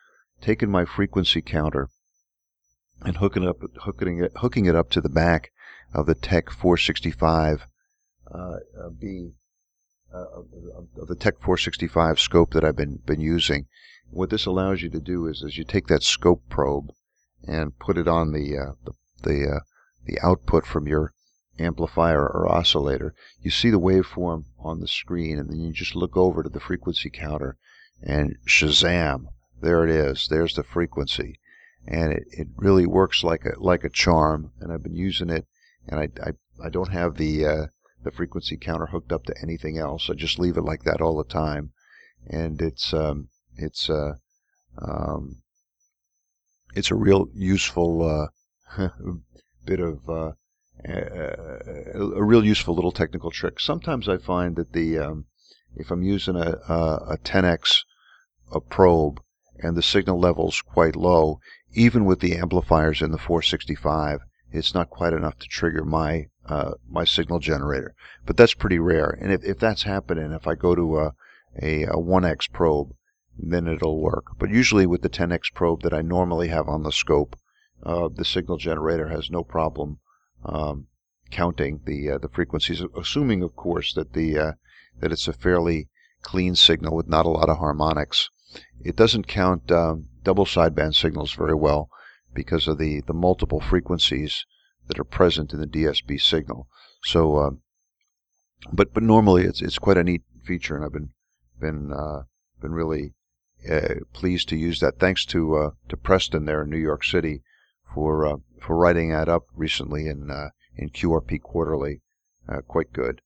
taking 0.42 0.70
my 0.70 0.86
frequency 0.86 1.42
counter 1.42 1.90
and 3.02 3.18
hooking 3.18 3.48
up 3.48 3.58
hooking 3.82 4.24
it 4.24 4.32
hooking 4.38 4.66
it 4.66 4.76
up 4.76 4.90
to 4.92 5.02
the 5.02 5.10
back 5.10 5.52
of 5.94 6.06
the 6.06 6.16
Tek 6.16 6.50
465 6.50 7.66
uh, 8.32 8.38
uh, 8.38 8.58
B 9.00 9.32
uh, 10.14 10.26
of, 10.36 11.08
the 11.08 11.16
Tek 11.16 11.36
465 11.36 12.20
scope 12.20 12.54
that 12.54 12.64
I've 12.64 12.76
been 12.76 13.00
been 13.06 13.22
using. 13.22 13.68
What 14.12 14.32
this 14.32 14.48
allows 14.48 14.82
you 14.82 14.90
to 14.90 15.00
do 15.00 15.28
is, 15.28 15.44
is 15.44 15.58
you 15.58 15.64
take 15.64 15.88
that 15.88 16.02
scope 16.02 16.42
probe 16.50 16.92
and 17.48 17.78
put 17.78 17.98
it 17.98 18.08
on 18.08 18.32
the 18.32 18.58
uh, 18.58 18.74
the 18.84 18.94
the, 19.22 19.48
uh, 19.48 19.60
the 20.06 20.20
output 20.22 20.66
from 20.66 20.88
your 20.88 21.14
amplifier 21.60 22.28
or 22.28 22.52
oscillator. 22.52 23.14
You 23.42 23.52
see 23.52 23.70
the 23.70 23.80
waveform 23.80 24.46
on 24.58 24.80
the 24.80 24.88
screen, 24.88 25.38
and 25.38 25.50
then 25.50 25.60
you 25.60 25.72
just 25.72 25.96
look 25.96 26.18
over 26.18 26.42
to 26.42 26.50
the 26.50 26.60
frequency 26.60 27.10
counter, 27.10 27.58
and 28.02 28.36
shazam, 28.48 29.28
there 29.62 29.84
it 29.84 29.92
is. 29.92 30.28
There's 30.28 30.56
the 30.56 30.64
frequency, 30.64 31.40
and 31.86 32.12
it, 32.12 32.24
it 32.32 32.48
really 32.56 32.88
works 32.88 33.24
like 33.24 33.46
a 33.46 33.60
like 33.60 33.84
a 33.84 33.90
charm. 33.90 34.54
And 34.60 34.72
I've 34.72 34.84
been 34.84 34.96
using 34.96 35.30
it, 35.30 35.46
and 35.88 36.00
I 36.00 36.10
I, 36.26 36.32
I 36.66 36.70
don't 36.70 36.92
have 36.92 37.18
the 37.18 37.46
uh, 37.46 37.66
the 38.04 38.12
frequency 38.12 38.58
counter 38.58 38.88
hooked 38.88 39.12
up 39.12 39.26
to 39.26 39.36
anything 39.42 39.78
else. 39.78 40.10
I 40.10 40.14
just 40.14 40.40
leave 40.40 40.58
it 40.58 40.64
like 40.64 40.84
that 40.84 41.00
all 41.00 41.18
the 41.18 41.24
time, 41.24 41.74
and 42.28 42.62
it's 42.62 42.94
um, 42.94 43.30
it's 43.62 43.90
uh, 43.90 44.14
um, 44.78 45.42
it's 46.76 46.92
a 46.92 46.96
real 46.96 47.28
useful 47.34 48.32
uh, 48.78 48.88
bit 49.66 49.80
of 49.80 50.10
uh, 50.10 50.32
a, 50.86 52.00
a, 52.16 52.24
real 52.24 52.46
useful 52.46 52.76
little 52.76 52.92
technical 52.92 53.32
trick. 53.32 53.60
Sometimes 53.60 54.08
I 54.08 54.18
find 54.18 54.56
that 54.56 54.74
the 54.74 54.98
um, 54.98 55.26
if 55.76 55.92
I'm 55.92 56.04
using 56.04 56.36
a, 56.36 56.58
a, 56.68 57.14
a 57.14 57.18
10x 57.18 57.84
a 58.52 58.60
probe 58.60 59.22
and 59.60 59.76
the 59.76 59.84
signal 59.84 60.20
level's 60.20 60.62
quite 60.62 60.96
low, 60.96 61.40
even 61.74 62.06
with 62.06 62.20
the 62.20 62.36
amplifiers 62.36 63.02
in 63.02 63.12
the 63.12 63.18
465, 63.18 64.22
it's 64.52 64.74
not 64.74 64.90
quite 64.90 65.14
enough 65.14 65.38
to 65.40 65.48
trigger 65.48 65.86
my 65.86 66.28
uh, 66.48 66.72
my 66.90 67.04
signal 67.04 67.40
generator. 67.40 67.94
But 68.26 68.38
that's 68.38 68.56
pretty 68.56 68.80
rare. 68.80 69.18
And 69.22 69.32
if, 69.32 69.44
if 69.44 69.60
that's 69.60 69.84
happening, 69.84 70.32
if 70.32 70.48
I 70.48 70.56
go 70.56 70.74
to 70.74 71.00
a, 71.00 71.14
a, 71.62 71.84
a 71.84 71.98
1x 71.98 72.52
probe, 72.52 72.94
then 73.42 73.68
it'll 73.68 74.02
work. 74.02 74.38
But 74.38 74.50
usually 74.50 74.86
with 74.86 75.02
the 75.02 75.10
10x 75.10 75.54
probe 75.54 75.82
that 75.84 75.94
I 75.94 76.02
normally 76.02 76.50
have 76.50 76.68
on 76.68 76.84
the 76.84 76.92
scope, 76.92 77.38
uh, 77.84 78.10
the 78.10 78.26
signal 78.26 78.58
generator 78.58 79.08
has 79.10 79.30
no 79.30 79.44
problem 79.44 80.00
um, 80.44 80.88
counting 81.32 81.82
the 81.86 82.12
uh, 82.12 82.18
the 82.18 82.30
frequencies, 82.30 82.82
assuming, 82.98 83.44
of 83.44 83.56
course, 83.56 83.94
that 83.94 84.14
the 84.14 84.38
uh, 84.38 84.52
that 85.00 85.12
it's 85.12 85.28
a 85.28 85.34
fairly 85.34 85.90
clean 86.22 86.56
signal 86.56 86.96
with 86.96 87.08
not 87.08 87.26
a 87.26 87.30
lot 87.30 87.50
of 87.50 87.58
harmonics. 87.58 88.30
It 88.82 88.96
doesn't 88.96 89.28
count 89.28 89.72
um, 89.72 90.08
double 90.24 90.46
sideband 90.46 90.96
signals 90.96 91.34
very 91.34 91.56
well 91.56 91.90
because 92.34 92.68
of 92.68 92.78
the, 92.78 93.02
the 93.02 93.14
multiple 93.14 93.60
frequencies 93.60 94.46
that 94.88 95.00
are 95.00 95.06
present 95.06 95.54
in 95.54 95.60
the 95.60 95.68
DSB 95.68 96.20
signal. 96.20 96.68
So, 97.04 97.38
uh, 97.38 97.52
but 98.74 98.94
but 98.94 99.04
normally 99.04 99.44
it's 99.44 99.62
it's 99.62 99.80
quite 99.80 99.98
a 99.98 100.04
neat 100.04 100.24
feature, 100.44 100.76
and 100.76 100.84
I've 100.84 100.94
been 100.94 101.12
been 101.60 101.94
uh, 101.94 102.24
been 102.62 102.74
really 102.74 103.14
pleased 104.14 104.50
to 104.50 104.56
use 104.56 104.80
that. 104.80 105.00
Thanks 105.00 105.26
to 105.26 105.56
uh, 105.56 105.72
to 105.90 105.98
Preston 105.98 106.46
there 106.46 106.64
in 106.64 106.70
New 106.70 106.78
York 106.78 107.04
City 107.04 107.42
for 107.94 108.26
uh, 108.26 108.38
for 108.62 108.76
writing 108.76 109.10
that 109.12 109.30
up 109.30 109.46
recently 109.56 110.08
in 110.08 110.32
uh, 110.32 110.50
in 110.76 110.90
QRP 110.90 111.42
Quarterly. 111.42 112.02
quite 112.68 112.94
good, 112.94 113.22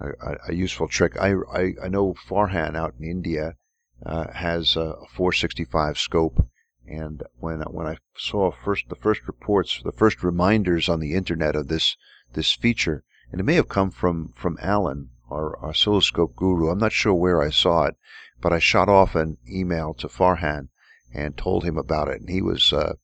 a, 0.00 0.36
a, 0.48 0.54
useful 0.54 0.88
trick. 0.88 1.16
I, 1.18 1.34
I 1.52 1.74
I 1.82 1.88
know 1.88 2.14
Farhan 2.14 2.76
out 2.76 2.94
in 2.98 3.04
India 3.04 3.56
has 4.04 4.76
a 4.76 4.96
465 5.14 5.98
scope 5.98 6.46
and 6.86 7.22
when 7.38 7.60
when 7.62 7.86
I 7.86 7.96
saw 8.14 8.50
first 8.50 8.90
the 8.90 8.94
first 8.94 9.26
reports, 9.26 9.80
the 9.82 9.90
first 9.90 10.22
reminders 10.22 10.86
on 10.86 11.00
the 11.00 11.14
internet 11.14 11.56
of 11.56 11.68
this 11.68 11.96
this 12.34 12.52
feature, 12.52 13.04
and 13.32 13.40
it 13.40 13.44
may 13.44 13.54
have 13.54 13.70
come 13.70 13.90
from 13.90 14.34
from 14.36 14.58
Alan, 14.60 15.08
our 15.30 15.58
oscilloscope 15.64 16.36
guru. 16.36 16.68
I'm 16.68 16.78
not 16.78 16.92
sure 16.92 17.14
where 17.14 17.40
I 17.40 17.48
saw 17.48 17.86
it, 17.86 17.96
but 18.40 18.52
I 18.52 18.58
shot 18.58 18.88
off 18.88 19.14
an 19.14 19.38
email 19.48 19.94
to 19.94 20.08
Farhan 20.08 20.68
and 21.12 21.36
told 21.36 21.64
him 21.64 21.76
about 21.78 22.08
it, 22.08 22.20
and 22.20 22.28
he 22.28 22.42
was 22.42 22.72
uh, 22.72 22.94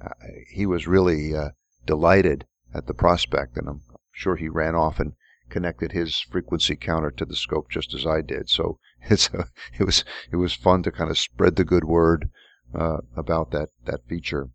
uh 0.00 0.08
he 0.50 0.66
was 0.66 0.86
really 0.86 1.34
uh, 1.34 1.50
delighted 1.86 2.46
at 2.72 2.86
the 2.86 2.94
prospect, 2.94 3.56
and 3.56 3.68
I'm 3.68 3.82
sure 4.12 4.36
he 4.36 4.48
ran 4.48 4.74
off 4.74 4.98
and 5.00 5.14
connected 5.50 5.92
his 5.92 6.20
frequency 6.20 6.76
counter 6.76 7.10
to 7.10 7.24
the 7.24 7.36
scope 7.36 7.68
just 7.70 7.92
as 7.92 8.06
I 8.06 8.20
did. 8.22 8.48
So 8.48 8.78
it's 9.10 9.28
a, 9.34 9.46
it 9.78 9.84
was 9.84 10.04
it 10.32 10.36
was 10.36 10.54
fun 10.54 10.82
to 10.84 10.92
kind 10.92 11.10
of 11.10 11.18
spread 11.18 11.56
the 11.56 11.64
good 11.64 11.84
word 11.84 12.30
uh, 12.74 12.98
about 13.16 13.50
that 13.50 13.68
that 13.84 14.06
feature. 14.08 14.48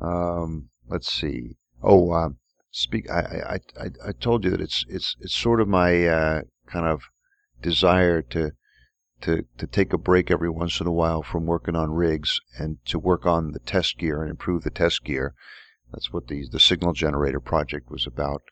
Um, 0.00 0.68
let's 0.88 1.10
see. 1.10 1.56
Oh, 1.82 2.12
uh, 2.12 2.30
speak. 2.70 3.10
I, 3.10 3.58
I, 3.78 3.82
I, 3.82 3.90
I 4.08 4.12
told 4.12 4.44
you 4.44 4.50
that 4.50 4.60
it's 4.60 4.84
it's 4.88 5.16
it's 5.20 5.34
sort 5.34 5.60
of 5.60 5.68
my 5.68 6.06
uh, 6.06 6.42
kind 6.66 6.86
of 6.86 7.02
desire 7.62 8.22
to 8.22 8.52
to 9.22 9.44
to 9.58 9.66
take 9.66 9.92
a 9.92 9.98
break 9.98 10.30
every 10.30 10.50
once 10.50 10.80
in 10.80 10.86
a 10.86 10.92
while 10.92 11.22
from 11.22 11.46
working 11.46 11.74
on 11.74 11.90
rigs 11.92 12.40
and 12.58 12.84
to 12.84 12.98
work 12.98 13.24
on 13.24 13.52
the 13.52 13.58
test 13.60 13.98
gear 13.98 14.20
and 14.22 14.30
improve 14.30 14.62
the 14.62 14.70
test 14.70 15.04
gear. 15.04 15.34
That's 15.92 16.12
what 16.12 16.28
the 16.28 16.46
the 16.50 16.60
signal 16.60 16.92
generator 16.92 17.40
project 17.40 17.90
was 17.90 18.06
about. 18.06 18.42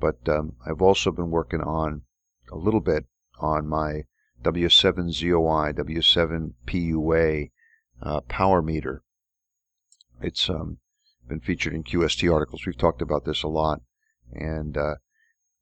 But 0.00 0.28
um, 0.28 0.56
I've 0.66 0.82
also 0.82 1.12
been 1.12 1.30
working 1.30 1.60
on 1.60 2.02
a 2.50 2.56
little 2.56 2.80
bit 2.80 3.06
on 3.38 3.68
my 3.68 4.04
W7ZOI, 4.42 5.74
W7PUA 5.74 7.50
uh, 8.02 8.20
power 8.22 8.62
meter. 8.62 9.02
It's 10.20 10.48
um, 10.50 10.78
been 11.28 11.40
featured 11.40 11.74
in 11.74 11.84
QST 11.84 12.32
articles. 12.32 12.66
We've 12.66 12.76
talked 12.76 13.02
about 13.02 13.24
this 13.24 13.42
a 13.42 13.48
lot, 13.48 13.80
and 14.32 14.76
uh, 14.76 14.96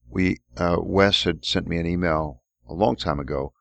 we 0.09 0.39
uh, 0.57 0.77
Wes 0.81 1.25
had 1.25 1.45
sent 1.45 1.67
me 1.67 1.79
an 1.79 1.87
email 1.87 2.43
a 2.69 2.75
long 2.75 2.97
time 2.97 3.19
ago 3.19 3.53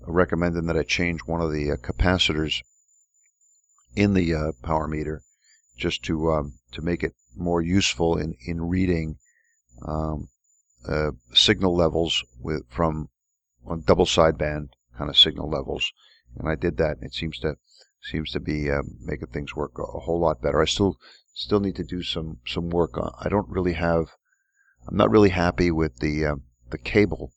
recommending 0.00 0.66
that 0.66 0.76
I 0.76 0.82
change 0.82 1.20
one 1.26 1.40
of 1.40 1.52
the 1.52 1.72
uh, 1.72 1.76
capacitors 1.76 2.62
in 3.94 4.14
the 4.14 4.34
uh, 4.34 4.52
power 4.62 4.86
meter 4.86 5.22
just 5.76 6.02
to 6.04 6.32
um, 6.32 6.54
to 6.72 6.82
make 6.82 7.02
it 7.02 7.14
more 7.36 7.60
useful 7.60 8.16
in 8.16 8.34
in 8.46 8.68
reading 8.68 9.18
um, 9.86 10.28
uh, 10.88 11.10
signal 11.32 11.74
levels 11.74 12.22
with 12.40 12.62
from 12.68 13.08
on 13.64 13.82
double 13.82 14.06
sideband 14.06 14.68
kind 14.96 15.10
of 15.10 15.16
signal 15.16 15.50
levels, 15.50 15.92
and 16.36 16.48
I 16.48 16.54
did 16.54 16.76
that. 16.76 16.98
And 16.98 17.04
it 17.04 17.14
seems 17.14 17.38
to 17.40 17.56
seems 18.02 18.30
to 18.32 18.40
be 18.40 18.70
um, 18.70 18.98
making 19.00 19.28
things 19.28 19.54
work 19.54 19.78
a, 19.78 19.82
a, 19.82 20.00
whole 20.00 20.20
lot 20.20 20.40
better. 20.40 20.62
I 20.62 20.66
still 20.66 20.98
still 21.34 21.60
need 21.60 21.76
to 21.76 21.84
do 21.84 22.02
some 22.02 22.38
some 22.46 22.70
work. 22.70 22.96
On, 22.96 23.12
I 23.20 23.28
don't 23.28 23.48
really 23.48 23.74
have. 23.74 24.12
I'm 24.88 24.96
not 24.96 25.10
really 25.10 25.30
happy 25.30 25.70
with 25.70 25.96
the 25.96 26.24
uh, 26.24 26.36
the 26.70 26.78
cable 26.78 27.32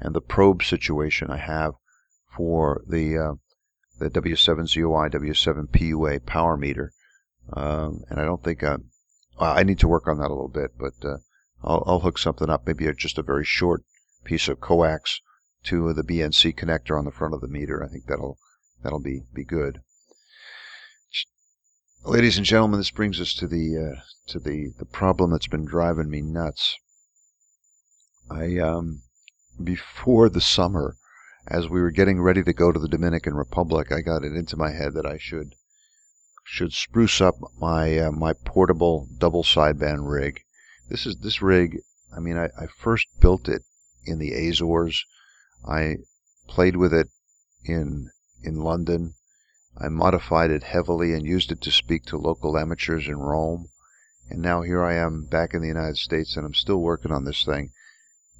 and 0.00 0.14
the 0.14 0.20
probe 0.20 0.62
situation 0.62 1.30
I 1.30 1.38
have 1.38 1.74
for 2.36 2.82
the 2.88 3.18
uh, 3.18 3.34
the 3.98 4.10
W7ZOI 4.10 5.12
W7PUA 5.12 6.26
power 6.26 6.56
meter, 6.56 6.92
um, 7.52 8.02
and 8.08 8.20
I 8.20 8.24
don't 8.24 8.42
think 8.42 8.62
I. 8.62 8.76
I 9.36 9.64
need 9.64 9.80
to 9.80 9.88
work 9.88 10.06
on 10.06 10.18
that 10.18 10.28
a 10.28 10.34
little 10.34 10.48
bit, 10.48 10.78
but 10.78 10.94
uh, 11.04 11.16
I'll, 11.64 11.82
I'll, 11.86 12.00
hook 12.00 12.18
something 12.18 12.48
up. 12.48 12.68
Maybe 12.68 12.88
just 12.96 13.18
a 13.18 13.22
very 13.22 13.44
short 13.44 13.82
piece 14.24 14.46
of 14.46 14.60
coax 14.60 15.20
to 15.64 15.92
the 15.92 16.04
BNC 16.04 16.54
connector 16.54 16.96
on 16.96 17.04
the 17.04 17.10
front 17.10 17.34
of 17.34 17.40
the 17.40 17.48
meter. 17.48 17.82
I 17.82 17.88
think 17.88 18.06
that'll 18.06 18.38
that'll 18.82 19.02
be 19.02 19.22
be 19.32 19.44
good. 19.44 19.80
Ladies 22.04 22.36
and 22.36 22.46
gentlemen, 22.46 22.78
this 22.78 22.90
brings 22.90 23.20
us 23.20 23.32
to 23.34 23.46
the 23.46 23.96
uh, 23.96 24.00
to 24.28 24.38
the 24.38 24.72
the 24.78 24.84
problem 24.84 25.30
that's 25.30 25.46
been 25.46 25.64
driving 25.64 26.10
me 26.10 26.20
nuts. 26.20 26.76
I 28.30 28.58
um 28.58 29.02
before 29.62 30.28
the 30.28 30.40
summer, 30.40 30.96
as 31.46 31.68
we 31.68 31.80
were 31.80 31.90
getting 31.90 32.20
ready 32.20 32.42
to 32.42 32.52
go 32.52 32.72
to 32.72 32.78
the 32.78 32.88
Dominican 32.88 33.34
Republic, 33.34 33.92
I 33.92 34.00
got 34.00 34.24
it 34.24 34.34
into 34.34 34.56
my 34.56 34.70
head 34.70 34.94
that 34.94 35.06
I 35.06 35.18
should 35.18 35.54
should 36.44 36.72
spruce 36.72 37.20
up 37.20 37.36
my 37.58 37.98
uh, 37.98 38.10
my 38.10 38.32
portable 38.32 39.08
double 39.18 39.42
sideband 39.42 40.10
rig. 40.10 40.42
This 40.88 41.06
is 41.06 41.16
this 41.16 41.40
rig. 41.42 41.80
I 42.14 42.20
mean, 42.20 42.36
I, 42.36 42.50
I 42.58 42.66
first 42.66 43.08
built 43.20 43.48
it 43.48 43.62
in 44.04 44.18
the 44.18 44.32
Azores. 44.32 45.04
I 45.66 45.96
played 46.46 46.76
with 46.76 46.92
it 46.92 47.08
in 47.64 48.10
in 48.42 48.56
London 48.56 49.14
I 49.76 49.88
modified 49.88 50.52
it 50.52 50.62
heavily 50.62 51.12
and 51.12 51.26
used 51.26 51.50
it 51.50 51.60
to 51.62 51.72
speak 51.72 52.04
to 52.04 52.16
local 52.16 52.56
amateurs 52.56 53.08
in 53.08 53.16
Rome. 53.16 53.70
And 54.30 54.40
now 54.40 54.62
here 54.62 54.84
I 54.84 54.94
am 54.94 55.24
back 55.24 55.52
in 55.52 55.62
the 55.62 55.68
United 55.68 55.96
States 55.96 56.36
and 56.36 56.46
I'm 56.46 56.54
still 56.54 56.80
working 56.80 57.10
on 57.10 57.24
this 57.24 57.44
thing. 57.44 57.72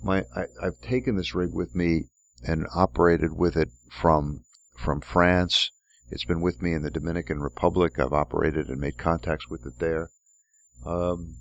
My 0.01 0.27
I, 0.37 0.47
I've 0.63 0.81
taken 0.81 1.17
this 1.17 1.35
rig 1.35 1.53
with 1.53 1.75
me 1.75 2.05
and 2.47 2.67
operated 2.75 3.33
with 3.33 3.57
it 3.57 3.71
from 3.91 4.45
from 4.77 5.01
France. 5.01 5.71
It's 6.11 6.25
been 6.25 6.41
with 6.41 6.61
me 6.61 6.73
in 6.75 6.83
the 6.83 6.91
Dominican 6.91 7.41
Republic. 7.41 7.99
I've 7.99 8.13
operated 8.13 8.69
and 8.69 8.81
made 8.81 8.99
contacts 8.99 9.49
with 9.49 9.65
it 9.67 9.79
there. 9.79 10.11
Um, 10.85 11.37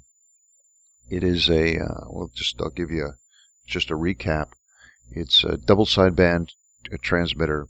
It 1.10 1.24
is 1.24 1.50
a, 1.50 1.78
uh, 1.78 2.06
well, 2.10 2.32
just 2.34 2.62
I'll 2.62 2.70
give 2.70 2.90
you 2.90 3.06
a, 3.06 3.18
just 3.68 3.92
a 3.92 3.98
recap. 3.98 4.54
It's 5.12 5.44
a 5.44 5.58
double 5.58 5.86
sideband 5.86 6.54
transmitter, 7.02 7.68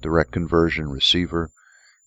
direct 0.00 0.30
conversion 0.30 0.88
receiver. 0.88 1.50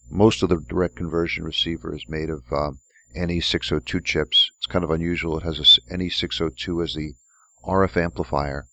Most 0.09 0.41
of 0.41 0.49
the 0.49 0.57
direct 0.57 0.95
conversion 0.95 1.43
receiver 1.43 1.93
is 1.93 2.07
made 2.07 2.29
of 2.29 2.43
um, 2.53 2.79
NE602 3.15 4.03
chips. 4.05 4.51
It's 4.57 4.67
kind 4.67 4.85
of 4.85 4.91
unusual. 4.91 5.37
It 5.37 5.43
has 5.43 5.59
a 5.59 5.93
NE602 5.93 6.83
as 6.83 6.93
the 6.93 7.15
RF 7.65 7.97
amplifier, 7.97 8.68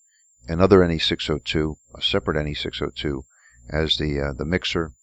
another 0.47 0.79
NE602, 0.79 1.75
a 1.95 2.01
separate 2.01 2.37
NE602 2.37 3.23
as 3.69 3.97
the 3.97 4.21
uh, 4.21 4.33
the 4.33 4.45
mixer, 4.45 4.93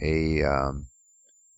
a 0.00 0.42
um, 0.42 0.88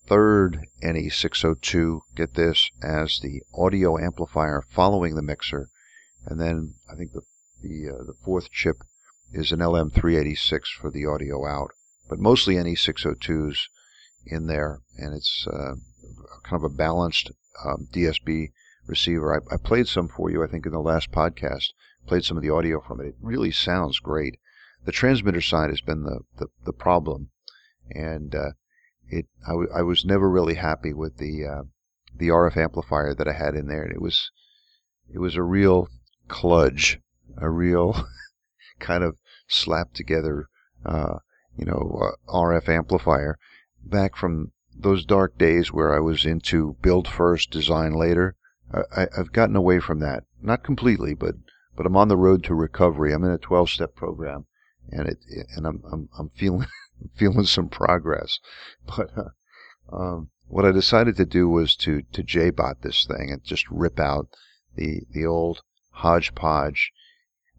third 0.07 0.67
NE602, 0.83 2.01
get 2.15 2.33
this, 2.35 2.71
as 2.81 3.19
the 3.21 3.41
audio 3.53 3.97
amplifier 3.97 4.63
following 4.69 5.15
the 5.15 5.21
mixer, 5.21 5.69
and 6.25 6.39
then 6.39 6.75
I 6.91 6.95
think 6.95 7.11
the 7.13 7.21
the 7.61 7.89
uh, 7.89 8.03
the 8.03 8.15
fourth 8.23 8.49
chip 8.51 8.83
is 9.31 9.51
an 9.51 9.59
LM386 9.59 10.67
for 10.79 10.89
the 10.89 11.05
audio 11.05 11.45
out, 11.47 11.71
but 12.09 12.19
mostly 12.19 12.55
NE602s 12.55 13.67
in 14.25 14.47
there, 14.47 14.81
and 14.97 15.13
it's 15.13 15.47
uh, 15.47 15.75
kind 16.43 16.63
of 16.63 16.63
a 16.63 16.69
balanced 16.69 17.31
um, 17.63 17.87
DSB 17.93 18.51
receiver. 18.87 19.33
I, 19.33 19.53
I, 19.53 19.57
played 19.57 19.87
some 19.87 20.07
for 20.07 20.29
you, 20.29 20.43
I 20.43 20.47
think, 20.47 20.65
in 20.65 20.71
the 20.71 20.79
last 20.79 21.11
podcast. 21.11 21.69
Played 22.07 22.25
some 22.25 22.37
of 22.37 22.43
the 22.43 22.49
audio 22.49 22.81
from 22.81 22.99
it. 22.99 23.07
It 23.07 23.15
really 23.21 23.51
sounds 23.51 23.99
great. 23.99 24.39
The 24.85 24.91
transmitter 24.91 25.41
side 25.41 25.69
has 25.69 25.81
been 25.81 26.03
the 26.03 26.21
the, 26.37 26.47
the 26.65 26.73
problem, 26.73 27.29
and 27.91 28.33
uh, 28.33 28.51
it 29.07 29.27
I, 29.45 29.51
w- 29.51 29.69
I 29.73 29.81
was 29.83 30.03
never 30.05 30.29
really 30.29 30.55
happy 30.55 30.93
with 30.93 31.17
the 31.17 31.45
uh, 31.45 31.63
the 32.15 32.29
RF 32.29 32.57
amplifier 32.57 33.13
that 33.13 33.27
I 33.27 33.33
had 33.33 33.55
in 33.55 33.67
there. 33.67 33.85
It 33.85 34.01
was 34.01 34.31
it 35.13 35.19
was 35.19 35.35
a 35.35 35.43
real 35.43 35.89
kludge, 36.27 36.99
a 37.37 37.49
real 37.49 38.07
kind 38.79 39.03
of 39.03 39.17
slapped 39.47 39.95
together, 39.95 40.47
uh, 40.85 41.19
you 41.57 41.65
know, 41.65 41.99
uh, 42.01 42.31
RF 42.31 42.69
amplifier 42.69 43.37
back 43.83 44.15
from 44.15 44.51
those 44.75 45.05
dark 45.05 45.37
days 45.37 45.71
where 45.71 45.93
I 45.93 45.99
was 45.99 46.25
into 46.25 46.77
build 46.81 47.07
first, 47.07 47.51
design 47.51 47.93
later. 47.93 48.35
I, 48.73 49.07
have 49.17 49.33
gotten 49.33 49.57
away 49.57 49.79
from 49.79 49.99
that, 49.99 50.23
not 50.41 50.63
completely, 50.63 51.13
but 51.13 51.35
but 51.81 51.87
I'm 51.87 51.97
on 51.97 52.09
the 52.09 52.17
road 52.17 52.43
to 52.43 52.53
recovery. 52.53 53.11
I'm 53.11 53.23
in 53.23 53.31
a 53.31 53.39
12 53.39 53.71
step 53.71 53.95
program, 53.95 54.45
and 54.91 55.07
it 55.07 55.17
and 55.55 55.65
I'm 55.65 55.81
I'm, 55.91 56.09
I'm 56.15 56.29
feeling 56.29 56.67
feeling 57.15 57.45
some 57.47 57.69
progress. 57.69 58.37
But 58.85 59.09
uh, 59.17 59.29
um, 59.91 60.29
what 60.47 60.63
I 60.63 60.71
decided 60.71 61.17
to 61.17 61.25
do 61.25 61.49
was 61.49 61.75
to 61.77 62.03
to 62.03 62.21
JBot 62.21 62.81
this 62.81 63.03
thing 63.07 63.31
and 63.31 63.43
just 63.43 63.67
rip 63.71 63.99
out 63.99 64.27
the 64.75 65.01
the 65.11 65.25
old 65.25 65.63
hodgepodge 65.89 66.91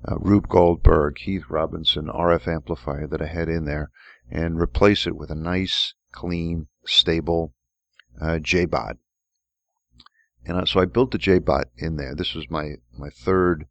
uh, 0.06 0.18
Rube 0.18 0.48
Goldberg, 0.48 1.18
Heath 1.18 1.46
Robinson 1.48 2.06
RF 2.06 2.46
amplifier 2.46 3.08
that 3.08 3.22
I 3.22 3.26
had 3.26 3.48
in 3.48 3.64
there, 3.64 3.90
and 4.30 4.60
replace 4.60 5.04
it 5.04 5.16
with 5.16 5.32
a 5.32 5.34
nice, 5.34 5.94
clean, 6.12 6.68
stable 6.86 7.54
uh, 8.20 8.38
JBot. 8.40 8.98
And 10.46 10.68
so 10.68 10.78
I 10.78 10.84
built 10.84 11.10
the 11.10 11.18
JBot 11.18 11.64
in 11.76 11.96
there. 11.96 12.14
This 12.14 12.34
was 12.34 12.48
my 12.48 12.74
my 12.96 13.10
third 13.10 13.66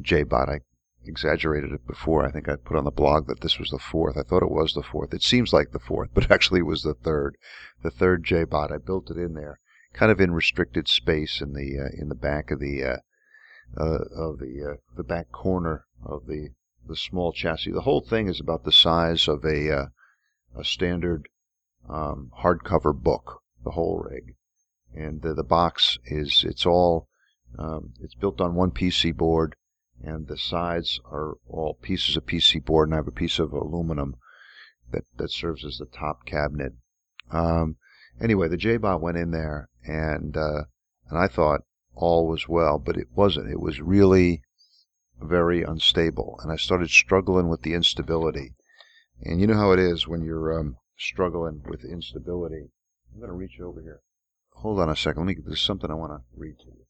JBot. 0.00 0.48
I 0.48 0.60
exaggerated 1.04 1.72
it 1.72 1.86
before. 1.86 2.24
I 2.24 2.30
think 2.30 2.48
I 2.48 2.56
put 2.56 2.76
on 2.76 2.84
the 2.84 2.90
blog 2.90 3.26
that 3.26 3.40
this 3.40 3.58
was 3.58 3.70
the 3.70 3.78
fourth. 3.78 4.16
I 4.16 4.22
thought 4.22 4.42
it 4.42 4.50
was 4.50 4.72
the 4.72 4.82
fourth. 4.82 5.12
It 5.12 5.22
seems 5.22 5.52
like 5.52 5.72
the 5.72 5.78
fourth, 5.78 6.10
but 6.14 6.30
actually 6.30 6.60
it 6.60 6.66
was 6.66 6.82
the 6.82 6.94
third. 6.94 7.36
The 7.82 7.90
third 7.90 8.24
J. 8.24 8.44
Bot. 8.44 8.72
I 8.72 8.78
built 8.78 9.10
it 9.10 9.16
in 9.16 9.34
there, 9.34 9.58
kind 9.92 10.12
of 10.12 10.20
in 10.20 10.32
restricted 10.32 10.88
space 10.88 11.40
in 11.40 11.54
the 11.54 11.78
uh, 11.78 12.00
in 12.00 12.08
the 12.08 12.14
back 12.14 12.50
of 12.50 12.60
the 12.60 12.84
uh, 12.84 12.96
uh, 13.76 14.04
of 14.14 14.38
the 14.38 14.72
uh, 14.72 14.76
the 14.96 15.04
back 15.04 15.32
corner 15.32 15.86
of 16.04 16.26
the 16.26 16.50
the 16.86 16.96
small 16.96 17.32
chassis. 17.32 17.72
The 17.72 17.82
whole 17.82 18.00
thing 18.00 18.28
is 18.28 18.40
about 18.40 18.64
the 18.64 18.72
size 18.72 19.28
of 19.28 19.44
a 19.44 19.70
uh, 19.70 19.86
a 20.56 20.64
standard 20.64 21.28
um, 21.88 22.30
hardcover 22.42 22.94
book. 22.94 23.40
The 23.64 23.72
whole 23.72 23.98
rig, 23.98 24.34
and 24.94 25.22
the, 25.22 25.34
the 25.34 25.44
box 25.44 25.98
is 26.06 26.44
it's 26.46 26.66
all 26.66 27.08
um, 27.58 27.94
it's 28.00 28.14
built 28.14 28.40
on 28.40 28.54
one 28.54 28.70
PC 28.70 29.16
board 29.16 29.56
and 30.02 30.26
the 30.26 30.36
sides 30.36 31.00
are 31.04 31.34
all 31.48 31.74
pieces 31.74 32.16
of 32.16 32.26
PC 32.26 32.64
board, 32.64 32.88
and 32.88 32.94
I 32.94 32.98
have 32.98 33.08
a 33.08 33.12
piece 33.12 33.38
of 33.38 33.52
aluminum 33.52 34.16
that, 34.90 35.04
that 35.16 35.30
serves 35.30 35.64
as 35.64 35.78
the 35.78 35.86
top 35.86 36.26
cabinet. 36.26 36.72
Um, 37.30 37.76
anyway, 38.20 38.48
the 38.48 38.56
JBot 38.56 39.00
went 39.00 39.16
in 39.16 39.30
there, 39.30 39.68
and 39.84 40.36
uh, 40.36 40.64
and 41.08 41.18
I 41.18 41.28
thought 41.28 41.62
all 41.94 42.26
was 42.26 42.48
well, 42.48 42.78
but 42.78 42.96
it 42.96 43.08
wasn't. 43.14 43.50
It 43.50 43.60
was 43.60 43.80
really 43.80 44.42
very 45.20 45.62
unstable, 45.62 46.38
and 46.42 46.50
I 46.50 46.56
started 46.56 46.90
struggling 46.90 47.48
with 47.48 47.62
the 47.62 47.74
instability. 47.74 48.54
And 49.22 49.40
you 49.40 49.46
know 49.46 49.54
how 49.54 49.72
it 49.72 49.78
is 49.78 50.08
when 50.08 50.24
you're 50.24 50.58
um, 50.58 50.76
struggling 50.98 51.62
with 51.68 51.84
instability. 51.84 52.70
I'm 53.12 53.20
going 53.20 53.30
to 53.30 53.36
reach 53.36 53.60
over 53.60 53.80
here. 53.80 54.00
Hold 54.56 54.80
on 54.80 54.88
a 54.88 54.96
second. 54.96 55.26
Let 55.26 55.36
me. 55.36 55.42
There's 55.44 55.60
something 55.60 55.90
I 55.90 55.94
want 55.94 56.12
to 56.12 56.22
read 56.36 56.58
to 56.58 56.66
you. 56.66 56.86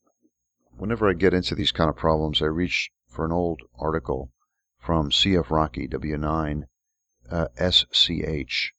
Whenever 0.77 1.09
I 1.09 1.13
get 1.13 1.35
into 1.35 1.55
these 1.55 1.73
kind 1.73 1.91
of 1.91 1.97
problems, 1.97 2.41
I 2.41 2.47
reach 2.47 2.91
for 3.13 3.27
an 3.27 3.33
old 3.33 3.61
article 3.79 4.33
from 4.79 5.11
CF 5.11 5.51
Rockey 5.51 5.87
W9 5.87 6.63
uh, 7.31 7.47
SCH. 7.57 8.73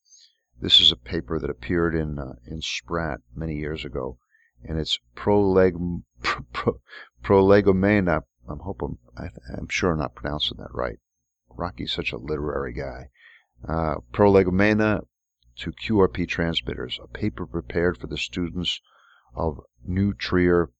This 0.59 0.79
is 0.79 0.91
a 0.91 0.97
paper 0.97 1.37
that 1.37 1.51
appeared 1.51 1.95
in 1.95 2.17
uh, 2.17 2.33
in 2.45 2.61
Sprat 2.61 3.21
many 3.35 3.55
years 3.55 3.85
ago, 3.85 4.17
and 4.63 4.79
it's 4.79 4.99
proleg 5.15 6.03
pro, 6.51 6.81
prolegomena. 7.21 8.23
I'm 8.49 8.59
hoping 8.59 8.97
I, 9.15 9.29
am 9.55 9.67
sure 9.69 9.91
I'm 9.91 9.99
not 9.99 10.15
pronouncing 10.15 10.57
that 10.57 10.73
right. 10.73 10.99
Rockey's 11.49 11.93
such 11.93 12.11
a 12.11 12.17
literary 12.17 12.73
guy. 12.73 13.09
Uh, 13.67 13.95
prolegomena 14.11 15.01
to 15.57 15.71
QRP 15.71 16.27
transmitters, 16.27 16.99
a 17.01 17.07
paper 17.07 17.45
prepared 17.45 17.99
for 17.99 18.07
the 18.07 18.17
students 18.17 18.81
of 19.35 19.59
New 19.85 20.13
Trier 20.13 20.71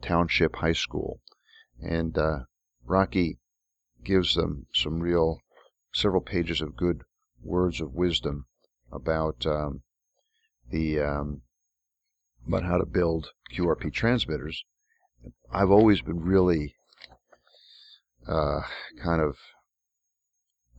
Township 0.00 0.56
High 0.56 0.72
School, 0.72 1.20
and 1.80 2.16
uh, 2.16 2.44
Rockey 2.90 3.38
gives 4.02 4.34
them 4.34 4.66
some 4.74 4.98
real, 4.98 5.40
several 5.94 6.20
pages 6.20 6.60
of 6.60 6.74
good 6.74 7.04
words 7.40 7.80
of 7.80 7.94
wisdom 7.94 8.46
about 8.90 9.46
um, 9.46 9.84
the 10.68 10.98
um, 10.98 11.42
about 12.48 12.64
how 12.64 12.78
to 12.78 12.84
build 12.84 13.30
QRP 13.54 13.92
transmitters. 13.92 14.64
I've 15.52 15.70
always 15.70 16.02
been 16.02 16.20
really 16.20 16.74
uh, 18.26 18.62
kind 19.00 19.22
of 19.22 19.38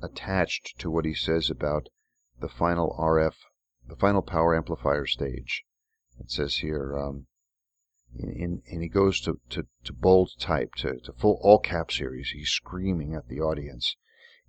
attached 0.03 0.77
to 0.79 0.91
what 0.91 1.05
he 1.05 1.13
says 1.13 1.49
about 1.49 1.87
the 2.41 2.49
final 2.49 2.93
RF, 2.99 3.35
the 3.87 3.95
final 3.95 4.21
power 4.21 4.53
amplifier 4.53 5.05
stage. 5.05 5.63
It 6.19 6.29
says 6.29 6.57
here, 6.57 6.93
um, 6.97 7.27
and, 8.19 8.61
and 8.69 8.81
he 8.81 8.89
goes 8.89 9.21
to, 9.21 9.39
to, 9.49 9.65
to 9.85 9.93
bold 9.93 10.31
type, 10.37 10.75
to, 10.75 10.99
to 10.99 11.13
full 11.13 11.39
all 11.41 11.59
caps 11.59 11.95
here. 11.95 12.13
He's, 12.13 12.49
screaming 12.49 13.15
at 13.15 13.29
the 13.29 13.39
audience. 13.39 13.95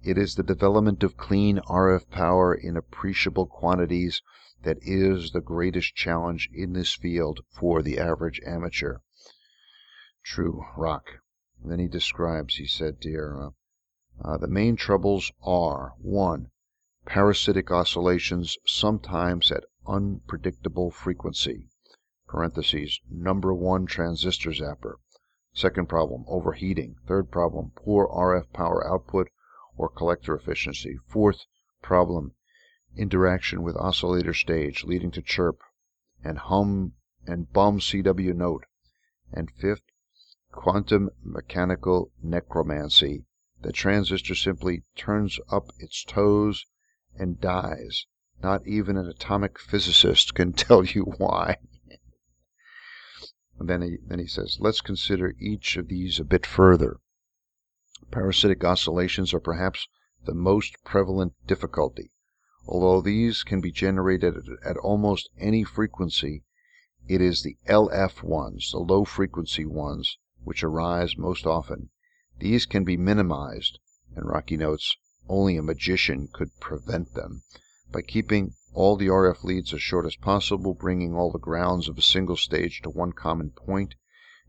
It 0.02 0.18
is 0.18 0.34
the 0.34 0.42
development 0.42 1.04
of 1.04 1.16
clean 1.16 1.60
RF 1.68 2.10
power 2.10 2.52
in 2.52 2.76
appreciable 2.76 3.46
quantities 3.46 4.20
that 4.64 4.78
is 4.82 5.30
the 5.30 5.40
greatest 5.40 5.94
challenge 5.94 6.50
in 6.52 6.72
this 6.72 6.92
field 6.92 7.40
for 7.50 7.82
the 7.82 7.98
average 7.98 8.40
amateur. 8.44 8.98
True, 10.24 10.64
Rock. 10.76 11.20
Then 11.64 11.78
he 11.78 11.86
describes, 11.86 12.56
he 12.56 12.66
said, 12.66 12.98
dear, 12.98 13.40
uh, 13.40 13.50
uh, 14.24 14.38
the 14.38 14.48
main 14.48 14.74
troubles 14.74 15.30
are 15.40 15.94
1. 15.98 16.50
Parasitic 17.06 17.70
oscillations, 17.70 18.58
sometimes 18.66 19.52
at 19.52 19.64
unpredictable 19.86 20.90
frequency 20.90 21.68
number 23.10 23.52
one 23.52 23.84
transistor 23.84 24.50
zapper. 24.50 24.94
Second 25.52 25.86
problem, 25.86 26.24
overheating. 26.26 26.96
Third 27.06 27.30
problem, 27.30 27.72
poor 27.76 28.08
RF 28.08 28.50
power 28.54 28.86
output 28.90 29.28
or 29.76 29.90
collector 29.90 30.34
efficiency. 30.34 30.98
Fourth 31.06 31.44
problem, 31.82 32.32
interaction 32.96 33.62
with 33.62 33.76
oscillator 33.76 34.32
stage 34.32 34.82
leading 34.84 35.10
to 35.10 35.20
chirp 35.20 35.60
and 36.24 36.38
hum 36.38 36.94
and 37.26 37.52
bum 37.52 37.80
CW 37.80 38.34
note. 38.34 38.64
And 39.30 39.50
fifth, 39.50 39.82
quantum 40.52 41.10
mechanical 41.22 42.12
necromancy. 42.22 43.26
The 43.60 43.72
transistor 43.72 44.34
simply 44.34 44.84
turns 44.96 45.38
up 45.50 45.68
its 45.78 46.02
toes 46.02 46.64
and 47.14 47.40
dies. 47.40 48.06
Not 48.42 48.66
even 48.66 48.96
an 48.96 49.06
atomic 49.06 49.58
physicist 49.58 50.34
can 50.34 50.52
tell 50.54 50.84
you 50.84 51.02
why. 51.18 51.58
And 53.62 53.68
then 53.68 53.82
he, 53.82 53.98
then 54.04 54.18
he 54.18 54.26
says, 54.26 54.58
let's 54.58 54.80
consider 54.80 55.36
each 55.38 55.76
of 55.76 55.86
these 55.86 56.18
a 56.18 56.24
bit 56.24 56.44
further. 56.44 56.98
Parasitic 58.10 58.64
oscillations 58.64 59.32
are 59.32 59.38
perhaps 59.38 59.86
the 60.24 60.34
most 60.34 60.74
prevalent 60.84 61.34
difficulty. 61.46 62.10
Although 62.66 63.00
these 63.02 63.44
can 63.44 63.60
be 63.60 63.70
generated 63.70 64.34
at, 64.36 64.66
at 64.66 64.76
almost 64.78 65.30
any 65.38 65.62
frequency, 65.62 66.42
it 67.06 67.20
is 67.20 67.44
the 67.44 67.56
LF 67.68 68.24
ones, 68.24 68.72
the 68.72 68.80
low 68.80 69.04
frequency 69.04 69.64
ones, 69.64 70.18
which 70.42 70.64
arise 70.64 71.16
most 71.16 71.46
often. 71.46 71.90
These 72.40 72.66
can 72.66 72.82
be 72.82 72.96
minimized, 72.96 73.78
and 74.16 74.26
Rockey 74.26 74.56
notes 74.56 74.96
only 75.28 75.56
a 75.56 75.62
magician 75.62 76.26
could 76.32 76.50
prevent 76.58 77.14
them, 77.14 77.44
by 77.92 78.02
keeping 78.02 78.56
all 78.74 78.96
the 78.96 79.08
RF 79.08 79.44
leads 79.44 79.74
as 79.74 79.82
short 79.82 80.06
as 80.06 80.16
possible, 80.16 80.72
bringing 80.72 81.14
all 81.14 81.30
the 81.30 81.38
grounds 81.38 81.88
of 81.88 81.98
a 81.98 82.02
single 82.02 82.36
stage 82.36 82.80
to 82.82 82.88
one 82.90 83.12
common 83.12 83.50
point, 83.50 83.94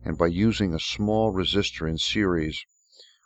and 0.05 0.17
by 0.17 0.28
using 0.28 0.74
a 0.74 0.80
small 0.80 1.34
resistor 1.34 1.89
in 1.89 1.97
series 1.97 2.65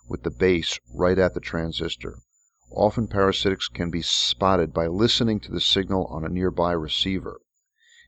with 0.08 0.24
the 0.24 0.32
base 0.32 0.80
right 0.92 1.20
at 1.20 1.34
the 1.34 1.40
transistor. 1.40 2.20
Often 2.72 3.10
parasitics 3.10 3.72
can 3.72 3.92
be 3.92 4.02
spotted 4.02 4.74
by 4.74 4.88
listening 4.88 5.40
to 5.42 5.52
the 5.52 5.62
signal 5.62 6.06
on 6.08 6.26
a 6.26 6.30
nearby 6.30 6.72
receiver. 6.72 7.40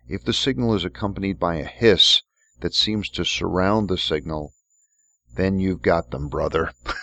If 0.07 0.23
the 0.23 0.33
signal 0.33 0.73
is 0.73 0.83
accompanied 0.83 1.39
by 1.39 1.55
a 1.55 1.65
hiss 1.65 2.23
that 2.61 2.73
seems 2.73 3.09
to 3.11 3.23
surround 3.23 3.87
the 3.87 3.97
signal, 3.97 4.53
then 5.35 5.59
you've 5.59 5.81
got 5.81 6.09
them, 6.09 6.27
brother. 6.27 6.73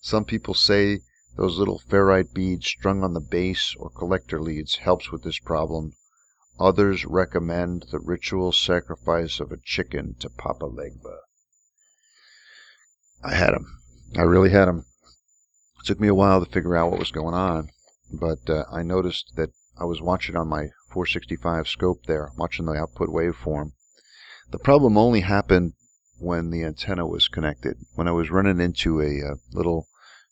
Some 0.00 0.24
people 0.24 0.54
say 0.54 1.00
those 1.36 1.58
little 1.58 1.78
ferrite 1.78 2.32
beads 2.32 2.66
strung 2.66 3.04
on 3.04 3.12
the 3.12 3.20
base 3.20 3.74
or 3.78 3.90
collector 3.90 4.40
leads 4.40 4.76
helps 4.76 5.12
with 5.12 5.22
this 5.22 5.38
problem. 5.38 5.92
Others 6.58 7.04
recommend 7.04 7.84
the 7.90 7.98
ritual 7.98 8.52
sacrifice 8.52 9.38
of 9.38 9.52
a 9.52 9.58
chicken 9.58 10.14
to 10.20 10.30
Papa 10.30 10.64
Legba. 10.64 11.18
I 13.22 13.34
had 13.34 13.52
him. 13.52 13.66
I 14.16 14.22
really 14.22 14.48
had 14.48 14.66
him. 14.66 14.86
It 15.80 15.86
took 15.86 16.00
me 16.00 16.08
a 16.08 16.14
while 16.14 16.42
to 16.42 16.50
figure 16.50 16.74
out 16.74 16.90
what 16.90 17.00
was 17.00 17.10
going 17.10 17.34
on, 17.34 17.68
but 18.10 18.48
uh, 18.48 18.64
I 18.72 18.82
noticed 18.82 19.32
that 19.36 19.50
I 19.78 19.84
was 19.84 20.00
watching 20.00 20.36
on 20.36 20.48
my 20.48 20.70
465 20.88 21.68
scope 21.68 22.04
there, 22.06 22.30
watching 22.38 22.64
the 22.64 22.72
output 22.72 23.10
waveform. 23.10 23.72
The 24.50 24.58
problem 24.58 24.96
only 24.96 25.20
happened 25.20 25.74
when 26.18 26.48
the 26.48 26.64
antenna 26.64 27.06
was 27.06 27.28
connected. 27.28 27.76
When 27.94 28.08
I 28.08 28.12
was 28.12 28.30
running 28.30 28.58
into 28.58 29.02
a, 29.02 29.20
a 29.20 29.32
uh, 29.32 29.34
little 29.52 29.86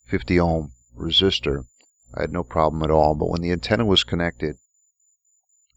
50 0.07 0.41
ohm 0.41 0.71
resistor, 0.97 1.65
I 2.15 2.23
had 2.23 2.33
no 2.33 2.45
problem 2.45 2.83
at 2.83 2.91
all. 2.91 3.15
But 3.15 3.31
when 3.31 3.43
the 3.43 3.53
antenna 3.53 3.85
was 3.85 4.05
connected, 4.05 4.57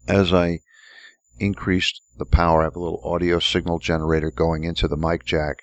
as 0.06 0.32
I 0.32 0.60
increased 1.38 2.00
the 2.16 2.24
power, 2.24 2.60
I 2.60 2.64
have 2.64 2.76
a 2.76 2.80
little 2.80 3.02
audio 3.04 3.38
signal 3.38 3.78
generator 3.78 4.30
going 4.30 4.64
into 4.64 4.88
the 4.88 4.96
mic 4.96 5.24
jack, 5.24 5.58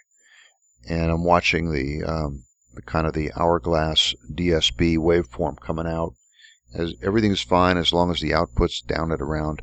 and 0.88 1.12
I'm 1.12 1.24
watching 1.24 1.72
the, 1.72 2.04
um, 2.04 2.44
the 2.74 2.82
kind 2.82 3.08
of 3.08 3.14
the 3.14 3.32
hourglass 3.36 4.14
DSB 4.32 4.98
waveform 4.98 5.60
coming 5.60 5.88
out. 5.88 6.14
As 6.74 6.94
everything's 7.02 7.42
fine 7.42 7.78
as 7.78 7.94
long 7.94 8.12
as 8.12 8.20
the 8.20 8.34
output's 8.34 8.82
down 8.82 9.12
at 9.12 9.22
around 9.22 9.62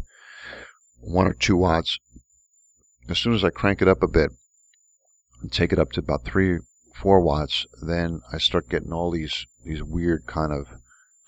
one 1.03 1.27
or 1.27 1.35
two 1.35 1.57
watts. 1.57 1.99
As 3.09 3.19
soon 3.19 3.35
as 3.35 3.45
I 3.45 3.51
crank 3.51 3.83
it 3.83 3.89
up 3.89 4.03
a 4.03 4.09
bit 4.09 4.31
and 5.43 5.53
take 5.53 5.73
it 5.73 5.79
up 5.79 5.93
to 5.93 6.01
about 6.01 6.25
three 6.25 6.59
four 6.95 7.21
watts, 7.21 7.67
then 7.81 8.21
I 8.33 8.39
start 8.39 8.69
getting 8.69 8.93
all 8.93 9.11
these 9.11 9.47
these 9.65 9.83
weird 9.83 10.27
kind 10.27 10.53
of 10.53 10.69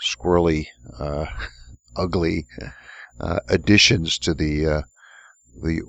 squirrely, 0.02 0.66
uh, 0.98 1.26
ugly 1.96 2.46
uh, 3.20 3.40
additions 3.48 4.18
to 4.18 4.34
the 4.34 4.66
uh, 4.66 4.82
the 5.62 5.82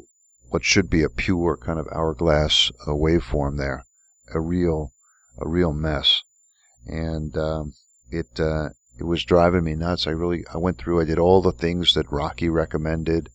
what 0.49 0.63
should 0.63 0.89
be 0.89 1.03
a 1.03 1.09
pure 1.09 1.57
kind 1.57 1.79
of 1.79 1.87
hourglass 1.91 2.71
uh, 2.87 2.91
waveform 2.91 3.57
there, 3.57 3.85
a 4.33 4.39
real 4.39 4.93
a 5.39 5.47
real 5.47 5.73
mess, 5.73 6.21
and 6.85 7.35
um, 7.37 7.73
it 8.09 8.39
uh, 8.39 8.69
it 8.97 9.03
was 9.03 9.25
driving 9.25 9.63
me 9.63 9.75
nuts. 9.75 10.07
I 10.07 10.11
really 10.11 10.45
I 10.53 10.57
went 10.57 10.77
through. 10.77 11.01
I 11.01 11.05
did 11.05 11.19
all 11.19 11.41
the 11.41 11.51
things 11.51 11.93
that 11.95 12.11
Rockey 12.11 12.49
recommended. 12.49 13.29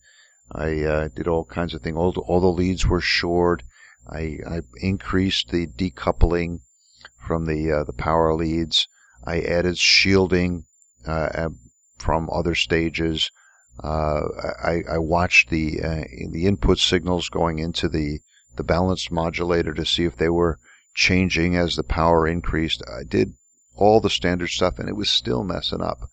I 0.51 0.83
uh, 0.83 1.07
did 1.09 1.27
all 1.27 1.45
kinds 1.45 1.73
of 1.73 1.81
things. 1.81 1.97
All 1.97 2.13
all 2.27 2.39
the 2.39 2.47
leads 2.47 2.87
were 2.87 3.01
shored. 3.01 3.63
I, 4.11 4.39
I 4.45 4.61
increased 4.75 5.51
the 5.51 5.67
decoupling 5.67 6.61
from 7.25 7.45
the 7.45 7.71
uh, 7.71 7.83
the 7.83 7.93
power 7.93 8.33
leads. 8.33 8.87
I 9.23 9.41
added 9.41 9.77
shielding 9.77 10.65
uh, 11.05 11.49
from 11.97 12.29
other 12.31 12.55
stages. 12.55 13.31
Uh, 13.81 14.23
I, 14.61 14.83
I, 14.89 14.97
watched 14.97 15.49
the 15.49 15.81
uh, 15.81 16.03
the 16.29 16.45
input 16.45 16.77
signals 16.77 17.29
going 17.29 17.59
into 17.59 17.87
the 17.87 18.19
the 18.57 18.63
balanced 18.63 19.11
modulator 19.11 19.73
to 19.73 19.85
see 19.85 20.03
if 20.03 20.17
they 20.17 20.29
were 20.29 20.59
changing 20.93 21.55
as 21.55 21.75
the 21.75 21.83
power 21.83 22.27
increased. 22.27 22.83
I 22.87 23.03
did 23.03 23.33
all 23.75 24.01
the 24.01 24.09
standard 24.09 24.49
stuff, 24.49 24.77
and 24.77 24.89
it 24.89 24.95
was 24.95 25.09
still 25.09 25.43
messing 25.43 25.81
up. 25.81 26.09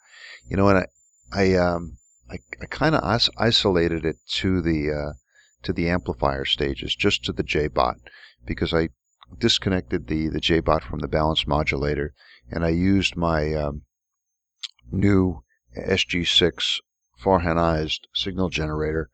You 0.47 0.57
know, 0.57 0.69
and 0.69 0.79
I 0.79 0.87
I 1.33 1.55
um 1.57 1.99
I, 2.31 2.39
I 2.61 2.67
kind 2.67 2.95
of 2.95 3.03
is- 3.17 3.31
isolated 3.37 4.05
it 4.05 4.19
to 4.35 4.63
the 4.63 4.93
uh, 4.93 5.13
to 5.63 5.73
the 5.73 5.89
amplifier 5.89 6.45
stages, 6.45 6.95
just 6.95 7.25
to 7.25 7.33
the 7.33 7.45
JBot, 7.45 7.97
because 8.47 8.73
I 8.73 8.89
disconnected 9.39 10.07
the, 10.07 10.29
the 10.29 10.41
JBot 10.41 10.83
from 10.83 11.01
the 11.01 11.09
balance 11.09 11.47
modulator, 11.47 12.15
and 12.51 12.65
I 12.65 12.71
used 12.71 13.17
my 13.17 13.55
um, 13.55 13.83
new 14.91 15.43
SG6 15.77 16.81
Farhanized 17.23 18.01
signal 18.15 18.49
generator 18.49 19.11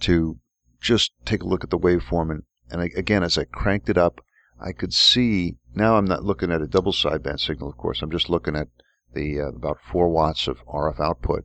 to 0.00 0.38
just 0.80 1.12
take 1.24 1.42
a 1.42 1.46
look 1.46 1.64
at 1.64 1.70
the 1.70 1.78
waveform. 1.78 2.30
And, 2.30 2.42
and 2.70 2.80
I, 2.82 2.90
again, 2.96 3.22
as 3.22 3.38
I 3.38 3.44
cranked 3.44 3.88
it 3.88 3.98
up, 3.98 4.20
I 4.60 4.72
could 4.72 4.94
see, 4.94 5.56
now 5.74 5.96
I'm 5.96 6.04
not 6.04 6.24
looking 6.24 6.52
at 6.52 6.62
a 6.62 6.66
double 6.66 6.92
sideband 6.92 7.40
signal, 7.40 7.68
of 7.68 7.76
course, 7.76 8.02
I'm 8.02 8.10
just 8.10 8.30
looking 8.30 8.56
at 8.56 8.68
the 9.14 9.40
uh, 9.40 9.48
about 9.48 9.78
4 9.80 10.08
watts 10.08 10.46
of 10.46 10.64
RF 10.66 11.00
output 11.00 11.44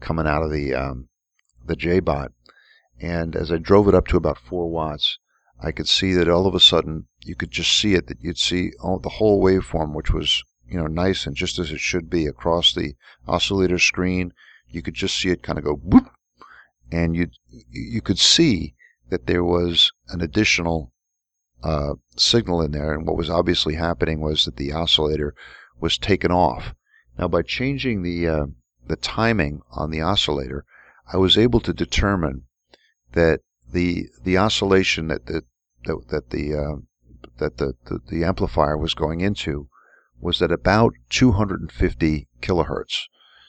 coming 0.00 0.26
out 0.26 0.42
of 0.42 0.50
the, 0.50 0.74
um, 0.74 1.08
the 1.64 1.76
JBot. 1.76 2.30
And 3.00 3.34
as 3.34 3.50
I 3.50 3.56
drove 3.56 3.88
it 3.88 3.94
up 3.94 4.06
to 4.08 4.18
about 4.18 4.38
4 4.38 4.68
watts, 4.70 5.18
I 5.58 5.72
could 5.72 5.88
see 5.88 6.12
that 6.14 6.28
all 6.28 6.46
of 6.46 6.54
a 6.54 6.60
sudden 6.60 7.06
you 7.22 7.34
could 7.34 7.50
just 7.50 7.72
see 7.72 7.94
it, 7.94 8.06
that 8.08 8.20
you'd 8.20 8.38
see 8.38 8.72
all, 8.80 8.98
the 8.98 9.08
whole 9.08 9.42
waveform, 9.42 9.94
which 9.94 10.10
was, 10.10 10.42
you 10.66 10.78
know, 10.78 10.86
nice 10.86 11.26
and 11.26 11.34
just 11.36 11.58
as 11.58 11.70
it 11.70 11.80
should 11.80 12.10
be 12.10 12.26
across 12.26 12.74
the 12.74 12.94
oscillator 13.26 13.78
screen. 13.78 14.32
You 14.68 14.82
could 14.82 14.94
just 14.94 15.18
see 15.18 15.30
it 15.30 15.42
kind 15.42 15.58
of 15.58 15.64
go 15.64 15.76
boop, 15.76 16.10
and 16.92 17.16
you 17.16 17.28
you 17.70 18.00
could 18.00 18.18
see 18.18 18.74
that 19.08 19.26
there 19.26 19.44
was 19.44 19.90
an 20.08 20.20
additional 20.20 20.92
uh, 21.62 21.94
signal 22.16 22.62
in 22.62 22.72
there, 22.72 22.94
and 22.94 23.06
what 23.06 23.16
was 23.16 23.28
obviously 23.28 23.74
happening 23.74 24.20
was 24.20 24.44
that 24.44 24.56
the 24.56 24.72
oscillator 24.72 25.34
was 25.80 25.98
taken 25.98 26.30
off. 26.30 26.74
Now, 27.18 27.28
by 27.28 27.42
changing 27.42 28.02
the 28.02 28.28
uh, 28.28 28.46
the 28.86 28.96
timing 28.96 29.62
on 29.72 29.90
the 29.90 30.00
oscillator, 30.00 30.64
I 31.12 31.16
was 31.16 31.36
able 31.36 31.60
to 31.60 31.72
determine 31.72 32.44
that 33.12 33.40
the 33.72 34.06
the 34.22 34.38
oscillation 34.38 35.08
that 35.08 35.26
the 35.26 35.42
that, 35.84 36.08
that 36.08 36.30
the 36.30 36.54
uh, 36.54 36.76
that 37.38 37.56
the, 37.58 37.74
the, 37.86 38.00
the 38.08 38.24
amplifier 38.24 38.76
was 38.76 38.94
going 38.94 39.20
into 39.20 39.68
was 40.20 40.42
at 40.42 40.52
about 40.52 40.94
250 41.08 42.28
kilohertz. 42.42 43.04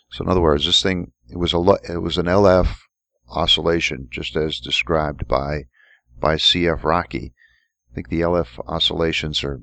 So 0.09 0.23
in 0.23 0.29
other 0.29 0.41
words, 0.41 0.65
this 0.65 0.81
thing 0.81 1.11
it 1.29 1.37
was 1.37 1.53
a 1.53 1.59
it 1.89 2.01
was 2.01 2.17
an 2.17 2.25
LF 2.25 2.69
oscillation, 3.29 4.07
just 4.11 4.35
as 4.35 4.59
described 4.59 5.27
by 5.27 5.65
by 6.19 6.35
CF 6.35 6.83
Rockey. 6.83 7.33
I 7.91 7.95
think 7.95 8.09
the 8.09 8.21
LF 8.21 8.59
oscillations 8.67 9.43
are 9.43 9.61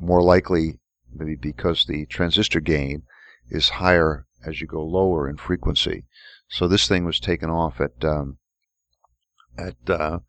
more 0.00 0.22
likely 0.22 0.78
maybe 1.12 1.36
because 1.36 1.84
the 1.84 2.06
transistor 2.06 2.60
gain 2.60 3.02
is 3.48 3.68
higher 3.70 4.26
as 4.44 4.60
you 4.60 4.66
go 4.66 4.84
lower 4.84 5.28
in 5.28 5.36
frequency. 5.36 6.04
So 6.48 6.68
this 6.68 6.86
thing 6.86 7.04
was 7.04 7.18
taken 7.18 7.50
off 7.50 7.80
at 7.80 8.04
um, 8.04 8.38
at 9.58 9.76
uh, 9.88 10.20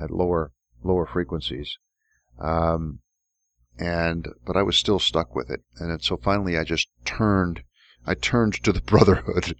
at 0.00 0.10
lower 0.10 0.52
lower 0.82 1.06
frequencies, 1.06 1.78
um, 2.38 3.00
and 3.78 4.28
but 4.44 4.56
I 4.56 4.62
was 4.62 4.76
still 4.76 4.98
stuck 4.98 5.34
with 5.34 5.50
it. 5.50 5.62
And 5.78 6.02
so 6.02 6.16
finally, 6.16 6.56
I 6.56 6.64
just 6.64 6.88
turned 7.04 7.62
I 8.06 8.14
turned 8.14 8.54
to 8.62 8.72
the 8.72 8.80
brotherhood 8.92 9.56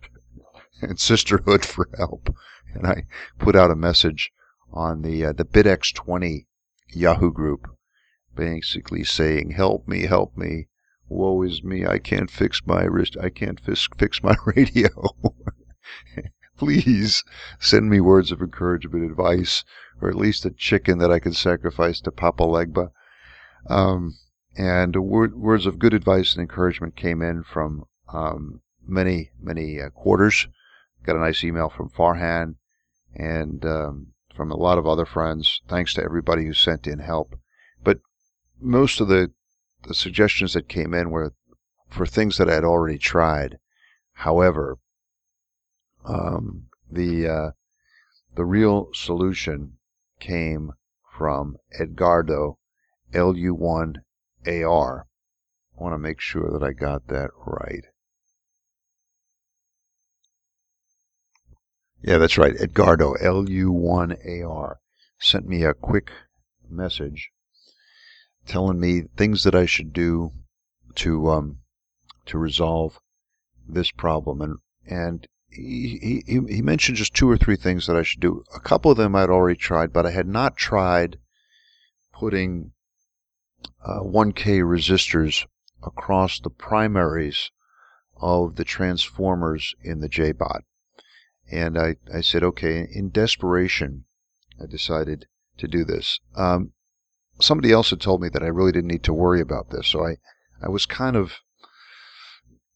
and 0.80 1.00
sisterhood 1.00 1.64
for 1.64 1.88
help, 1.96 2.34
and 2.74 2.86
I 2.86 3.04
put 3.38 3.56
out 3.56 3.70
a 3.70 3.76
message 3.76 4.30
on 4.72 5.02
the 5.02 5.26
uh, 5.26 5.32
the 5.32 5.44
BitX20 5.44 6.46
Yahoo 6.92 7.32
group, 7.32 7.68
basically 8.34 9.04
saying, 9.04 9.52
"Help 9.52 9.88
me, 9.88 10.02
help 10.02 10.36
me." 10.36 10.68
Woe 11.08 11.42
is 11.42 11.62
me! 11.62 11.86
I 11.86 11.98
can't 11.98 12.30
fix 12.30 12.66
my 12.66 12.82
wrist. 12.82 13.16
I 13.20 13.30
can't 13.30 13.60
fix 13.60 13.88
fix 13.96 14.22
my 14.22 14.34
radio. 14.56 14.88
please 16.56 17.24
send 17.58 17.90
me 17.90 18.00
words 18.00 18.32
of 18.32 18.40
encouragement, 18.40 19.04
advice, 19.04 19.64
or 20.00 20.08
at 20.08 20.16
least 20.16 20.44
a 20.44 20.50
chicken 20.50 20.98
that 20.98 21.10
I 21.10 21.18
can 21.18 21.32
sacrifice 21.32 22.00
to 22.02 22.10
Papa 22.10 22.44
Legba. 22.44 22.90
Um, 23.68 24.16
and 24.56 24.96
word, 24.96 25.34
words 25.34 25.66
of 25.66 25.78
good 25.78 25.92
advice 25.92 26.34
and 26.34 26.40
encouragement 26.40 26.96
came 26.96 27.22
in 27.22 27.42
from 27.42 27.84
um, 28.12 28.62
many, 28.86 29.30
many 29.40 29.80
uh, 29.80 29.90
quarters. 29.90 30.48
Got 31.04 31.16
a 31.16 31.20
nice 31.20 31.44
email 31.44 31.68
from 31.68 31.90
Farhan 31.90 32.56
and 33.14 33.64
um, 33.64 34.08
from 34.34 34.50
a 34.50 34.56
lot 34.56 34.78
of 34.78 34.86
other 34.86 35.06
friends. 35.06 35.60
Thanks 35.68 35.94
to 35.94 36.02
everybody 36.02 36.46
who 36.46 36.52
sent 36.52 36.86
in 36.86 37.00
help. 37.00 37.38
But 37.82 38.00
most 38.60 39.00
of 39.00 39.08
the, 39.08 39.32
the 39.86 39.94
suggestions 39.94 40.54
that 40.54 40.68
came 40.68 40.94
in 40.94 41.10
were 41.10 41.34
for 41.88 42.06
things 42.06 42.38
that 42.38 42.50
I 42.50 42.54
had 42.54 42.64
already 42.64 42.98
tried. 42.98 43.58
However, 44.12 44.78
um, 46.06 46.68
the 46.90 47.28
uh, 47.28 47.50
the 48.34 48.44
real 48.44 48.88
solution 48.94 49.78
came 50.20 50.72
from 51.16 51.56
Edgardo 51.78 52.58
LU1AR. 53.12 53.96
I 54.46 55.82
want 55.82 55.94
to 55.94 55.98
make 55.98 56.20
sure 56.20 56.50
that 56.50 56.62
I 56.62 56.72
got 56.72 57.08
that 57.08 57.30
right. 57.44 57.84
Yeah, 62.02 62.18
that's 62.18 62.38
right. 62.38 62.54
Edgardo 62.60 63.14
LU1AR 63.14 64.76
sent 65.18 65.46
me 65.48 65.64
a 65.64 65.74
quick 65.74 66.12
message 66.68 67.30
telling 68.46 68.78
me 68.78 69.02
things 69.16 69.42
that 69.42 69.54
I 69.54 69.66
should 69.66 69.92
do 69.92 70.32
to 70.96 71.30
um, 71.30 71.58
to 72.26 72.38
resolve 72.38 73.00
this 73.68 73.90
problem, 73.90 74.40
and 74.40 74.58
and 74.86 75.26
he, 75.56 76.22
he 76.26 76.40
he 76.48 76.62
mentioned 76.62 76.98
just 76.98 77.14
two 77.14 77.28
or 77.30 77.36
three 77.36 77.56
things 77.56 77.86
that 77.86 77.96
I 77.96 78.02
should 78.02 78.20
do. 78.20 78.44
A 78.54 78.60
couple 78.60 78.90
of 78.90 78.96
them 78.96 79.16
I'd 79.16 79.30
already 79.30 79.58
tried, 79.58 79.92
but 79.92 80.06
I 80.06 80.10
had 80.10 80.28
not 80.28 80.56
tried 80.56 81.18
putting 82.12 82.72
uh, 83.84 84.00
1K 84.00 84.60
resistors 84.60 85.46
across 85.82 86.40
the 86.40 86.50
primaries 86.50 87.50
of 88.20 88.56
the 88.56 88.64
transformers 88.64 89.74
in 89.82 90.00
the 90.00 90.08
JBot. 90.08 90.62
And 91.50 91.78
I, 91.78 91.96
I 92.12 92.22
said, 92.22 92.42
okay, 92.42 92.88
in 92.90 93.10
desperation, 93.10 94.04
I 94.60 94.66
decided 94.66 95.26
to 95.58 95.68
do 95.68 95.84
this. 95.84 96.18
Um, 96.34 96.72
somebody 97.40 97.72
else 97.72 97.90
had 97.90 98.00
told 98.00 98.20
me 98.20 98.28
that 98.30 98.42
I 98.42 98.48
really 98.48 98.72
didn't 98.72 98.90
need 98.90 99.04
to 99.04 99.14
worry 99.14 99.40
about 99.40 99.70
this, 99.70 99.86
so 99.86 100.04
I, 100.04 100.16
I 100.62 100.68
was 100.68 100.86
kind 100.86 101.16
of 101.16 101.34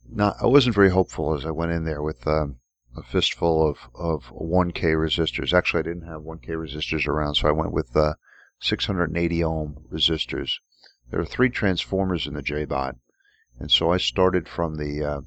not, 0.09 0.37
I 0.41 0.47
wasn't 0.47 0.75
very 0.75 0.91
hopeful 0.91 1.35
as 1.35 1.45
I 1.45 1.51
went 1.51 1.73
in 1.73 1.85
there 1.85 2.03
with 2.03 2.27
um, 2.27 2.60
a 2.97 3.03
fistful 3.03 3.69
of, 3.69 3.79
of 3.95 4.25
1K 4.35 4.95
resistors. 4.97 5.53
Actually, 5.53 5.81
I 5.81 5.83
didn't 5.83 6.09
have 6.09 6.23
1K 6.23 6.49
resistors 6.49 7.07
around, 7.07 7.37
so 7.37 7.49
I 7.49 7.53
went 7.53 7.73
with 7.73 7.97
uh, 7.97 8.15
680 8.61 9.45
ohm 9.45 9.87
resistors. 9.93 10.59
There 11.11 11.21
are 11.21 11.25
three 11.25 11.51
transformers 11.51 12.27
in 12.27 12.35
the 12.35 12.43
JBot, 12.43 12.97
and 13.59 13.71
so 13.71 13.93
I 13.93 13.97
started 13.97 14.49
from 14.49 14.77
the 14.77 15.05
uh, 15.05 15.21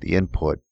the 0.00 0.14
input. 0.14 0.62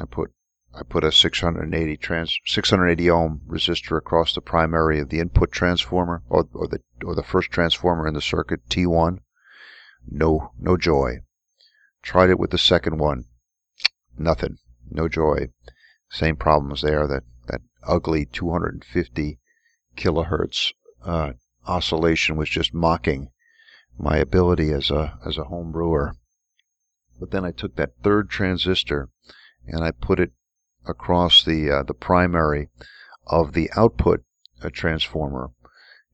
I 0.00 0.06
put 0.06 0.32
I 0.74 0.82
put 0.82 1.04
a 1.04 1.12
680 1.12 1.96
trans 1.98 2.38
680 2.46 3.10
ohm 3.10 3.42
resistor 3.46 3.96
across 3.96 4.34
the 4.34 4.40
primary 4.40 4.98
of 4.98 5.08
the 5.08 5.20
input 5.20 5.52
transformer, 5.52 6.22
or, 6.28 6.48
or 6.52 6.68
the 6.68 6.80
or 7.04 7.14
the 7.14 7.22
first 7.22 7.50
transformer 7.50 8.08
in 8.08 8.14
the 8.14 8.20
circuit 8.20 8.68
T1. 8.68 9.20
No 10.08 10.52
no 10.58 10.76
joy. 10.76 11.22
Tried 12.02 12.30
it 12.30 12.38
with 12.38 12.50
the 12.50 12.58
second 12.58 12.98
one. 12.98 13.26
Nothing. 14.18 14.58
No 14.90 15.08
joy. 15.08 15.48
Same 16.10 16.36
problems 16.36 16.82
there. 16.82 17.06
That 17.06 17.24
that 17.46 17.60
ugly 17.82 18.26
250 18.26 19.38
kilohertz 19.96 20.72
uh, 21.04 21.32
oscillation 21.66 22.36
was 22.36 22.48
just 22.48 22.74
mocking 22.74 23.30
my 23.98 24.16
ability 24.16 24.72
as 24.72 24.90
a 24.90 25.18
as 25.26 25.38
a 25.38 25.44
home 25.44 25.72
brewer. 25.72 26.16
But 27.18 27.30
then 27.30 27.44
I 27.44 27.52
took 27.52 27.76
that 27.76 27.96
third 28.02 28.28
transistor 28.28 29.08
and 29.66 29.84
I 29.84 29.92
put 29.92 30.20
it 30.20 30.32
across 30.86 31.44
the 31.44 31.70
uh, 31.70 31.82
the 31.82 31.94
primary 31.94 32.68
of 33.26 33.52
the 33.52 33.70
output 33.76 34.22
uh, 34.62 34.70
transformer, 34.70 35.50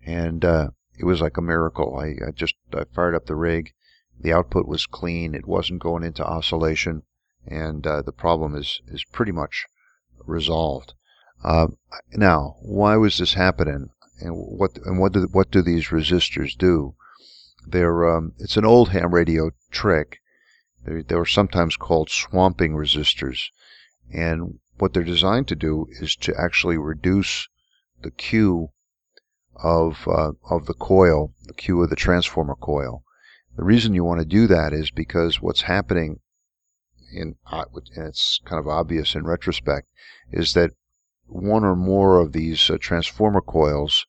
and 0.05 0.45
uh, 0.45 0.71
it 0.99 1.05
was 1.05 1.21
like 1.21 1.37
a 1.37 1.43
miracle. 1.43 1.99
I, 1.99 2.29
I, 2.29 2.31
just 2.33 2.55
I 2.73 2.85
fired 2.95 3.15
up 3.15 3.27
the 3.27 3.35
rig, 3.35 3.73
the 4.19 4.33
output 4.33 4.67
was 4.67 4.87
clean, 4.87 5.35
it 5.35 5.47
wasn't 5.47 5.83
going 5.83 6.05
into 6.05 6.25
oscillation, 6.25 7.03
and 7.47 7.87
uh, 7.87 8.03
the 8.03 8.13
problem 8.13 8.55
is 8.55 8.81
is 8.89 9.05
pretty 9.05 9.33
much 9.33 9.67
resolved. 10.27 10.95
Uh, 11.43 11.69
now, 12.13 12.57
why 12.61 12.97
was 12.97 13.19
this 13.19 13.35
happening, 13.35 13.91
and 14.21 14.35
what 14.35 14.79
and 14.85 14.99
what 14.99 15.13
do 15.13 15.27
what 15.33 15.51
do 15.51 15.63
these 15.63 15.89
resistors 15.89 16.57
do? 16.57 16.95
They're 17.67 18.09
um, 18.09 18.35
it's 18.39 18.57
an 18.57 18.65
old 18.65 18.91
ham 18.91 19.15
radio 19.15 19.51
trick. 19.71 20.21
They, 20.85 21.03
they 21.03 21.15
were 21.15 21.27
sometimes 21.27 21.77
called 21.77 22.11
swamping 22.11 22.73
resistors. 22.73 23.51
And 24.13 24.59
what 24.79 24.93
they're 24.93 25.05
designed 25.05 25.47
to 25.49 25.55
do 25.55 25.87
is 26.01 26.17
to 26.17 26.35
actually 26.37 26.79
reduce 26.79 27.49
the 28.03 28.11
Q 28.11 28.71
of, 29.57 30.09
uh, 30.09 30.33
of 30.49 30.67
the 30.67 30.75
coil, 30.75 31.35
the 31.47 31.53
Q 31.53 31.83
of 31.83 31.91
the 31.91 31.97
transformer 31.97 32.55
coil. 32.55 33.05
The 33.57 33.65
reason 33.65 33.95
you 33.95 34.05
want 34.05 34.21
to 34.21 34.27
do 34.27 34.47
that 34.47 34.73
is 34.73 34.91
because 34.91 35.43
what's 35.43 35.63
happening, 35.63 36.21
in, 37.13 37.37
and 37.51 38.07
it's 38.07 38.41
kind 38.45 38.59
of 38.59 38.69
obvious 38.69 39.15
in 39.15 39.25
retrospect, 39.25 39.89
is 40.33 40.55
that 40.55 40.73
one 41.27 41.65
or 41.65 41.77
more 41.77 42.19
of 42.21 42.33
these 42.33 42.71
uh, 42.71 42.77
transformer 42.81 43.41
coils 43.41 44.07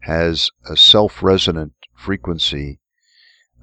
has 0.00 0.50
a 0.68 0.76
self-resonant 0.76 1.72
frequency. 1.94 2.80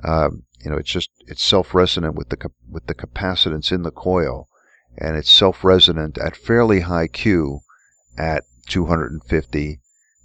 Um, 0.03 0.43
you 0.63 0.69
know, 0.69 0.77
it's 0.77 0.91
just 0.91 1.09
it's 1.27 1.43
self-resonant 1.43 2.15
with 2.15 2.29
the 2.29 2.51
with 2.69 2.85
the 2.87 2.95
capacitance 2.95 3.71
in 3.71 3.83
the 3.83 3.91
coil, 3.91 4.49
and 4.97 5.15
it's 5.15 5.31
self-resonant 5.31 6.17
at 6.17 6.35
fairly 6.35 6.81
high 6.81 7.07
Q 7.07 7.61
at 8.17 8.43
250 8.67 9.79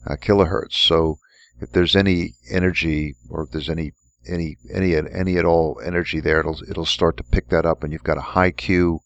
uh, 0.06 0.16
kilohertz. 0.16 0.74
So 0.74 1.18
if 1.60 1.70
there's 1.72 1.94
any 1.94 2.34
energy 2.50 3.14
or 3.30 3.44
if 3.44 3.50
there's 3.50 3.70
any 3.70 3.92
any 4.26 4.56
any 4.72 4.94
any 4.96 5.36
at 5.36 5.44
all 5.44 5.80
energy 5.84 6.20
there, 6.20 6.40
it'll 6.40 6.62
it'll 6.68 6.86
start 6.86 7.16
to 7.16 7.24
pick 7.24 7.48
that 7.48 7.66
up, 7.66 7.82
and 7.82 7.92
you've 7.92 8.04
got 8.04 8.18
a 8.18 8.32
high 8.36 8.50
Q 8.50 9.00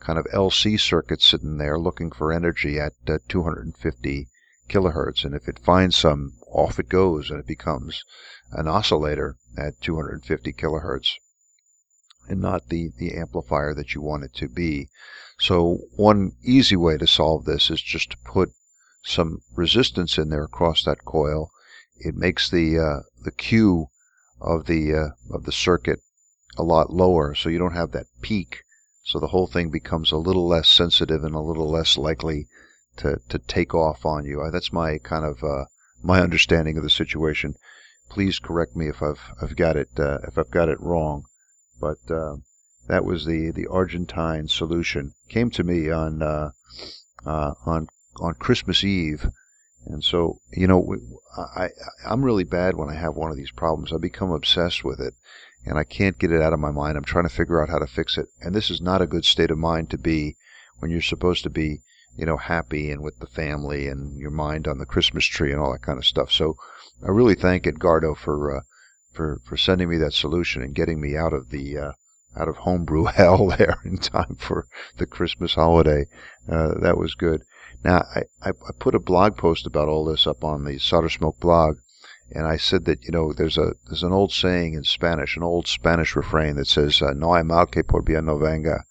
kind 0.00 0.18
of 0.18 0.26
LC 0.26 0.78
circuit 0.78 1.22
sitting 1.22 1.56
there 1.56 1.78
looking 1.78 2.10
for 2.10 2.32
energy 2.32 2.78
at 2.78 2.92
uh, 3.08 3.18
250 3.28 4.28
kilohertz, 4.68 5.24
and 5.24 5.34
if 5.34 5.48
it 5.48 5.58
finds 5.58 5.96
some, 5.96 6.32
off 6.52 6.78
it 6.78 6.88
goes, 6.88 7.30
and 7.30 7.40
it 7.40 7.46
becomes 7.46 8.04
an 8.52 8.68
oscillator 8.68 9.36
at 9.56 9.80
250 9.80 10.52
kilohertz 10.52 11.14
and 12.28 12.40
not 12.40 12.68
the, 12.68 12.90
the 12.98 13.14
amplifier 13.14 13.74
that 13.74 13.94
you 13.94 14.00
want 14.00 14.24
it 14.24 14.34
to 14.34 14.48
be. 14.48 14.88
So 15.38 15.80
one 15.96 16.32
easy 16.42 16.76
way 16.76 16.96
to 16.98 17.06
solve 17.06 17.44
this 17.44 17.70
is 17.70 17.82
just 17.82 18.10
to 18.12 18.16
put 18.24 18.50
some 19.02 19.40
resistance 19.54 20.16
in 20.16 20.30
there 20.30 20.44
across 20.44 20.84
that 20.84 21.04
coil. 21.04 21.50
It 21.96 22.14
makes 22.14 22.48
the 22.48 22.78
uh, 22.78 23.02
the 23.22 23.30
Q 23.30 23.88
of 24.44 24.66
the 24.66 24.94
uh, 24.94 25.34
of 25.34 25.44
the 25.44 25.52
circuit 25.52 26.00
a 26.56 26.62
lot 26.62 26.92
lower, 26.92 27.34
so 27.34 27.48
you 27.48 27.58
don't 27.58 27.74
have 27.74 27.90
that 27.92 28.06
peak. 28.20 28.62
So 29.02 29.18
the 29.18 29.28
whole 29.28 29.46
thing 29.46 29.70
becomes 29.70 30.12
a 30.12 30.16
little 30.16 30.46
less 30.46 30.68
sensitive 30.68 31.24
and 31.24 31.34
a 31.34 31.40
little 31.40 31.68
less 31.68 31.96
likely 31.96 32.46
to, 32.96 33.20
to 33.28 33.38
take 33.38 33.74
off 33.74 34.06
on 34.06 34.24
you. 34.24 34.48
That's 34.52 34.72
my 34.72 34.98
kind 34.98 35.24
of 35.24 35.42
uh, 35.42 35.64
my 36.02 36.20
understanding 36.28 36.76
of 36.76 36.84
the 36.84 36.90
situation. 36.90 37.54
Please 38.08 38.38
correct 38.38 38.76
me 38.76 38.88
if 38.88 39.02
I've 39.02 39.20
I've 39.42 39.56
got 39.56 39.76
it 39.76 39.88
uh, 39.98 40.18
if 40.28 40.38
I've 40.38 40.50
got 40.50 40.68
it 40.68 40.80
wrong. 40.80 41.24
But 41.80 42.10
uh, 42.10 42.36
that 42.86 43.04
was 43.04 43.24
the, 43.24 43.50
the 43.50 43.66
Argentine 43.66 44.48
solution. 44.48 45.14
Came 45.28 45.50
to 45.50 45.64
me 45.64 45.90
on 45.90 46.22
uh, 46.22 46.50
uh, 47.26 47.54
on 47.66 47.88
on 48.20 48.34
Christmas 48.34 48.84
Eve, 48.84 49.26
and 49.86 50.02
so 50.02 50.38
you 50.52 50.66
know 50.66 50.96
I 51.36 51.68
I'm 52.06 52.24
really 52.24 52.44
bad 52.44 52.76
when 52.76 52.88
I 52.88 52.94
have 52.94 53.14
one 53.14 53.30
of 53.30 53.36
these 53.36 53.50
problems. 53.50 53.92
I 53.92 53.98
become 53.98 54.30
obsessed 54.30 54.84
with 54.84 55.00
it, 55.00 55.14
and 55.64 55.78
I 55.78 55.84
can't 55.84 56.18
get 56.18 56.32
it 56.32 56.42
out 56.42 56.52
of 56.52 56.60
my 56.60 56.70
mind. 56.70 56.96
I'm 56.96 57.04
trying 57.04 57.28
to 57.28 57.34
figure 57.34 57.62
out 57.62 57.68
how 57.68 57.78
to 57.78 57.86
fix 57.86 58.18
it, 58.18 58.26
and 58.40 58.54
this 58.54 58.70
is 58.70 58.80
not 58.80 59.02
a 59.02 59.06
good 59.06 59.24
state 59.24 59.50
of 59.50 59.58
mind 59.58 59.90
to 59.90 59.98
be 59.98 60.36
when 60.78 60.90
you're 60.90 61.02
supposed 61.02 61.42
to 61.44 61.50
be 61.50 61.80
you 62.16 62.26
know 62.26 62.36
happy 62.36 62.90
and 62.90 63.02
with 63.02 63.18
the 63.18 63.26
family 63.26 63.88
and 63.88 64.18
your 64.18 64.30
mind 64.30 64.68
on 64.68 64.78
the 64.78 64.86
Christmas 64.86 65.24
tree 65.24 65.52
and 65.52 65.60
all 65.60 65.72
that 65.72 65.82
kind 65.82 65.98
of 65.98 66.06
stuff. 66.06 66.30
So 66.30 66.56
I 67.02 67.10
really 67.10 67.34
thank 67.34 67.66
Edgardo 67.66 68.14
for 68.14 68.56
uh, 68.56 68.60
for, 69.12 69.40
for 69.44 69.56
sending 69.56 69.88
me 69.88 69.96
that 69.98 70.12
solution 70.12 70.62
and 70.62 70.74
getting 70.74 71.00
me 71.00 71.16
out 71.16 71.32
of 71.32 71.50
the 71.50 71.78
uh, 71.78 71.92
out 72.36 72.48
of 72.48 72.56
homebrew 72.58 73.04
hell 73.16 73.46
there 73.46 73.78
in 73.84 73.96
time 73.96 74.36
for 74.38 74.66
the 74.96 75.06
Christmas 75.06 75.54
holiday. 75.54 76.06
Uh, 76.48 76.74
that 76.80 76.98
was 76.98 77.14
good. 77.14 77.42
Now 77.84 78.06
I, 78.14 78.22
I, 78.42 78.72
put 78.78 78.94
a 78.94 78.98
blog 78.98 79.36
post 79.36 79.66
about 79.66 79.88
all 79.88 80.06
this 80.06 80.26
up 80.26 80.42
on 80.42 80.64
the 80.64 80.78
Solder 80.78 81.10
Smoke 81.10 81.38
blog, 81.38 81.80
and 82.30 82.46
I 82.46 82.56
said 82.56 82.86
that 82.86 83.04
you 83.04 83.10
know 83.10 83.34
there's 83.34 83.58
a 83.58 83.74
there's 83.84 84.02
an 84.02 84.10
old 84.10 84.32
saying 84.32 84.72
in 84.72 84.84
Spanish, 84.84 85.36
an 85.36 85.42
old 85.42 85.66
Spanish 85.66 86.16
refrain 86.16 86.56
that 86.56 86.66
says 86.66 87.02
uh, 87.02 87.12
"No 87.12 87.34
hay 87.34 87.42
mal 87.42 87.66
que 87.66 87.82
por 87.82 88.00
bien 88.00 88.24
no 88.24 88.38
venga," 88.38 88.84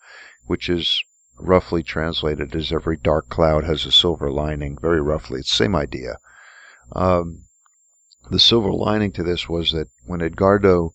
which 0.46 0.70
is 0.70 1.04
roughly 1.39 1.82
translated 1.82 2.56
as 2.56 2.72
every 2.72 2.96
dark 2.96 3.30
cloud 3.30 3.64
has 3.64 3.88
a 3.88 3.91
silver 3.91 4.32
lining. 4.32 4.78
Very 4.80 5.02
roughly, 5.02 5.39
it's 5.39 5.50
the 5.50 5.64
same 5.64 5.76
idea. 5.76 6.20
Um, 6.91 7.46
the 8.30 8.38
silver 8.38 8.72
lining 8.72 9.12
to 9.14 9.24
this 9.24 9.50
was 9.50 9.72
that 9.72 9.89
when 10.06 10.22
Edgardo 10.22 10.94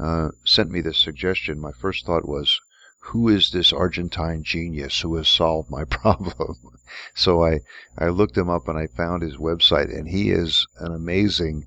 uh, 0.00 0.30
sent 0.44 0.72
me 0.72 0.80
this 0.80 0.98
suggestion, 0.98 1.60
my 1.60 1.70
first 1.70 2.04
thought 2.04 2.26
was, 2.26 2.60
who 2.98 3.28
is 3.28 3.52
this 3.52 3.72
Argentine 3.72 4.42
genius 4.42 5.02
who 5.02 5.14
has 5.14 5.28
solved 5.28 5.70
my 5.70 5.84
problem? 5.88 6.56
So 7.14 7.44
I, 7.44 7.60
I 7.98 8.08
looked 8.08 8.36
him 8.36 8.48
up 8.48 8.68
and 8.68 8.78
I 8.78 8.86
found 8.86 9.22
his 9.22 9.36
website, 9.36 9.96
and 9.96 10.08
he 10.08 10.30
is 10.30 10.66
an 10.78 10.92
amazing 10.92 11.66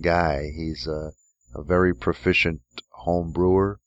guy. 0.00 0.50
He's 0.54 0.86
a, 0.86 1.12
a 1.54 1.62
very 1.62 1.94
proficient 1.94 2.60
home 2.90 3.32
brewer. 3.32 3.80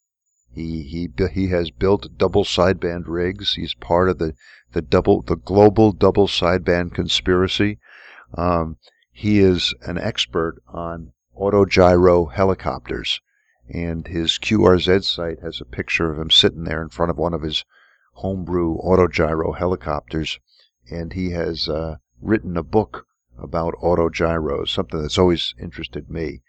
He, 0.53 0.83
he, 0.83 1.09
he 1.31 1.47
has 1.47 1.71
built 1.71 2.17
double 2.17 2.43
sideband 2.43 3.03
rigs. 3.07 3.55
He's 3.55 3.73
part 3.73 4.09
of 4.09 4.17
the, 4.17 4.33
the 4.73 4.81
double, 4.81 5.21
the 5.21 5.37
global 5.37 5.91
double 5.91 6.27
sideband 6.27 6.93
conspiracy. 6.93 7.79
Um, 8.33 8.77
He 9.13 9.39
is 9.39 9.73
an 9.81 9.97
expert 9.97 10.61
on 10.67 11.11
autogyro 11.37 12.31
helicopters, 12.31 13.21
and 13.69 14.07
his 14.07 14.39
QRZ 14.39 15.03
site 15.03 15.39
has 15.41 15.61
a 15.61 15.65
picture 15.65 16.11
of 16.11 16.19
him 16.19 16.29
sitting 16.29 16.63
there 16.63 16.81
in 16.81 16.89
front 16.89 17.09
of 17.09 17.17
one 17.17 17.33
of 17.33 17.41
his 17.41 17.65
homebrew 18.15 18.77
autogyro 18.77 19.57
helicopters, 19.57 20.39
and 20.91 21.13
he 21.13 21.31
has 21.31 21.69
uh, 21.69 21.95
written 22.21 22.57
a 22.57 22.63
book 22.63 23.07
about 23.37 23.73
autogyros, 23.81 24.69
something 24.69 25.01
that's 25.01 25.17
always 25.17 25.55
interested 25.59 26.09
me. 26.09 26.41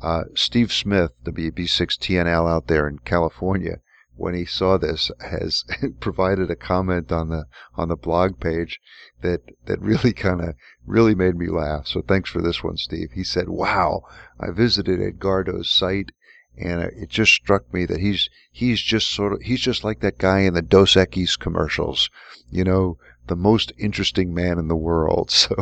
Uh, 0.00 0.22
Steve 0.34 0.72
Smith, 0.72 1.10
the 1.24 1.32
B6TNL 1.32 2.48
out 2.48 2.68
there 2.68 2.88
in 2.88 3.00
California, 3.00 3.80
when 4.14 4.34
he 4.34 4.44
saw 4.44 4.76
this, 4.78 5.10
has 5.20 5.64
provided 6.00 6.50
a 6.50 6.56
comment 6.56 7.12
on 7.12 7.28
the 7.28 7.46
on 7.76 7.88
the 7.88 7.96
blog 7.96 8.40
page 8.40 8.80
that 9.20 9.42
that 9.66 9.80
really 9.80 10.12
kind 10.12 10.40
of 10.40 10.54
really 10.86 11.14
made 11.14 11.36
me 11.36 11.48
laugh. 11.48 11.86
So 11.86 12.02
thanks 12.02 12.30
for 12.30 12.40
this 12.40 12.62
one, 12.62 12.76
Steve. 12.76 13.10
He 13.12 13.24
said, 13.24 13.48
"Wow, 13.48 14.04
I 14.38 14.50
visited 14.50 15.00
Edgardo's 15.00 15.70
site." 15.70 16.12
And 16.56 16.80
it 16.80 17.08
just 17.08 17.32
struck 17.32 17.72
me 17.72 17.86
that 17.86 18.00
he's 18.00 18.28
he's 18.50 18.80
just 18.80 19.08
sort 19.10 19.32
of 19.32 19.42
he's 19.42 19.60
just 19.60 19.84
like 19.84 20.00
that 20.00 20.18
guy 20.18 20.40
in 20.40 20.54
the 20.54 20.62
Dos 20.62 20.94
Equis 20.94 21.38
commercials, 21.38 22.10
you 22.50 22.64
know, 22.64 22.98
the 23.28 23.36
most 23.36 23.72
interesting 23.78 24.34
man 24.34 24.58
in 24.58 24.68
the 24.68 24.76
world. 24.76 25.30
So 25.48 25.54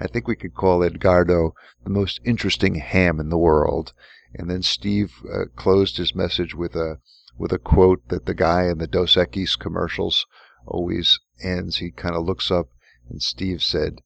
I 0.00 0.06
think 0.06 0.26
we 0.26 0.36
could 0.36 0.54
call 0.54 0.82
Edgardo 0.82 1.54
the 1.84 1.90
most 1.90 2.20
interesting 2.24 2.76
ham 2.76 3.20
in 3.20 3.28
the 3.28 3.38
world. 3.38 3.92
And 4.34 4.50
then 4.50 4.62
Steve 4.62 5.12
uh, 5.32 5.44
closed 5.54 5.98
his 5.98 6.14
message 6.14 6.54
with 6.54 6.74
a 6.74 6.98
with 7.38 7.52
a 7.52 7.58
quote 7.58 8.08
that 8.08 8.26
the 8.26 8.34
guy 8.34 8.68
in 8.68 8.78
the 8.78 8.86
Dos 8.86 9.16
Equis 9.16 9.58
commercials 9.58 10.26
always 10.66 11.18
ends. 11.42 11.78
He 11.78 11.90
kind 11.90 12.14
of 12.14 12.24
looks 12.24 12.50
up, 12.50 12.68
and 13.08 13.22
Steve 13.22 13.62
said, 13.62 14.00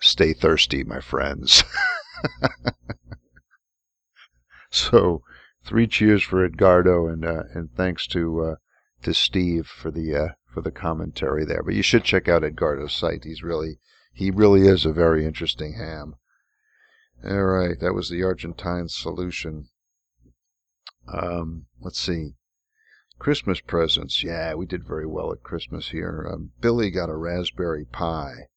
"Stay 0.00 0.32
thirsty, 0.32 0.84
my 0.84 1.00
friends." 1.00 1.64
so, 4.70 5.22
three 5.64 5.86
cheers 5.86 6.22
for 6.22 6.44
Edgardo, 6.44 7.06
and 7.06 7.24
uh, 7.24 7.44
and 7.54 7.70
thanks 7.74 8.06
to 8.08 8.42
uh, 8.42 8.54
to 9.02 9.14
Steve 9.14 9.66
for 9.66 9.90
the 9.90 10.14
uh, 10.14 10.28
for 10.52 10.60
the 10.60 10.70
commentary 10.70 11.44
there. 11.44 11.62
But 11.62 11.74
you 11.74 11.82
should 11.82 12.04
check 12.04 12.28
out 12.28 12.44
Edgardo's 12.44 12.92
site. 12.94 13.24
He's 13.24 13.42
really 13.42 13.78
he 14.12 14.30
really 14.30 14.68
is 14.68 14.84
a 14.84 14.92
very 14.92 15.24
interesting 15.24 15.74
ham. 15.74 16.16
All 17.24 17.44
right, 17.44 17.78
that 17.80 17.94
was 17.94 18.10
the 18.10 18.22
Argentine 18.22 18.88
solution. 18.88 19.68
Um, 21.08 21.66
let's 21.80 21.98
see. 21.98 22.34
Christmas 23.18 23.60
presents. 23.60 24.24
Yeah, 24.24 24.54
we 24.54 24.66
did 24.66 24.84
very 24.84 25.06
well 25.06 25.32
at 25.32 25.44
Christmas 25.44 25.90
here. 25.90 26.28
Um, 26.28 26.50
Billy 26.60 26.90
got 26.90 27.08
a 27.08 27.16
Raspberry 27.16 27.84
Pi. 27.84 28.48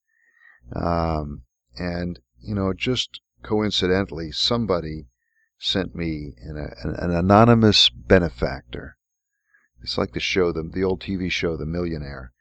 Um, 0.76 1.43
and, 1.78 2.20
you 2.39 2.56
know, 2.56 2.74
just 2.74 3.22
coincidentally, 3.43 4.32
somebody 4.32 5.06
sent 5.60 5.96
me 5.96 6.34
an, 6.41 6.58
an, 6.58 6.96
an, 6.96 7.12
anonymous 7.12 7.89
benefactor. 7.89 8.98
It's 9.86 10.00
like 10.00 10.14
the 10.14 10.20
show, 10.20 10.52
the, 10.52 10.64
the 10.64 10.84
old 10.84 11.00
TV 11.00 11.30
show, 11.30 11.56
The 11.56 11.68
Millionaire. 11.68 12.32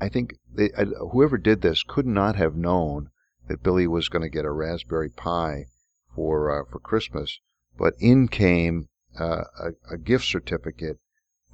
I 0.00 0.08
think 0.08 0.34
they, 0.52 0.72
I, 0.76 0.86
whoever 1.12 1.38
did 1.38 1.62
this 1.62 1.84
could 1.84 2.08
not 2.08 2.34
have 2.34 2.56
known 2.56 3.12
that 3.46 3.62
Billy 3.62 3.86
was 3.86 4.08
going 4.08 4.22
to 4.22 4.28
get 4.28 4.44
a 4.44 4.50
Raspberry 4.50 5.08
Pi 5.08 5.66
for 6.12 6.50
uh, 6.50 6.64
for 6.68 6.80
Christmas, 6.80 7.38
but 7.76 7.94
in 8.00 8.26
came 8.26 8.88
uh, 9.16 9.44
a, 9.60 9.94
a 9.94 9.96
gift 9.96 10.24
certificate 10.24 10.98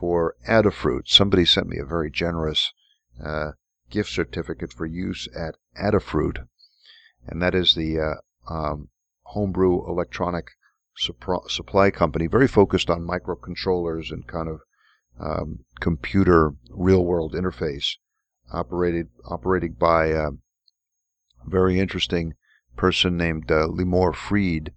for 0.01 0.35
Adafruit. 0.49 1.09
Somebody 1.09 1.45
sent 1.45 1.69
me 1.69 1.77
a 1.77 1.85
very 1.85 2.11
generous 2.11 2.73
uh, 3.23 3.53
gift 3.91 4.09
certificate 4.09 4.73
for 4.73 4.87
use 4.87 5.29
at 5.37 5.57
Adafruit, 5.79 6.49
and 7.27 7.43
that 7.43 7.55
is 7.55 7.75
the 7.75 8.01
uh, 8.01 8.15
um, 8.51 8.89
homebrew 9.25 9.87
electronic 9.87 10.53
supply 10.97 11.91
company, 11.91 12.29
very 12.29 12.49
focused 12.49 12.89
on 12.89 13.07
microcontrollers 13.07 14.11
and 14.11 14.27
kind 14.27 14.49
of 14.49 14.63
um, 15.19 15.65
computer 15.81 16.55
real 16.71 17.05
world 17.05 17.35
interface, 17.35 17.97
operated 18.53 19.09
operating 19.25 19.73
by 19.73 20.07
a 20.07 20.31
very 21.47 21.79
interesting 21.79 22.35
person 22.77 23.17
named 23.17 23.51
uh, 23.51 23.67
Limor 23.69 24.15
Fried, 24.15 24.73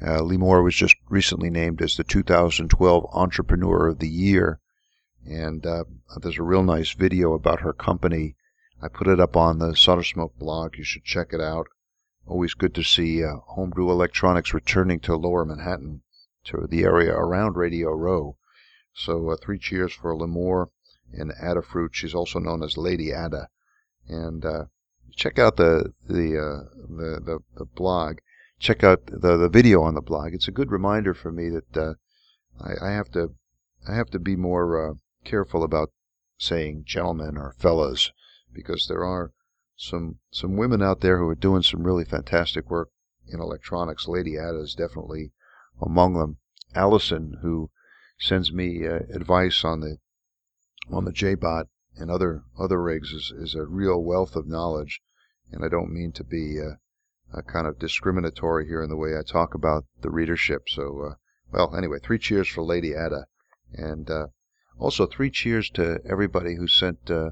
uh, 0.00 0.20
Limor 0.20 0.62
was 0.62 0.76
just 0.76 0.94
recently 1.08 1.50
named 1.50 1.82
as 1.82 1.96
the 1.96 2.04
2012 2.04 3.06
Entrepreneur 3.12 3.88
of 3.88 3.98
the 3.98 4.08
Year, 4.08 4.60
and 5.26 5.66
uh, 5.66 5.84
there's 6.20 6.38
a 6.38 6.42
real 6.44 6.62
nice 6.62 6.92
video 6.92 7.32
about 7.32 7.62
her 7.62 7.72
company. 7.72 8.36
I 8.80 8.86
put 8.86 9.08
it 9.08 9.18
up 9.18 9.36
on 9.36 9.58
the 9.58 9.74
Solder 9.74 10.04
Smoke 10.04 10.38
blog. 10.38 10.76
You 10.76 10.84
should 10.84 11.02
check 11.02 11.32
it 11.32 11.40
out. 11.40 11.66
Always 12.26 12.54
good 12.54 12.76
to 12.76 12.84
see 12.84 13.24
uh, 13.24 13.38
homebrew 13.46 13.90
electronics 13.90 14.54
returning 14.54 15.00
to 15.00 15.16
Lower 15.16 15.44
Manhattan, 15.44 16.02
to 16.44 16.68
the 16.68 16.84
area 16.84 17.12
around 17.12 17.56
Radio 17.56 17.90
Row. 17.90 18.36
So 18.98 19.30
uh, 19.30 19.36
three 19.36 19.58
cheers 19.58 19.92
for 19.92 20.14
Limor 20.14 20.66
and 21.12 21.32
Adafruit. 21.42 21.90
She's 21.92 22.14
also 22.14 22.38
known 22.38 22.62
as 22.62 22.76
Lady 22.76 23.10
Ada, 23.12 23.48
and 24.08 24.44
uh, 24.44 24.64
check 25.14 25.38
out 25.38 25.56
the 25.56 25.92
the, 26.06 26.38
uh, 26.38 26.64
the 26.88 27.20
the 27.24 27.38
the 27.56 27.64
blog 27.64 28.18
check 28.58 28.82
out 28.82 29.06
the, 29.06 29.36
the 29.36 29.48
video 29.48 29.82
on 29.82 29.94
the 29.94 30.00
blog. 30.00 30.34
It's 30.34 30.48
a 30.48 30.52
good 30.52 30.70
reminder 30.70 31.14
for 31.14 31.30
me 31.30 31.48
that 31.50 31.76
uh, 31.76 31.94
I, 32.60 32.88
I, 32.88 32.90
have 32.92 33.10
to 33.12 33.34
I 33.88 33.94
have 33.94 34.10
to 34.10 34.18
be 34.18 34.36
more 34.36 34.90
uh, 34.90 34.94
careful 35.24 35.62
about 35.62 35.92
saying 36.38 36.84
gentlemen 36.86 37.36
or 37.36 37.54
fellas 37.58 38.12
because 38.52 38.86
there 38.88 39.04
are 39.04 39.32
some 39.76 40.18
some 40.30 40.56
women 40.56 40.82
out 40.82 41.00
there 41.00 41.18
who 41.18 41.28
are 41.28 41.36
doing 41.36 41.62
some 41.62 41.84
really 41.84 42.04
fantastic 42.04 42.68
work 42.68 42.90
in 43.28 43.40
electronics. 43.40 44.08
Lady 44.08 44.36
Ada 44.36 44.60
is 44.60 44.74
definitely 44.74 45.30
among 45.80 46.14
them. 46.14 46.38
Allison, 46.74 47.38
who 47.42 47.70
sends 48.18 48.52
me 48.52 48.86
uh, 48.86 49.00
advice 49.14 49.64
on 49.64 49.80
the 49.80 49.98
on 50.90 51.04
the 51.04 51.12
JBot 51.12 51.68
and 51.96 52.10
other 52.10 52.42
other 52.58 52.82
rigs, 52.82 53.12
is, 53.12 53.32
is 53.36 53.54
a 53.54 53.64
real 53.64 54.02
wealth 54.02 54.36
of 54.36 54.46
knowledge. 54.46 55.00
And 55.50 55.64
I 55.64 55.68
don't 55.68 55.92
mean 55.92 56.12
to 56.12 56.24
be 56.24 56.60
uh, 56.60 56.74
uh, 57.36 57.42
kind 57.42 57.66
of 57.66 57.78
discriminatory 57.78 58.66
here 58.66 58.82
in 58.82 58.90
the 58.90 58.96
way 58.96 59.16
I 59.16 59.22
talk 59.22 59.54
about 59.54 59.84
the 60.00 60.10
readership. 60.10 60.68
So, 60.68 61.10
uh, 61.10 61.14
well, 61.52 61.74
anyway, 61.74 61.98
three 62.02 62.18
cheers 62.18 62.48
for 62.48 62.62
Lady 62.62 62.92
Ada, 62.92 63.26
and 63.72 64.10
uh, 64.10 64.26
also 64.78 65.06
three 65.06 65.30
cheers 65.30 65.70
to 65.70 66.00
everybody 66.08 66.56
who 66.56 66.66
sent 66.66 67.10
uh, 67.10 67.30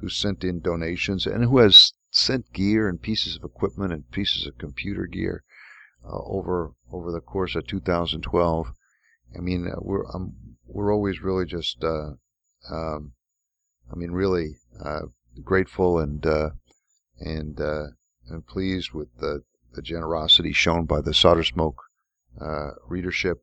who 0.00 0.08
sent 0.08 0.44
in 0.44 0.60
donations 0.60 1.26
and 1.26 1.44
who 1.44 1.58
has 1.58 1.92
sent 2.10 2.52
gear 2.52 2.88
and 2.88 3.02
pieces 3.02 3.36
of 3.36 3.44
equipment 3.44 3.92
and 3.92 4.10
pieces 4.10 4.46
of 4.46 4.58
computer 4.58 5.06
gear 5.06 5.44
uh, 6.04 6.18
over 6.24 6.72
over 6.92 7.12
the 7.12 7.20
course 7.20 7.54
of 7.54 7.66
2012. 7.66 8.72
I 9.36 9.40
mean, 9.40 9.68
uh, 9.68 9.76
we're 9.80 10.06
um, 10.14 10.34
we're 10.66 10.92
always 10.92 11.22
really 11.22 11.46
just, 11.46 11.82
um, 11.82 12.18
I 12.70 13.94
mean, 13.94 14.10
really 14.10 14.58
grateful 15.42 15.98
and 15.98 16.24
and 17.20 17.60
and 18.30 18.46
pleased 18.46 18.92
with 18.92 19.08
the, 19.18 19.42
the 19.74 19.82
generosity 19.82 20.52
shown 20.52 20.84
by 20.84 21.00
the 21.00 21.14
Solder 21.14 21.44
Smoke 21.44 21.82
uh, 22.40 22.70
readership. 22.86 23.42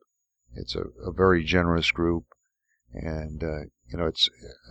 It's 0.55 0.75
a, 0.75 0.83
a, 1.05 1.11
very 1.11 1.43
generous 1.43 1.91
group, 1.91 2.25
and 2.93 3.43
uh, 3.43 3.61
you 3.87 3.97
know 3.97 4.05
it's 4.05 4.29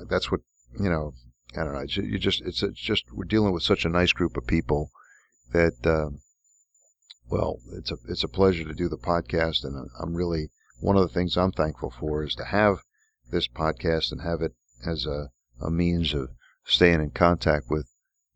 that's 0.09 0.31
what 0.31 0.41
you 0.81 0.89
know. 0.89 1.13
I 1.57 1.63
don't 1.63 1.75
know. 1.75 1.83
You 1.83 2.19
just 2.19 2.41
it's, 2.41 2.63
it's 2.63 2.81
just 2.81 3.05
we're 3.13 3.27
dealing 3.27 3.53
with 3.53 3.63
such 3.63 3.85
a 3.85 3.91
nice 3.91 4.13
group 4.13 4.37
of 4.37 4.47
people 4.47 4.91
that 5.53 5.75
um, 5.85 6.21
well, 7.29 7.61
it's 7.73 7.91
a 7.91 7.97
it's 8.09 8.25
a 8.25 8.29
pleasure 8.29 8.65
to 8.65 8.75
do 8.75 8.89
the 8.89 8.97
podcast, 8.97 9.65
and 9.65 9.89
I'm 10.01 10.15
really 10.15 10.51
one 10.85 10.99
of 10.99 11.03
the 11.03 11.15
things 11.15 11.39
I'm 11.39 11.51
thankful 11.51 11.89
for 11.89 12.23
is 12.23 12.35
to 12.35 12.45
have 12.45 12.81
this 13.31 13.49
podcast 13.49 14.13
and 14.13 14.21
have 14.21 14.43
it 14.43 14.55
as 14.87 15.07
a, 15.07 15.31
a 15.59 15.71
means 15.71 16.13
of 16.13 16.29
staying 16.67 17.01
in 17.01 17.11
contact 17.11 17.71
with 17.71 17.89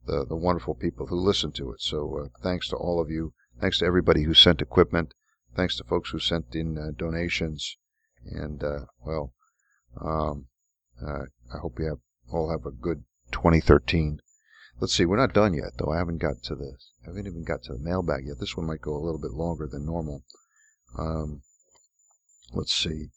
the, 0.07 0.25
the 0.25 0.35
wonderful 0.35 0.75
people 0.75 1.09
who 1.09 1.17
listen 1.17 1.53
to 1.53 1.73
it. 1.73 1.83
So 1.83 2.17
uh, 2.17 2.29
thanks 2.43 2.71
to 2.71 2.77
all 2.77 3.03
of 3.03 3.11
you. 3.11 3.35
Thanks 3.61 3.81
to 3.81 3.85
everybody 3.85 4.23
who 4.23 4.33
sent 4.33 4.63
equipment. 4.63 5.13
Thanks 5.55 5.77
to 5.77 5.85
folks 5.85 6.09
who 6.09 6.19
sent 6.19 6.55
in 6.55 6.79
uh, 6.79 6.93
donations. 6.97 7.77
And, 8.25 8.65
uh, 8.65 8.87
well, 9.05 9.35
um, 10.01 10.47
uh, 11.07 11.25
I 11.53 11.59
hope 11.59 11.79
you 11.79 11.85
have 11.85 12.01
all 12.33 12.51
have 12.51 12.65
a 12.65 12.71
good 12.71 13.05
2013. 13.31 14.21
Let's 14.81 14.95
see, 14.95 15.05
we're 15.05 15.19
not 15.19 15.35
done 15.35 15.53
yet, 15.53 15.73
though. 15.77 15.93
I 15.93 15.99
haven't 15.99 16.23
got 16.23 16.43
to 16.45 16.55
the, 16.55 16.79
I 17.05 17.11
haven't 17.11 17.27
even 17.27 17.45
got 17.45 17.63
to 17.65 17.75
the 17.75 17.79
mailbag 17.79 18.27
yet. 18.27 18.41
This 18.41 18.57
one 18.57 18.67
might 18.67 18.81
go 18.81 18.95
a 18.95 19.05
little 19.05 19.21
bit 19.21 19.33
longer 19.33 19.67
than 19.67 19.85
normal. 19.85 20.23
Um, 20.99 21.43
let's 22.53 22.75
see. 22.75 23.11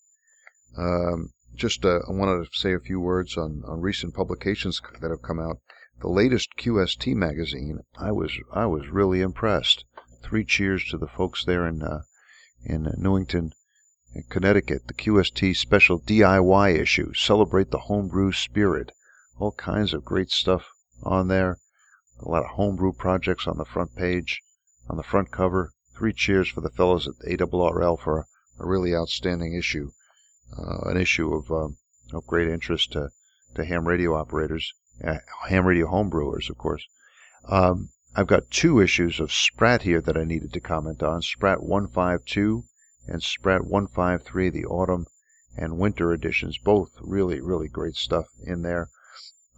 Um, 0.78 1.32
just 1.56 1.86
uh, 1.86 2.00
I 2.08 2.12
wanted 2.12 2.46
to 2.46 2.60
say 2.60 2.74
a 2.74 2.80
few 2.80 3.00
words 3.00 3.38
on, 3.38 3.64
on 3.68 3.82
recent 3.82 4.14
publications 4.14 4.82
that 5.02 5.12
have 5.12 5.22
come 5.22 5.40
out 5.40 5.58
the 6.02 6.10
latest 6.10 6.58
QST 6.58 7.14
magazine, 7.16 7.82
I 7.96 8.12
was 8.12 8.36
I 8.52 8.66
was 8.66 8.90
really 8.90 9.22
impressed. 9.22 9.86
Three 10.24 10.44
cheers 10.44 10.84
to 10.86 10.98
the 10.98 11.06
folks 11.06 11.46
there 11.46 11.68
in 11.68 11.84
uh, 11.84 12.02
in 12.66 12.92
Newington, 12.98 13.52
Connecticut. 14.28 14.88
The 14.88 14.96
QST 14.96 15.56
special 15.56 16.00
DIY 16.00 16.80
issue, 16.80 17.14
celebrate 17.14 17.70
the 17.70 17.86
homebrew 17.86 18.32
spirit. 18.32 18.92
All 19.38 19.52
kinds 19.52 19.94
of 19.94 20.04
great 20.04 20.32
stuff 20.32 20.72
on 21.04 21.28
there. 21.28 21.60
A 22.20 22.28
lot 22.28 22.46
of 22.46 22.52
homebrew 22.56 22.94
projects 22.94 23.46
on 23.46 23.60
the 23.60 23.66
front 23.66 23.96
page. 23.96 24.42
on 24.90 24.98
the 24.98 25.04
front 25.04 25.30
cover. 25.30 25.72
Three 25.96 26.14
cheers 26.14 26.50
for 26.50 26.62
the 26.62 26.72
fellows 26.72 27.08
at 27.08 27.14
ARRL 27.28 28.00
for 28.00 28.26
a 28.60 28.68
really 28.68 28.96
outstanding 28.96 29.54
issue, 29.54 29.92
uh, 30.58 30.90
an 30.90 30.98
issue 30.98 31.34
of, 31.34 31.52
uh, 31.52 31.70
of 32.16 32.28
great 32.28 32.48
interest 32.48 32.92
to, 32.94 33.10
to 33.56 33.66
ham 33.66 33.88
radio 33.88 34.16
operators, 34.16 34.74
uh, 35.04 35.18
ham 35.48 35.66
radio 35.66 35.88
homebrewers, 35.88 36.50
of 36.50 36.58
course. 36.58 36.86
Um, 37.46 37.90
I've 38.16 38.28
got 38.28 38.52
two 38.52 38.80
issues 38.80 39.20
of 39.20 39.32
Sprat 39.32 39.84
here 39.84 40.02
that 40.02 40.18
I 40.18 40.26
needed 40.26 40.54
to 40.54 40.60
comment 40.60 41.02
on 41.02 41.22
Sprat 41.22 41.64
152 41.64 42.66
and 43.08 43.24
Sprat 43.24 43.66
153, 43.66 44.50
the 44.50 44.66
autumn 44.66 45.08
and 45.58 45.78
winter 45.78 46.14
editions. 46.14 46.58
Both 46.58 46.92
really, 47.02 47.42
really 47.42 47.68
great 47.68 47.96
stuff 47.96 48.28
in 48.44 48.62
there. 48.62 48.90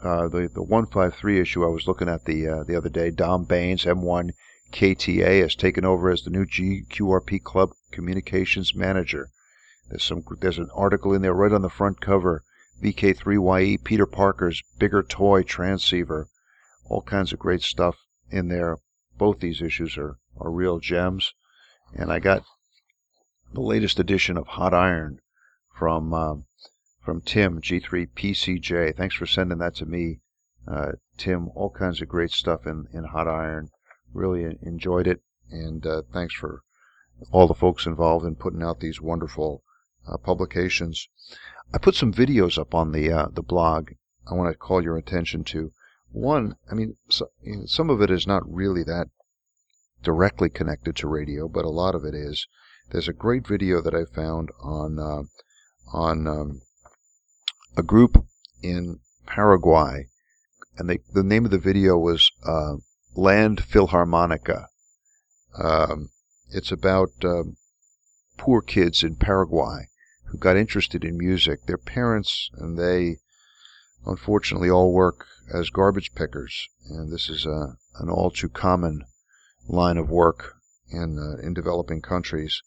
Uh, 0.04 0.28
the 0.28 0.50
the 0.54 0.62
153 0.62 1.40
issue 1.40 1.64
I 1.64 1.70
was 1.70 1.88
looking 1.88 2.10
at 2.10 2.26
the 2.26 2.48
uh, 2.48 2.64
the 2.64 2.76
other 2.76 2.90
day. 2.90 3.10
Dom 3.10 3.46
Baines, 3.46 3.86
M1 3.86 4.32
KTA, 4.74 5.42
has 5.44 5.56
taken 5.56 5.86
over 5.86 6.10
as 6.10 6.24
the 6.24 6.32
new 6.32 6.46
GQRP 6.46 7.44
Club 7.44 7.74
Communications 7.92 8.74
Manager. 8.74 9.30
There's 9.88 10.04
some 10.04 10.26
there's 10.40 10.58
an 10.58 10.72
article 10.74 11.14
in 11.14 11.22
there 11.22 11.34
right 11.34 11.52
on 11.52 11.62
the 11.62 11.70
front 11.70 12.02
cover. 12.02 12.44
VK3YE, 12.82 13.84
Peter 13.84 14.08
Parker's 14.08 14.64
bigger 14.80 15.04
toy 15.04 15.44
transceiver, 15.44 16.28
all 16.86 17.04
kinds 17.04 17.32
of 17.32 17.38
great 17.38 17.62
stuff 17.62 17.98
in 18.32 18.48
there. 18.48 18.80
Both 19.16 19.40
these 19.40 19.62
issues 19.62 19.96
are, 19.96 20.18
are 20.40 20.50
real 20.50 20.80
gems. 20.80 21.36
And 21.94 22.12
I 22.12 22.18
got 22.18 22.44
the 23.54 23.62
latest 23.62 24.00
edition 24.00 24.38
of 24.38 24.48
Hot 24.48 24.74
Iron 24.74 25.20
from 25.78 26.14
um, 26.16 26.46
from 27.00 27.22
Tim 27.22 27.62
G3PCJ. 27.62 28.98
Thanks 28.98 29.16
for 29.16 29.28
sending 29.28 29.60
that 29.60 29.76
to 29.76 29.86
me, 29.86 30.22
uh, 30.68 30.94
Tim. 31.18 31.50
All 31.50 31.70
kinds 31.70 32.02
of 32.02 32.08
great 32.08 32.32
stuff 32.32 32.66
in, 32.66 32.88
in 32.92 33.04
Hot 33.04 33.28
Iron. 33.28 33.70
Really 34.14 34.58
enjoyed 34.62 35.08
it, 35.08 35.22
and 35.50 35.86
uh, 35.86 36.02
thanks 36.12 36.34
for 36.34 36.62
all 37.32 37.48
the 37.48 37.54
folks 37.54 37.86
involved 37.86 38.26
in 38.26 38.36
putting 38.36 38.62
out 38.62 38.80
these 38.80 39.02
wonderful 39.02 39.64
uh, 40.08 40.18
publications. 40.18 41.08
I 41.74 41.78
put 41.78 41.96
some 41.96 42.14
videos 42.14 42.58
up 42.58 42.76
on 42.76 42.92
the 42.92 43.12
uh, 43.12 43.28
the 43.34 43.42
blog. 43.42 43.92
I 44.30 44.36
want 44.36 44.52
to 44.52 44.58
call 44.58 44.84
your 44.84 44.98
attention 44.98 45.44
to 45.46 45.72
one. 46.12 46.56
I 46.72 46.76
mean, 46.76 46.98
so, 47.10 47.30
you 47.42 47.58
know, 47.58 47.66
some 47.66 47.90
of 47.90 48.02
it 48.02 48.12
is 48.12 48.28
not 48.28 48.44
really 48.52 48.84
that 48.84 49.08
directly 50.04 50.50
connected 50.50 50.96
to 50.98 51.08
radio, 51.08 51.48
but 51.48 51.66
a 51.66 51.70
lot 51.70 51.96
of 51.96 52.04
it 52.04 52.14
is. 52.14 52.48
There's 52.92 53.08
a 53.08 53.14
great 53.14 53.48
video 53.48 53.82
that 53.82 53.96
I 53.96 54.06
found 54.06 54.50
on 54.62 55.00
uh, 55.00 55.24
on 55.92 56.28
um, 56.28 56.62
a 57.76 57.84
group 57.84 58.26
in 58.62 59.00
Paraguay, 59.26 60.08
and 60.78 60.90
they, 60.90 61.00
the 61.14 61.24
name 61.24 61.46
of 61.46 61.52
the 61.52 61.58
video 61.58 61.98
was 61.98 62.32
uh, 62.46 62.76
Land 63.16 63.62
Philharmonica. 63.62 64.68
Um, 65.62 66.10
it's 66.50 66.72
about 66.72 67.12
um, 67.24 67.58
poor 68.38 68.62
kids 68.62 69.04
in 69.04 69.16
Paraguay 69.16 69.88
who 70.26 70.38
got 70.38 70.58
interested 70.58 71.04
in 71.06 71.18
music. 71.18 71.66
Their 71.66 71.78
parents 71.78 72.50
and 72.56 72.78
they, 72.78 73.18
unfortunately, 74.06 74.70
all 74.70 74.92
work 74.92 75.28
as 75.54 75.70
garbage 75.70 76.16
pickers, 76.16 76.68
and 76.90 77.12
this 77.12 77.30
is 77.30 77.46
a, 77.46 77.78
an 78.00 78.10
all 78.10 78.32
too 78.32 78.50
common 78.50 79.04
line 79.68 79.98
of 79.98 80.10
work 80.10 80.56
in 80.92 81.20
uh, 81.20 81.46
in 81.46 81.54
developing 81.54 82.02
countries. 82.02 82.62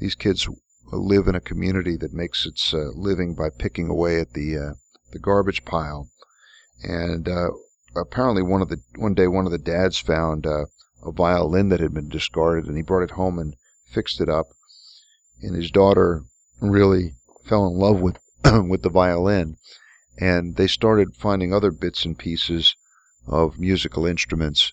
These 0.00 0.16
kids 0.16 0.48
live 0.92 1.28
in 1.28 1.34
a 1.34 1.40
community 1.40 1.96
that 1.96 2.12
makes 2.12 2.46
its 2.46 2.74
uh, 2.74 2.90
living 2.94 3.34
by 3.34 3.50
picking 3.50 3.88
away 3.88 4.20
at 4.20 4.32
the 4.32 4.58
uh, 4.58 4.74
the 5.12 5.18
garbage 5.18 5.64
pile, 5.64 6.10
and 6.82 7.28
uh, 7.28 7.50
apparently 7.96 8.42
one 8.42 8.62
of 8.62 8.68
the 8.68 8.80
one 8.96 9.14
day 9.14 9.26
one 9.26 9.46
of 9.46 9.52
the 9.52 9.58
dads 9.58 9.98
found 9.98 10.46
uh, 10.46 10.66
a 11.02 11.12
violin 11.12 11.68
that 11.68 11.80
had 11.80 11.94
been 11.94 12.08
discarded, 12.08 12.66
and 12.66 12.76
he 12.76 12.82
brought 12.82 13.02
it 13.02 13.12
home 13.12 13.38
and 13.38 13.56
fixed 13.86 14.20
it 14.20 14.28
up, 14.28 14.46
and 15.42 15.54
his 15.54 15.70
daughter 15.70 16.24
really 16.60 17.14
fell 17.44 17.66
in 17.66 17.74
love 17.74 18.00
with 18.00 18.18
with 18.68 18.82
the 18.82 18.90
violin, 18.90 19.56
and 20.18 20.56
they 20.56 20.66
started 20.66 21.14
finding 21.14 21.52
other 21.52 21.70
bits 21.70 22.04
and 22.04 22.18
pieces 22.18 22.74
of 23.26 23.58
musical 23.58 24.06
instruments, 24.06 24.72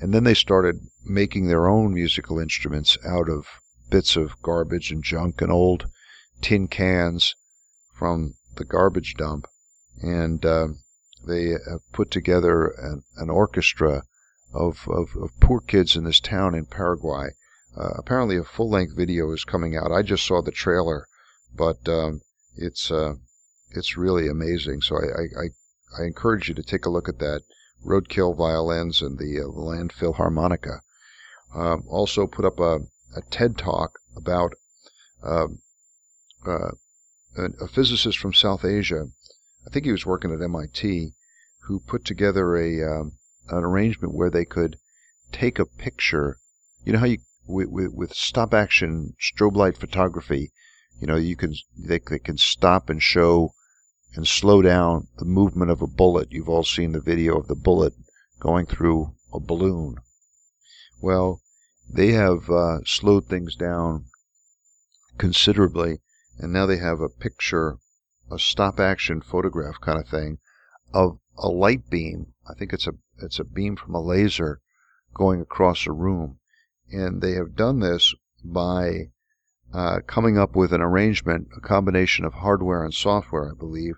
and 0.00 0.12
then 0.14 0.24
they 0.24 0.34
started 0.34 0.80
making 1.04 1.46
their 1.46 1.68
own 1.68 1.92
musical 1.92 2.38
instruments 2.38 2.96
out 3.04 3.28
of 3.28 3.46
bits 3.90 4.16
of 4.16 4.40
garbage 4.42 4.90
and 4.90 5.04
junk 5.04 5.42
and 5.42 5.52
old 5.52 5.86
tin 6.40 6.66
cans 6.66 7.36
from 7.94 8.34
the 8.56 8.64
garbage 8.64 9.14
dump, 9.14 9.46
and 10.00 10.44
uh, 10.44 10.68
they 11.26 11.50
have 11.50 11.80
put 11.92 12.10
together 12.10 12.66
an, 12.68 13.02
an 13.16 13.30
orchestra 13.30 14.02
of, 14.52 14.86
of, 14.88 15.16
of, 15.16 15.30
poor 15.40 15.60
kids 15.60 15.96
in 15.96 16.04
this 16.04 16.20
town 16.20 16.54
in 16.54 16.66
Paraguay. 16.66 17.30
Uh, 17.76 17.90
apparently, 17.96 18.36
a 18.36 18.44
full 18.44 18.68
length 18.68 18.94
video 18.94 19.32
is 19.32 19.44
coming 19.44 19.76
out. 19.76 19.90
I 19.90 20.02
just 20.02 20.26
saw 20.26 20.42
the 20.42 20.50
trailer, 20.50 21.06
but 21.54 21.88
um, 21.88 22.20
it's 22.54 22.90
uh, 22.90 23.14
it's 23.70 23.96
really 23.96 24.28
amazing. 24.28 24.82
So 24.82 24.96
I, 24.96 25.22
I, 25.22 26.02
I, 26.02 26.04
encourage 26.04 26.48
you 26.48 26.54
to 26.54 26.62
take 26.62 26.84
a 26.84 26.90
look 26.90 27.08
at 27.08 27.18
that. 27.18 27.42
Roadkill 27.84 28.36
violins 28.36 29.00
and 29.00 29.18
the, 29.18 29.40
uh, 29.40 29.44
the 29.44 29.60
Land 29.60 29.92
Philharmonica. 29.92 30.80
Um, 31.54 31.84
also 31.88 32.26
put 32.26 32.44
up 32.44 32.60
a, 32.60 32.80
a 33.16 33.22
TED 33.30 33.58
talk 33.58 33.98
about 34.16 34.52
um, 35.22 35.58
uh, 36.46 36.72
a, 37.36 37.68
physicist 37.68 38.18
from 38.18 38.32
South 38.32 38.64
Asia. 38.64 39.06
I 39.72 39.74
think 39.80 39.86
he 39.86 39.92
was 39.92 40.04
working 40.04 40.30
at 40.34 40.42
MIT, 40.42 41.14
who 41.60 41.80
put 41.80 42.04
together 42.04 42.58
a 42.58 42.82
um, 42.84 43.12
an 43.48 43.64
arrangement 43.64 44.12
where 44.12 44.28
they 44.28 44.44
could 44.44 44.78
take 45.32 45.58
a 45.58 45.64
picture. 45.64 46.36
You 46.84 46.92
know 46.92 46.98
how 46.98 47.06
you 47.06 47.20
with, 47.46 47.68
with, 47.70 47.94
with 47.94 48.12
stop 48.12 48.52
action 48.52 49.14
strobe 49.18 49.56
light 49.56 49.78
photography, 49.78 50.52
you 51.00 51.06
know 51.06 51.16
you 51.16 51.36
can 51.36 51.54
they, 51.74 51.98
they 52.00 52.18
can 52.18 52.36
stop 52.36 52.90
and 52.90 53.02
show 53.02 53.54
and 54.14 54.28
slow 54.28 54.60
down 54.60 55.08
the 55.16 55.24
movement 55.24 55.70
of 55.70 55.80
a 55.80 55.86
bullet. 55.86 56.30
You've 56.32 56.50
all 56.50 56.64
seen 56.64 56.92
the 56.92 57.00
video 57.00 57.38
of 57.38 57.48
the 57.48 57.54
bullet 57.54 57.94
going 58.40 58.66
through 58.66 59.14
a 59.32 59.40
balloon. 59.40 59.96
Well, 61.00 61.40
they 61.90 62.12
have 62.12 62.50
uh, 62.50 62.80
slowed 62.84 63.24
things 63.24 63.56
down 63.56 64.04
considerably, 65.16 66.00
and 66.38 66.52
now 66.52 66.66
they 66.66 66.76
have 66.76 67.00
a 67.00 67.08
picture, 67.08 67.78
a 68.32 68.38
stop 68.38 68.80
action 68.80 69.20
photograph 69.20 69.80
kind 69.80 69.98
of 69.98 70.08
thing 70.08 70.38
of 70.92 71.18
a 71.38 71.48
light 71.48 71.88
beam. 71.90 72.34
I 72.48 72.54
think 72.54 72.72
it's 72.72 72.86
a 72.86 72.92
it's 73.18 73.38
a 73.38 73.44
beam 73.44 73.76
from 73.76 73.94
a 73.94 74.00
laser 74.00 74.60
going 75.14 75.40
across 75.40 75.86
a 75.86 75.92
room, 75.92 76.38
and 76.90 77.20
they 77.20 77.32
have 77.32 77.54
done 77.54 77.80
this 77.80 78.14
by 78.42 79.10
uh, 79.72 80.00
coming 80.06 80.38
up 80.38 80.56
with 80.56 80.72
an 80.72 80.80
arrangement, 80.80 81.48
a 81.56 81.60
combination 81.60 82.24
of 82.24 82.34
hardware 82.34 82.84
and 82.84 82.94
software, 82.94 83.50
I 83.50 83.54
believe, 83.58 83.94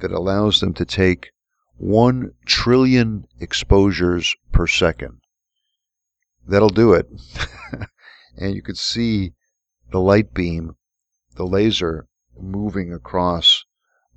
that 0.00 0.12
allows 0.12 0.60
them 0.60 0.74
to 0.74 0.84
take 0.84 1.30
one 1.76 2.32
trillion 2.44 3.24
exposures 3.40 4.34
per 4.52 4.66
second 4.66 5.20
that'll 6.46 6.68
do 6.68 6.92
it. 6.92 7.06
and 8.36 8.54
you 8.54 8.62
could 8.62 8.78
see 8.78 9.34
the 9.90 10.00
light 10.00 10.34
beam, 10.34 10.76
the 11.36 11.44
laser 11.44 12.06
moving 12.40 12.92
across 12.92 13.64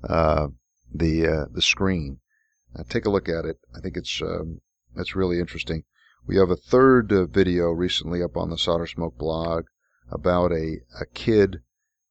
uh, 0.08 0.48
the 0.92 1.26
uh, 1.26 1.44
the 1.52 1.62
screen. 1.62 2.20
Uh, 2.74 2.84
take 2.88 3.04
a 3.04 3.10
look 3.10 3.28
at 3.28 3.44
it. 3.44 3.58
I 3.76 3.80
think 3.80 3.96
it's 3.96 4.20
um, 4.22 4.60
it's 4.96 5.16
really 5.16 5.38
interesting. 5.38 5.84
We 6.26 6.36
have 6.36 6.50
a 6.50 6.56
third 6.56 7.12
uh, 7.12 7.26
video 7.26 7.70
recently 7.70 8.22
up 8.22 8.36
on 8.36 8.50
the 8.50 8.58
Solder 8.58 8.86
Smoke 8.86 9.18
blog 9.18 9.64
about 10.10 10.52
a, 10.52 10.78
a 11.00 11.06
kid 11.12 11.62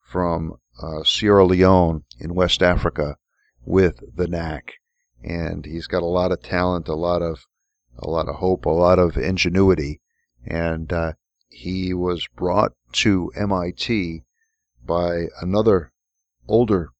from 0.01 0.57
Sierra 1.05 1.45
Leone 1.45 2.03
in 2.19 2.33
West 2.33 2.61
Africa 2.61 3.17
with 3.65 4.03
the 4.15 4.27
knack, 4.27 4.73
and 5.23 5.65
he's 5.65 5.87
got 5.87 6.03
a 6.03 6.07
lot 6.07 6.31
of 6.31 6.41
talent, 6.41 6.87
a 6.87 6.95
lot 6.95 7.21
of 7.21 7.45
a 7.97 8.09
lot 8.09 8.27
of 8.27 8.35
hope, 8.35 8.65
a 8.65 8.69
lot 8.69 8.99
of 8.99 9.17
ingenuity, 9.17 10.01
and 10.45 10.91
uh, 10.91 11.13
he 11.49 11.93
was 11.93 12.27
brought 12.35 12.73
to 12.93 13.31
MIT 13.35 14.23
by 14.83 15.27
another 15.41 15.91
older 16.47 16.91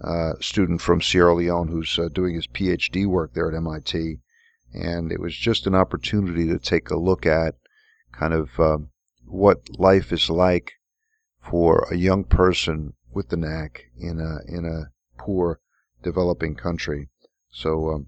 uh, 0.00 0.32
student 0.40 0.80
from 0.80 1.00
Sierra 1.00 1.34
Leone 1.34 1.68
who's 1.68 1.98
uh, 1.98 2.08
doing 2.08 2.34
his 2.34 2.46
PhD 2.46 3.06
work 3.06 3.34
there 3.34 3.48
at 3.48 3.56
MIT. 3.56 4.18
And 4.72 5.12
it 5.12 5.20
was 5.20 5.36
just 5.36 5.66
an 5.66 5.74
opportunity 5.74 6.46
to 6.48 6.58
take 6.58 6.90
a 6.90 6.98
look 6.98 7.26
at 7.26 7.54
kind 8.12 8.32
of 8.32 8.58
um, 8.58 8.90
what 9.24 9.78
life 9.78 10.12
is 10.12 10.28
like 10.28 10.72
for 11.40 11.86
a 11.90 11.96
young 11.96 12.24
person 12.24 12.94
with 13.12 13.28
the 13.28 13.36
knack 13.36 13.84
in 13.96 14.18
a 14.20 14.38
in 14.52 14.64
a 14.64 14.90
poor 15.16 15.60
developing 16.02 16.54
country. 16.54 17.08
So 17.50 17.90
um, 17.90 18.06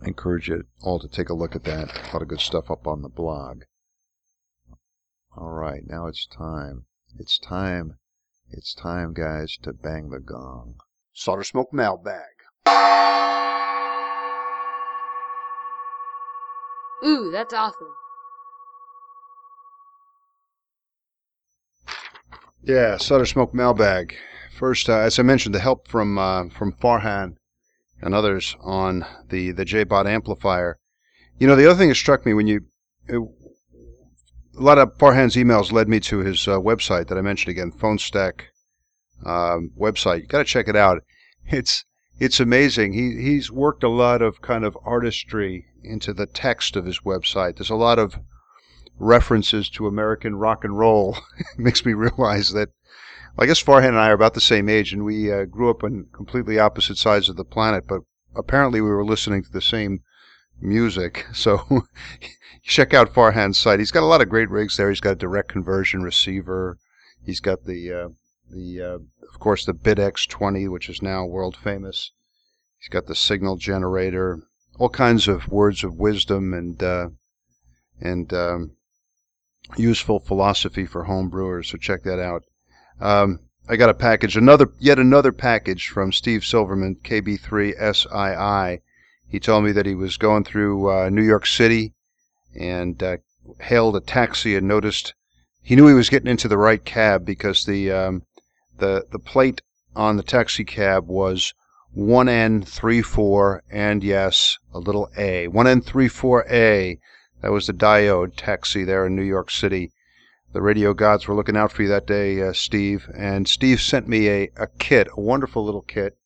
I 0.00 0.08
encourage 0.08 0.48
you 0.48 0.64
all 0.82 0.98
to 0.98 1.08
take 1.08 1.28
a 1.28 1.34
look 1.34 1.54
at 1.54 1.64
that. 1.64 2.10
A 2.10 2.12
lot 2.12 2.22
of 2.22 2.28
good 2.28 2.40
stuff 2.40 2.70
up 2.70 2.86
on 2.86 3.02
the 3.02 3.08
blog. 3.08 3.62
All 5.36 5.50
right, 5.50 5.82
now 5.86 6.06
it's 6.08 6.26
time. 6.26 6.86
It's 7.18 7.38
time. 7.38 7.98
It's 8.54 8.74
time, 8.74 9.14
guys, 9.14 9.56
to 9.62 9.72
bang 9.72 10.10
the 10.10 10.20
gong. 10.20 10.74
Solder 11.14 11.42
Smoke 11.42 11.72
Mailbag. 11.72 12.20
Ooh, 17.04 17.30
that's 17.32 17.54
awesome. 17.54 17.88
Yeah, 22.62 22.98
Solder 22.98 23.24
Smoke 23.24 23.54
Mailbag. 23.54 24.14
First, 24.54 24.90
uh, 24.90 24.98
as 24.98 25.18
I 25.18 25.22
mentioned, 25.22 25.54
the 25.54 25.60
help 25.60 25.88
from 25.88 26.18
uh, 26.18 26.50
from 26.50 26.74
Farhan 26.74 27.36
and 28.02 28.14
others 28.14 28.54
on 28.60 29.06
the 29.30 29.52
the 29.52 29.64
JBot 29.64 30.06
amplifier. 30.06 30.78
You 31.38 31.46
know, 31.46 31.56
the 31.56 31.68
other 31.68 31.78
thing 31.78 31.88
that 31.88 31.94
struck 31.94 32.26
me 32.26 32.34
when 32.34 32.46
you 32.46 32.66
uh, 33.08 33.18
a 34.58 34.62
lot 34.62 34.78
of 34.78 34.96
Farhan's 34.98 35.36
emails 35.36 35.72
led 35.72 35.88
me 35.88 36.00
to 36.00 36.18
his 36.18 36.46
uh, 36.46 36.58
website 36.58 37.08
that 37.08 37.18
I 37.18 37.22
mentioned 37.22 37.50
again, 37.50 37.72
Phone 37.72 37.98
Stack 37.98 38.48
um, 39.24 39.70
website. 39.78 40.20
You 40.22 40.26
got 40.26 40.38
to 40.38 40.44
check 40.44 40.68
it 40.68 40.76
out. 40.76 41.02
It's 41.46 41.84
it's 42.18 42.40
amazing. 42.40 42.92
He 42.92 43.20
he's 43.22 43.50
worked 43.50 43.82
a 43.82 43.88
lot 43.88 44.22
of 44.22 44.42
kind 44.42 44.64
of 44.64 44.76
artistry 44.84 45.66
into 45.82 46.12
the 46.12 46.26
text 46.26 46.76
of 46.76 46.84
his 46.84 47.00
website. 47.00 47.56
There's 47.56 47.70
a 47.70 47.74
lot 47.74 47.98
of 47.98 48.18
references 48.98 49.68
to 49.70 49.86
American 49.86 50.36
rock 50.36 50.64
and 50.64 50.78
roll. 50.78 51.18
it 51.38 51.58
makes 51.58 51.84
me 51.84 51.94
realize 51.94 52.52
that 52.52 52.68
I 53.38 53.46
guess 53.46 53.62
Farhan 53.62 53.88
and 53.88 53.98
I 53.98 54.10
are 54.10 54.14
about 54.14 54.34
the 54.34 54.40
same 54.40 54.68
age, 54.68 54.92
and 54.92 55.04
we 55.04 55.32
uh, 55.32 55.46
grew 55.46 55.70
up 55.70 55.82
on 55.82 56.06
completely 56.12 56.58
opposite 56.58 56.98
sides 56.98 57.28
of 57.28 57.36
the 57.36 57.44
planet, 57.44 57.84
but 57.88 58.02
apparently 58.36 58.80
we 58.80 58.90
were 58.90 59.04
listening 59.04 59.42
to 59.42 59.50
the 59.50 59.62
same 59.62 60.02
music. 60.62 61.26
So 61.34 61.86
check 62.62 62.94
out 62.94 63.12
Farhan's 63.12 63.58
site. 63.58 63.80
He's 63.80 63.90
got 63.90 64.04
a 64.04 64.06
lot 64.06 64.22
of 64.22 64.28
great 64.28 64.50
rigs 64.50 64.76
there. 64.76 64.88
He's 64.88 65.00
got 65.00 65.12
a 65.12 65.16
direct 65.16 65.48
conversion 65.48 66.02
receiver. 66.02 66.78
He's 67.24 67.40
got 67.40 67.64
the 67.64 67.92
uh, 67.92 68.08
the 68.50 68.80
uh, 68.80 68.98
of 69.32 69.38
course 69.38 69.64
the 69.64 69.74
BitX20, 69.74 70.70
which 70.70 70.88
is 70.88 71.02
now 71.02 71.24
world 71.24 71.56
famous. 71.56 72.12
He's 72.78 72.88
got 72.88 73.06
the 73.06 73.14
signal 73.14 73.56
generator, 73.56 74.42
all 74.78 74.88
kinds 74.88 75.28
of 75.28 75.48
words 75.48 75.84
of 75.84 75.96
wisdom 75.96 76.54
and 76.54 76.82
uh, 76.82 77.08
and 78.00 78.32
um, 78.32 78.76
useful 79.76 80.20
philosophy 80.20 80.86
for 80.86 81.04
home 81.04 81.28
brewers. 81.28 81.68
So 81.68 81.78
check 81.78 82.02
that 82.02 82.20
out. 82.20 82.44
Um, 83.00 83.40
I 83.68 83.76
got 83.76 83.90
a 83.90 83.94
package, 83.94 84.36
another 84.36 84.68
yet 84.80 84.98
another 84.98 85.32
package 85.32 85.88
from 85.88 86.12
Steve 86.12 86.44
Silverman, 86.44 86.96
KB3SII. 86.96 88.80
He 89.32 89.40
told 89.40 89.64
me 89.64 89.72
that 89.72 89.86
he 89.86 89.94
was 89.94 90.18
going 90.18 90.44
through 90.44 90.90
uh, 90.90 91.08
New 91.08 91.22
York 91.22 91.46
City 91.46 91.94
and 92.54 93.02
uh, 93.02 93.16
hailed 93.60 93.96
a 93.96 94.00
taxi 94.00 94.54
and 94.56 94.68
noticed 94.68 95.14
he 95.62 95.74
knew 95.74 95.86
he 95.86 95.94
was 95.94 96.10
getting 96.10 96.28
into 96.28 96.48
the 96.48 96.58
right 96.58 96.84
cab 96.84 97.24
because 97.24 97.64
the 97.64 97.90
um, 97.90 98.24
the 98.76 99.06
the 99.10 99.18
plate 99.18 99.62
on 99.96 100.18
the 100.18 100.22
taxi 100.22 100.64
cab 100.64 101.08
was 101.08 101.54
1N34 101.96 103.60
and 103.70 104.04
yes, 104.04 104.58
a 104.74 104.78
little 104.78 105.08
A. 105.16 105.48
1N34A. 105.48 106.98
That 107.40 107.52
was 107.52 107.66
the 107.66 107.72
diode 107.72 108.36
taxi 108.36 108.84
there 108.84 109.06
in 109.06 109.16
New 109.16 109.22
York 109.22 109.50
City. 109.50 109.92
The 110.52 110.60
radio 110.60 110.92
gods 110.92 111.26
were 111.26 111.34
looking 111.34 111.56
out 111.56 111.72
for 111.72 111.82
you 111.82 111.88
that 111.88 112.06
day, 112.06 112.42
uh, 112.42 112.52
Steve. 112.52 113.08
And 113.16 113.48
Steve 113.48 113.80
sent 113.80 114.06
me 114.08 114.28
a, 114.28 114.50
a 114.56 114.66
kit, 114.78 115.08
a 115.16 115.20
wonderful 115.20 115.64
little 115.64 115.80
kit, 115.80 116.18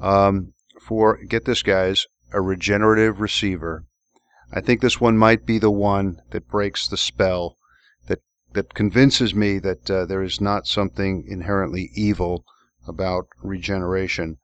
um, 0.00 0.52
for, 0.80 1.18
get 1.24 1.44
this, 1.44 1.62
guys, 1.62 2.06
a 2.32 2.40
regenerative 2.40 3.20
receiver. 3.20 3.84
I 4.52 4.60
think 4.60 4.80
this 4.80 5.00
one 5.00 5.18
might 5.18 5.44
be 5.44 5.58
the 5.58 5.70
one 5.70 6.22
that 6.30 6.48
breaks 6.48 6.88
the 6.88 6.96
spell, 6.96 7.56
that, 8.06 8.20
that 8.52 8.74
convinces 8.74 9.34
me 9.34 9.58
that 9.58 9.90
uh, 9.90 10.06
there 10.06 10.22
is 10.22 10.40
not 10.40 10.66
something 10.66 11.24
inherently 11.28 11.90
evil 11.94 12.44
about 12.86 13.28
regeneration. 13.42 14.38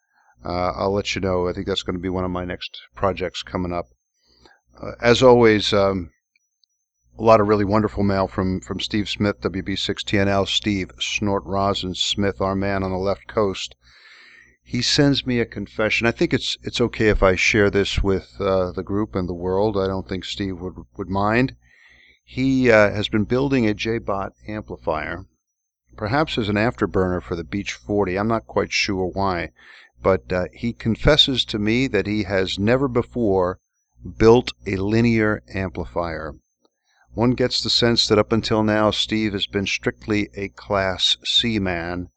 Uh, 0.44 0.72
I'll 0.76 0.92
let 0.92 1.14
you 1.14 1.20
know. 1.20 1.48
I 1.48 1.52
think 1.52 1.66
that's 1.66 1.82
going 1.82 1.96
to 1.96 2.02
be 2.02 2.10
one 2.10 2.24
of 2.24 2.30
my 2.30 2.44
next 2.44 2.78
projects 2.94 3.42
coming 3.42 3.72
up. 3.72 3.86
Uh, 4.80 4.92
as 5.00 5.22
always, 5.22 5.72
um, 5.72 6.10
a 7.18 7.22
lot 7.22 7.40
of 7.40 7.48
really 7.48 7.64
wonderful 7.64 8.02
mail 8.02 8.26
from, 8.26 8.60
from 8.60 8.80
Steve 8.80 9.08
Smith, 9.08 9.40
WB6TNL, 9.40 10.48
Steve 10.48 10.90
Snort 10.98 11.44
Rosin 11.44 11.94
Smith, 11.94 12.40
our 12.40 12.54
man 12.56 12.82
on 12.82 12.90
the 12.90 12.98
left 12.98 13.26
coast. 13.28 13.74
He 14.66 14.80
sends 14.80 15.26
me 15.26 15.40
a 15.40 15.44
confession. 15.44 16.06
I 16.06 16.10
think 16.10 16.32
it's 16.32 16.56
it's 16.62 16.80
okay 16.80 17.10
if 17.10 17.22
I 17.22 17.34
share 17.34 17.68
this 17.68 18.02
with 18.02 18.40
uh, 18.40 18.72
the 18.72 18.82
group 18.82 19.14
and 19.14 19.28
the 19.28 19.34
world. 19.34 19.76
I 19.76 19.86
don't 19.86 20.08
think 20.08 20.24
Steve 20.24 20.58
would 20.58 20.86
would 20.96 21.10
mind. 21.10 21.54
He 22.24 22.70
uh, 22.70 22.90
has 22.90 23.08
been 23.08 23.24
building 23.24 23.68
a 23.68 23.74
JBot 23.74 24.30
amplifier, 24.48 25.26
perhaps 25.98 26.38
as 26.38 26.48
an 26.48 26.56
afterburner 26.56 27.22
for 27.22 27.36
the 27.36 27.44
Beach 27.44 27.74
40. 27.74 28.18
I'm 28.18 28.26
not 28.26 28.46
quite 28.46 28.72
sure 28.72 29.06
why, 29.06 29.50
but 30.02 30.32
uh, 30.32 30.46
he 30.54 30.72
confesses 30.72 31.44
to 31.44 31.58
me 31.58 31.86
that 31.88 32.06
he 32.06 32.22
has 32.22 32.58
never 32.58 32.88
before 32.88 33.60
built 34.16 34.54
a 34.66 34.76
linear 34.76 35.42
amplifier. 35.52 36.36
One 37.12 37.32
gets 37.32 37.60
the 37.60 37.68
sense 37.68 38.08
that 38.08 38.18
up 38.18 38.32
until 38.32 38.62
now 38.62 38.90
Steve 38.90 39.34
has 39.34 39.46
been 39.46 39.66
strictly 39.66 40.30
a 40.34 40.48
Class 40.48 41.18
C 41.22 41.58
man, 41.58 42.08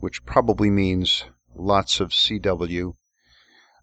which 0.00 0.24
probably 0.24 0.70
means 0.70 1.26
lots 1.56 2.00
of 2.00 2.10
CW. 2.10 2.94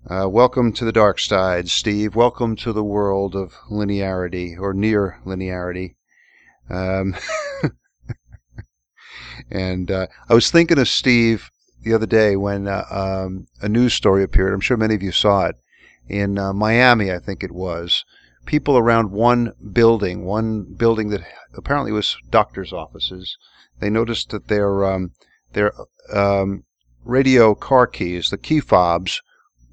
Uh, 0.09 0.28
welcome 0.28 0.74
to 0.74 0.84
the 0.84 0.91
dark 0.91 1.19
side, 1.19 1.69
Steve. 1.69 2.15
Welcome 2.15 2.55
to 2.57 2.74
the 2.74 2.84
world 2.84 3.36
of 3.36 3.53
linearity, 3.69 4.59
or 4.59 4.74
near 4.74 5.22
linearity. 5.26 5.95
Um, 6.69 7.15
and 9.51 9.89
uh, 9.91 10.07
I 10.28 10.34
was 10.34 10.51
thinking 10.51 10.80
of 10.80 10.88
Steve 10.88 11.49
the 11.84 11.93
other 11.93 12.05
day 12.05 12.36
when 12.36 12.67
uh, 12.67 12.86
um, 12.89 13.47
a 13.61 13.69
news 13.69 13.93
story 13.93 14.24
appeared. 14.24 14.53
I'm 14.53 14.59
sure 14.59 14.78
many 14.78 14.95
of 14.95 15.03
you 15.03 15.11
saw 15.11 15.45
it 15.45 15.55
in 16.09 16.38
uh, 16.38 16.53
Miami, 16.53 17.11
I 17.11 17.19
think 17.19 17.43
it 17.43 17.51
was. 17.51 18.03
People 18.45 18.78
around 18.78 19.11
one 19.11 19.53
building, 19.72 20.26
one 20.26 20.63
building 20.63 21.09
that 21.09 21.22
apparently 21.53 21.91
was 21.91 22.17
doctors' 22.30 22.74
offices, 22.74 23.38
they 23.80 23.89
noticed 23.89 24.30
that 24.32 24.47
their 24.47 24.84
um, 24.84 25.11
their 25.53 25.74
um, 26.11 26.63
radio 27.03 27.55
car 27.55 27.87
keys, 27.87 28.29
the 28.29 28.37
key 28.37 28.59
fobs, 28.59 29.21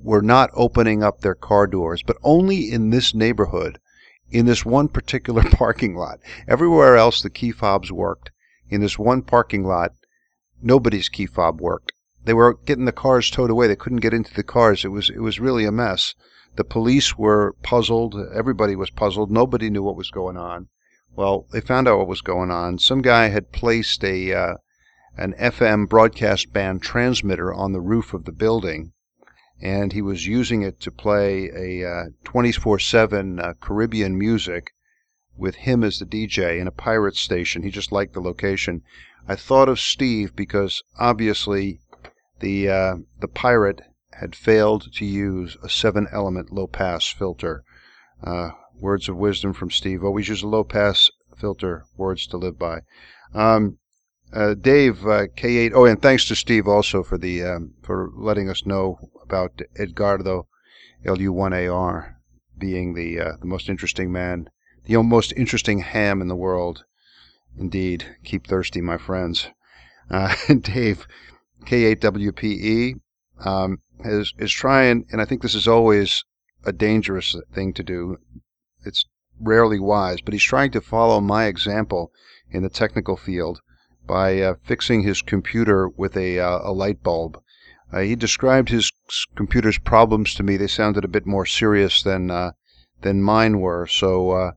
were 0.01 0.23
not 0.23 0.51
opening 0.55 1.03
up 1.03 1.21
their 1.21 1.35
car 1.35 1.67
doors, 1.67 2.03
but 2.03 2.17
only 2.23 2.71
in 2.71 2.91
this 2.91 3.15
neighborhood, 3.15 3.79
in 4.31 4.47
this 4.47 4.65
one 4.65 4.89
particular 4.89 5.43
parking 5.51 5.97
lot. 5.97 6.21
Everywhere 6.47 6.97
else, 6.97 7.21
the 7.21 7.31
key 7.31 7.53
fobs 7.53 7.91
worked. 7.91 8.31
In 8.71 8.81
this 8.81 8.99
one 8.99 9.23
parking 9.23 9.65
lot, 9.65 9.93
nobody's 10.63 11.09
key 11.09 11.27
fob 11.27 11.61
worked. 11.61 11.93
They 12.25 12.35
were 12.35 12.59
getting 12.67 12.85
the 12.85 12.93
cars 12.93 13.31
towed 13.31 13.51
away. 13.51 13.67
They 13.67 13.77
couldn't 13.77 14.01
get 14.01 14.13
into 14.13 14.35
the 14.35 14.43
cars. 14.43 14.85
It 14.85 14.89
was 14.89 15.09
it 15.09 15.21
was 15.21 15.41
really 15.41 15.65
a 15.65 15.73
mess. 15.73 16.15
The 16.57 16.65
police 16.65 17.17
were 17.17 17.55
puzzled. 17.63 18.15
Everybody 18.35 18.77
was 18.77 18.91
puzzled. 18.91 19.31
Nobody 19.31 19.71
knew 19.71 19.83
what 19.83 19.97
was 19.97 20.11
going 20.11 20.37
on. 20.37 20.69
Well, 21.17 21.47
they 21.53 21.61
found 21.61 21.89
out 21.89 21.99
what 21.99 22.09
was 22.09 22.21
going 22.21 22.51
on. 22.51 22.79
Some 22.79 23.01
guy 23.01 23.29
had 23.29 23.53
placed 23.53 24.05
a 24.05 24.33
uh, 24.33 24.55
an 25.19 25.35
FM 25.35 25.89
broadcast 25.89 26.53
band 26.53 26.81
transmitter 26.81 27.53
on 27.53 27.73
the 27.73 27.81
roof 27.81 28.15
of 28.15 28.25
the 28.25 28.33
building, 28.33 28.93
and 29.61 29.93
he 29.93 30.01
was 30.01 30.29
using 30.29 30.63
it 30.63 30.81
to 30.81 30.93
play 30.93 31.49
a 31.49 32.11
24/7 32.25 33.41
uh, 33.41 33.55
Caribbean 33.61 34.17
music 34.17 34.71
with 35.37 35.57
him 35.57 35.83
as 35.83 35.99
the 35.99 36.07
DJ 36.07 36.61
in 36.61 36.69
a 36.69 36.73
pirate 36.73 37.17
station. 37.17 37.65
He 37.65 37.71
just 37.71 37.91
liked 37.91 38.15
the 38.15 38.21
location. 38.21 38.83
I 39.27 39.35
thought 39.35 39.69
of 39.69 39.81
Steve 39.81 40.37
because 40.37 40.83
obviously 40.99 41.81
the 42.39 42.69
uh, 42.69 42.97
the 43.21 43.29
pirate 43.29 43.83
had 44.21 44.37
failed 44.37 44.93
to 44.93 45.05
use 45.05 45.57
a 45.63 45.69
seven 45.69 46.07
element 46.13 46.53
low 46.53 46.69
pass 46.69 47.09
filter. 47.09 47.65
Uh, 48.23 48.51
words 48.81 49.09
of 49.09 49.17
wisdom 49.17 49.53
from 49.53 49.71
Steve. 49.71 50.05
Always 50.05 50.29
use 50.29 50.43
a 50.43 50.49
low 50.49 50.65
pass 50.65 51.11
filter. 51.37 51.85
Words 51.97 52.27
to 52.29 52.37
live 52.37 52.59
by. 52.59 52.83
Um, 53.35 53.79
uh, 54.33 54.55
Dave 54.55 55.07
uh, 55.07 55.27
K8. 55.37 55.73
Oh, 55.75 55.85
and 55.87 56.01
thanks 56.01 56.27
to 56.27 56.37
Steve 56.37 56.69
also 56.69 57.03
for 57.03 57.17
the 57.17 57.43
um, 57.43 57.75
for 57.83 58.11
letting 58.15 58.51
us 58.51 58.67
know 58.67 58.99
about 59.23 59.63
Edgardo 59.77 60.47
LU1AR 61.05 62.15
being 62.59 62.95
the 62.95 63.21
uh, 63.21 63.33
the 63.41 63.47
most 63.47 63.69
interesting 63.69 64.13
man, 64.13 64.51
the 64.85 65.03
most 65.03 65.33
interesting 65.37 65.81
ham 65.81 66.21
in 66.21 66.29
the 66.29 66.37
world. 66.37 66.85
Indeed, 67.59 68.17
keep 68.25 68.47
thirsty, 68.47 68.81
my 68.81 68.99
friends. 68.99 69.49
Uh, 70.11 70.35
Dave 70.61 71.07
K8WPE 71.65 73.01
um, 73.45 73.79
is 74.01 74.35
is 74.39 74.53
trying, 74.53 75.07
and 75.11 75.21
I 75.21 75.25
think 75.25 75.43
this 75.43 75.55
is 75.55 75.67
always 75.67 76.25
a 76.65 76.73
dangerous 76.73 77.35
thing 77.55 77.73
to 77.75 77.83
do. 77.83 78.19
It's 78.85 79.07
rarely 79.41 79.79
wise, 79.79 80.21
but 80.21 80.35
he's 80.35 80.43
trying 80.43 80.73
to 80.73 80.81
follow 80.81 81.21
my 81.21 81.47
example 81.47 82.13
in 82.51 82.63
the 82.63 82.69
technical 82.69 83.17
field 83.17 83.61
by 84.09 84.41
uh, 84.41 84.55
fixing 84.65 85.03
his 85.03 85.21
computer 85.21 85.87
with 85.87 86.17
a, 86.17 86.41
uh, 86.41 86.61
a 86.65 86.73
light 86.73 87.03
bulb. 87.03 87.39
Uh, 87.93 88.01
he 88.01 88.17
described 88.17 88.71
his 88.71 88.91
computer's 89.37 89.79
problems 89.79 90.35
to 90.35 90.43
me. 90.43 90.57
They 90.57 90.67
sounded 90.67 91.05
a 91.05 91.09
bit 91.09 91.27
more 91.27 91.47
serious 91.47 92.03
than 92.03 92.31
uh, 92.31 92.53
than 93.03 93.23
mine 93.23 93.61
were. 93.61 93.87
So 93.87 94.31
uh, 94.31 94.53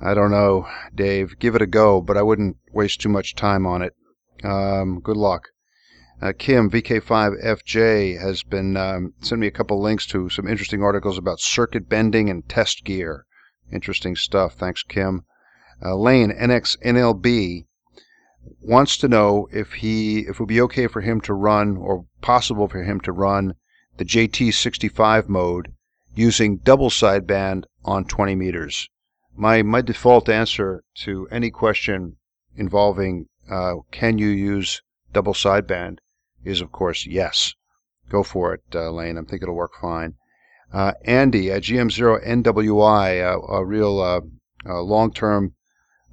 I 0.00 0.14
don't 0.14 0.30
know, 0.30 0.68
Dave. 0.94 1.38
Give 1.38 1.54
it 1.56 1.62
a 1.62 1.66
go, 1.66 2.00
but 2.00 2.16
I 2.16 2.22
wouldn't 2.22 2.58
waste 2.72 3.00
too 3.00 3.08
much 3.08 3.34
time 3.34 3.66
on 3.66 3.82
it. 3.82 3.94
Um, 4.44 5.00
good 5.00 5.16
luck. 5.16 5.48
Uh, 6.22 6.32
Kim 6.38 6.70
VK5FJ 6.70 8.20
has 8.20 8.42
been 8.42 8.76
um, 8.76 9.14
sent 9.20 9.40
me 9.40 9.46
a 9.46 9.50
couple 9.50 9.82
links 9.82 10.06
to 10.06 10.30
some 10.30 10.46
interesting 10.46 10.82
articles 10.82 11.18
about 11.18 11.40
circuit 11.40 11.88
bending 11.88 12.30
and 12.30 12.48
test 12.48 12.84
gear. 12.84 13.24
Interesting 13.72 14.14
stuff. 14.14 14.54
Thanks, 14.54 14.82
Kim. 14.82 15.24
Lane 15.82 16.30
NXNLB 16.30 17.66
wants 18.60 18.96
to 18.98 19.08
know 19.08 19.48
if 19.52 19.72
he 19.74 20.20
if 20.20 20.30
it 20.30 20.40
would 20.40 20.48
be 20.48 20.60
okay 20.60 20.86
for 20.86 21.00
him 21.00 21.20
to 21.20 21.32
run 21.32 21.76
or 21.76 22.06
possible 22.20 22.68
for 22.68 22.82
him 22.82 23.00
to 23.00 23.12
run 23.12 23.54
the 23.96 24.04
JT65 24.04 25.28
mode 25.28 25.72
using 26.14 26.58
double 26.58 26.90
sideband 26.90 27.64
on 27.84 28.04
20 28.04 28.34
meters. 28.34 28.88
My 29.36 29.62
my 29.62 29.80
default 29.80 30.28
answer 30.28 30.82
to 30.96 31.28
any 31.30 31.50
question 31.50 32.16
involving 32.56 33.28
uh, 33.50 33.76
can 33.90 34.18
you 34.18 34.28
use 34.28 34.82
double 35.12 35.34
sideband 35.34 35.98
is 36.44 36.60
of 36.60 36.70
course 36.72 37.06
yes. 37.06 37.54
Go 38.10 38.22
for 38.22 38.52
it, 38.54 38.62
uh, 38.74 38.90
Lane. 38.90 39.16
I 39.16 39.22
think 39.22 39.42
it'll 39.42 39.54
work 39.54 39.72
fine. 39.80 40.14
Uh, 40.72 40.92
Andy 41.04 41.50
at 41.50 41.62
GM0NWI, 41.62 43.22
uh, 43.24 43.40
a 43.52 43.64
real 43.64 44.00
uh, 44.00 44.20
long-term 44.66 45.54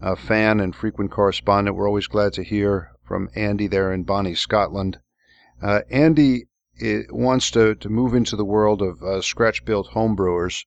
uh, 0.01 0.15
fan 0.15 0.59
and 0.59 0.75
frequent 0.75 1.11
correspondent. 1.11 1.75
We're 1.75 1.87
always 1.87 2.07
glad 2.07 2.33
to 2.33 2.43
hear 2.43 2.91
from 3.03 3.29
Andy 3.35 3.67
there 3.67 3.93
in 3.93 4.03
Bonnie, 4.03 4.35
Scotland. 4.35 4.99
Uh, 5.61 5.81
Andy 5.89 6.45
wants 7.11 7.51
to, 7.51 7.75
to 7.75 7.89
move 7.89 8.15
into 8.15 8.35
the 8.35 8.45
world 8.45 8.81
of 8.81 9.03
uh, 9.03 9.21
scratch-built 9.21 9.89
homebrewers, 9.93 10.65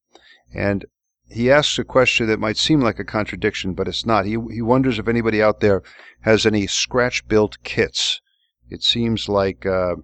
and 0.54 0.84
he 1.28 1.50
asks 1.50 1.78
a 1.78 1.84
question 1.84 2.26
that 2.26 2.38
might 2.38 2.56
seem 2.56 2.80
like 2.80 2.98
a 2.98 3.04
contradiction, 3.04 3.74
but 3.74 3.88
it's 3.88 4.06
not. 4.06 4.24
He, 4.24 4.36
he 4.52 4.62
wonders 4.62 4.98
if 4.98 5.08
anybody 5.08 5.42
out 5.42 5.60
there 5.60 5.82
has 6.20 6.46
any 6.46 6.66
scratch-built 6.66 7.62
kits. 7.64 8.20
It 8.70 8.82
seems 8.82 9.28
like 9.28 9.66
uh, 9.66 9.96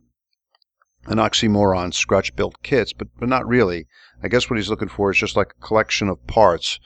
an 1.07 1.19
oxymoron, 1.19 1.95
scratch-built 1.95 2.63
kits, 2.63 2.93
but, 2.93 3.09
but 3.19 3.29
not 3.29 3.47
really. 3.47 3.87
I 4.23 4.29
guess 4.29 4.51
what 4.51 4.59
he's 4.59 4.71
looking 4.71 4.89
for 4.89 5.13
is 5.13 5.19
just 5.19 5.37
like 5.37 5.53
a 5.57 5.67
collection 5.67 6.09
of 6.09 6.27
parts 6.27 6.81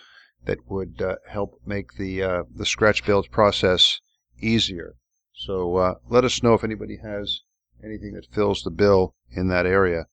that 0.45 0.59
would 0.69 1.01
uh, 1.01 1.17
help 1.27 1.61
make 1.65 1.95
the 1.95 2.23
uh, 2.23 2.43
the 2.55 2.67
scratch 2.67 3.05
build 3.05 3.31
process 3.31 4.01
easier. 4.41 4.95
So 5.35 5.77
uh, 5.77 5.95
let 6.09 6.25
us 6.25 6.43
know 6.43 6.55
if 6.55 6.65
anybody 6.65 6.99
has 7.03 7.41
anything 7.83 8.15
that 8.15 8.33
fills 8.33 8.63
the 8.63 8.71
bill 8.71 9.15
in 9.31 9.49
that 9.49 9.67
area. 9.67 10.07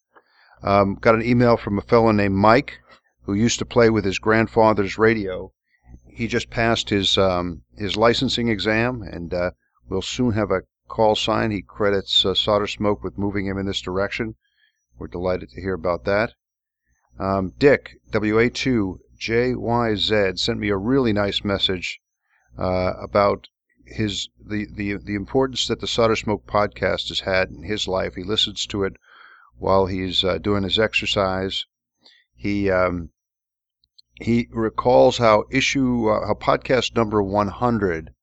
Um, 0.64 0.96
got 0.96 1.16
an 1.16 1.24
email 1.24 1.58
from 1.58 1.78
a 1.78 1.84
fellow 1.84 2.12
named 2.12 2.36
Mike 2.36 2.80
who 3.24 3.34
used 3.34 3.60
to 3.60 3.66
play 3.66 3.90
with 3.90 4.06
his 4.06 4.20
grandfather's 4.20 4.98
radio. 4.98 5.52
He 6.08 6.28
just 6.28 6.50
passed 6.50 6.90
his 6.90 7.18
um, 7.18 7.64
his 7.78 7.98
licensing 7.98 8.48
exam 8.48 9.02
and 9.02 9.34
uh, 9.34 9.52
will 9.90 10.02
soon 10.02 10.34
have 10.34 10.52
a 10.52 10.64
call 10.88 11.16
sign. 11.16 11.52
He 11.52 11.62
credits 11.62 12.26
uh, 12.26 12.34
Solder 12.34 12.68
Smoke 12.68 13.04
with 13.04 13.18
moving 13.18 13.46
him 13.46 13.58
in 13.58 13.66
this 13.66 13.82
direction. 13.82 14.36
We're 14.98 15.08
delighted 15.08 15.50
to 15.52 15.62
hear 15.62 15.74
about 15.74 16.06
that. 16.06 16.34
Um, 17.20 17.54
Dick, 17.58 17.98
WA2, 18.12 19.00
JYZ 19.22 20.40
sent 20.40 20.58
me 20.58 20.70
a 20.70 20.78
really 20.78 21.14
nice 21.14 21.44
message 21.44 22.02
uh, 22.58 22.94
about 23.00 23.50
his 23.86 24.30
the, 24.44 24.66
the 24.66 24.98
the 24.98 25.14
importance 25.14 25.68
that 25.68 25.80
the 25.80 25.86
Solder 25.86 26.16
Smoke 26.16 26.48
podcast 26.48 27.10
has 27.10 27.20
had 27.20 27.50
in 27.50 27.62
his 27.62 27.88
life. 27.88 28.16
He 28.16 28.24
listens 28.24 28.66
to 28.66 28.84
it 28.84 28.94
while 29.58 29.86
he's 29.86 30.24
uh, 30.24 30.40
doing 30.40 30.64
his 30.64 30.80
exercise. 30.80 31.68
He 32.36 32.72
um, 32.72 33.12
he 34.16 34.48
recalls 34.52 35.20
how 35.20 35.46
issue 35.52 36.08
uh, 36.08 36.26
how 36.26 36.34
podcast 36.34 36.96
number 36.96 37.22
100 37.22 38.16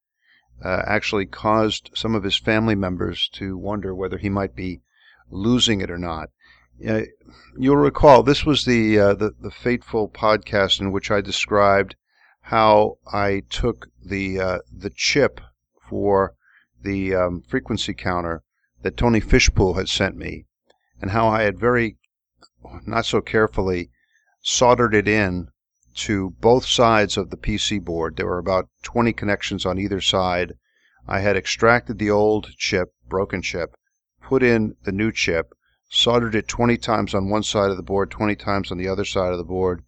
uh, 0.64 0.82
actually 0.84 1.26
caused 1.26 1.90
some 1.94 2.16
of 2.16 2.24
his 2.24 2.36
family 2.36 2.74
members 2.74 3.28
to 3.34 3.56
wonder 3.56 3.94
whether 3.94 4.18
he 4.18 4.28
might 4.28 4.56
be 4.56 4.82
losing 5.30 5.80
it 5.80 5.92
or 5.92 5.98
not. 5.98 6.30
Uh, 6.86 7.02
you'll 7.56 7.76
recall 7.76 8.22
this 8.22 8.44
was 8.44 8.64
the, 8.64 8.98
uh, 8.98 9.14
the, 9.14 9.34
the 9.40 9.50
fateful 9.50 10.08
podcast 10.08 10.80
in 10.80 10.92
which 10.92 11.10
I 11.10 11.20
described 11.20 11.96
how 12.48 12.98
I 13.12 13.42
took 13.50 13.88
the 14.02 14.40
uh, 14.40 14.58
the 14.72 14.88
chip 14.88 15.40
for 15.88 16.34
the 16.82 17.14
um, 17.14 17.42
frequency 17.42 17.92
counter 17.92 18.42
that 18.80 18.96
Tony 18.96 19.20
Fishpool 19.20 19.74
had 19.74 19.88
sent 19.88 20.16
me, 20.16 20.46
and 21.00 21.10
how 21.10 21.28
I 21.28 21.42
had 21.42 21.58
very 21.58 21.98
not 22.86 23.04
so 23.04 23.20
carefully 23.20 23.90
soldered 24.40 24.94
it 24.94 25.06
in 25.06 25.48
to 25.94 26.30
both 26.40 26.64
sides 26.64 27.18
of 27.18 27.28
the 27.28 27.36
PC 27.36 27.84
board. 27.84 28.16
There 28.16 28.26
were 28.26 28.38
about 28.38 28.70
20 28.82 29.12
connections 29.12 29.66
on 29.66 29.78
either 29.78 30.00
side. 30.00 30.54
I 31.06 31.20
had 31.20 31.36
extracted 31.36 31.98
the 31.98 32.10
old 32.10 32.52
chip, 32.56 32.94
broken 33.08 33.42
chip, 33.42 33.74
put 34.22 34.42
in 34.42 34.76
the 34.84 34.92
new 34.92 35.12
chip, 35.12 35.52
soldered 35.88 36.34
it 36.34 36.48
20 36.48 36.76
times 36.76 37.14
on 37.14 37.30
one 37.30 37.42
side 37.42 37.70
of 37.70 37.76
the 37.76 37.82
board, 37.82 38.10
20 38.10 38.36
times 38.36 38.70
on 38.70 38.78
the 38.78 38.88
other 38.88 39.04
side 39.04 39.32
of 39.32 39.38
the 39.38 39.44
board, 39.44 39.82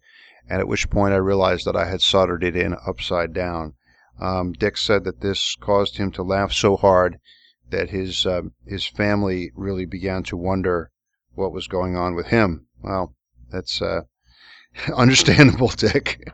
and 0.49 0.59
at 0.59 0.67
which 0.67 0.89
point 0.89 1.13
I 1.13 1.17
realized 1.17 1.65
that 1.65 1.75
I 1.75 1.85
had 1.85 2.01
soldered 2.01 2.43
it 2.43 2.55
in 2.55 2.75
upside 2.85 3.33
down. 3.33 3.75
Um, 4.19 4.53
Dick 4.53 4.77
said 4.77 5.03
that 5.03 5.21
this 5.21 5.55
caused 5.55 5.97
him 5.97 6.11
to 6.11 6.23
laugh 6.23 6.51
so 6.51 6.75
hard 6.75 7.19
that 7.69 7.89
his 7.89 8.25
uh, 8.25 8.41
his 8.67 8.85
family 8.85 9.51
really 9.55 9.85
began 9.85 10.23
to 10.23 10.37
wonder 10.37 10.91
what 11.33 11.53
was 11.53 11.67
going 11.67 11.95
on 11.95 12.15
with 12.15 12.27
him. 12.27 12.67
Well, 12.81 13.15
that's 13.49 13.81
uh, 13.81 14.01
understandable, 14.95 15.69
Dick. 15.69 16.29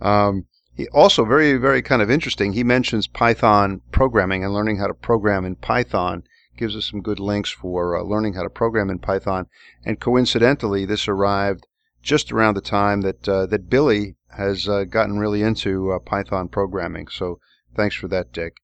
Um, 0.00 0.46
he 0.74 0.88
also 0.88 1.24
very 1.24 1.56
very 1.56 1.82
kind 1.82 2.02
of 2.02 2.10
interesting. 2.10 2.52
He 2.52 2.64
mentions 2.64 3.06
Python 3.06 3.82
programming 3.92 4.44
and 4.44 4.52
learning 4.52 4.78
how 4.78 4.86
to 4.86 4.94
program 4.94 5.44
in 5.44 5.56
Python 5.56 6.24
gives 6.60 6.76
us 6.76 6.84
some 6.90 7.00
good 7.00 7.18
links 7.18 7.50
for 7.50 7.96
uh, 7.96 8.02
learning 8.02 8.34
how 8.34 8.42
to 8.42 8.50
program 8.50 8.90
in 8.90 8.98
Python. 8.98 9.46
And 9.82 9.98
coincidentally, 9.98 10.84
this 10.84 11.08
arrived 11.08 11.66
just 12.02 12.30
around 12.30 12.54
the 12.54 12.60
time 12.60 13.00
that 13.00 13.26
uh, 13.26 13.46
that 13.46 13.70
Billy 13.70 14.16
has 14.36 14.68
uh, 14.68 14.84
gotten 14.84 15.18
really 15.18 15.40
into 15.42 15.90
uh, 15.90 15.98
Python 15.98 16.48
programming. 16.48 17.08
So 17.08 17.40
thanks 17.74 17.96
for 17.96 18.08
that, 18.08 18.32
Dick. 18.32 18.58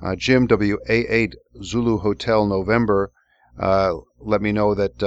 Uh, 0.00 0.14
Jim 0.14 0.46
WA8 0.46 1.34
Zulu 1.64 1.98
Hotel 1.98 2.46
November 2.46 3.10
uh, 3.58 3.94
let 4.20 4.40
me 4.40 4.52
know 4.52 4.74
that 4.74 5.02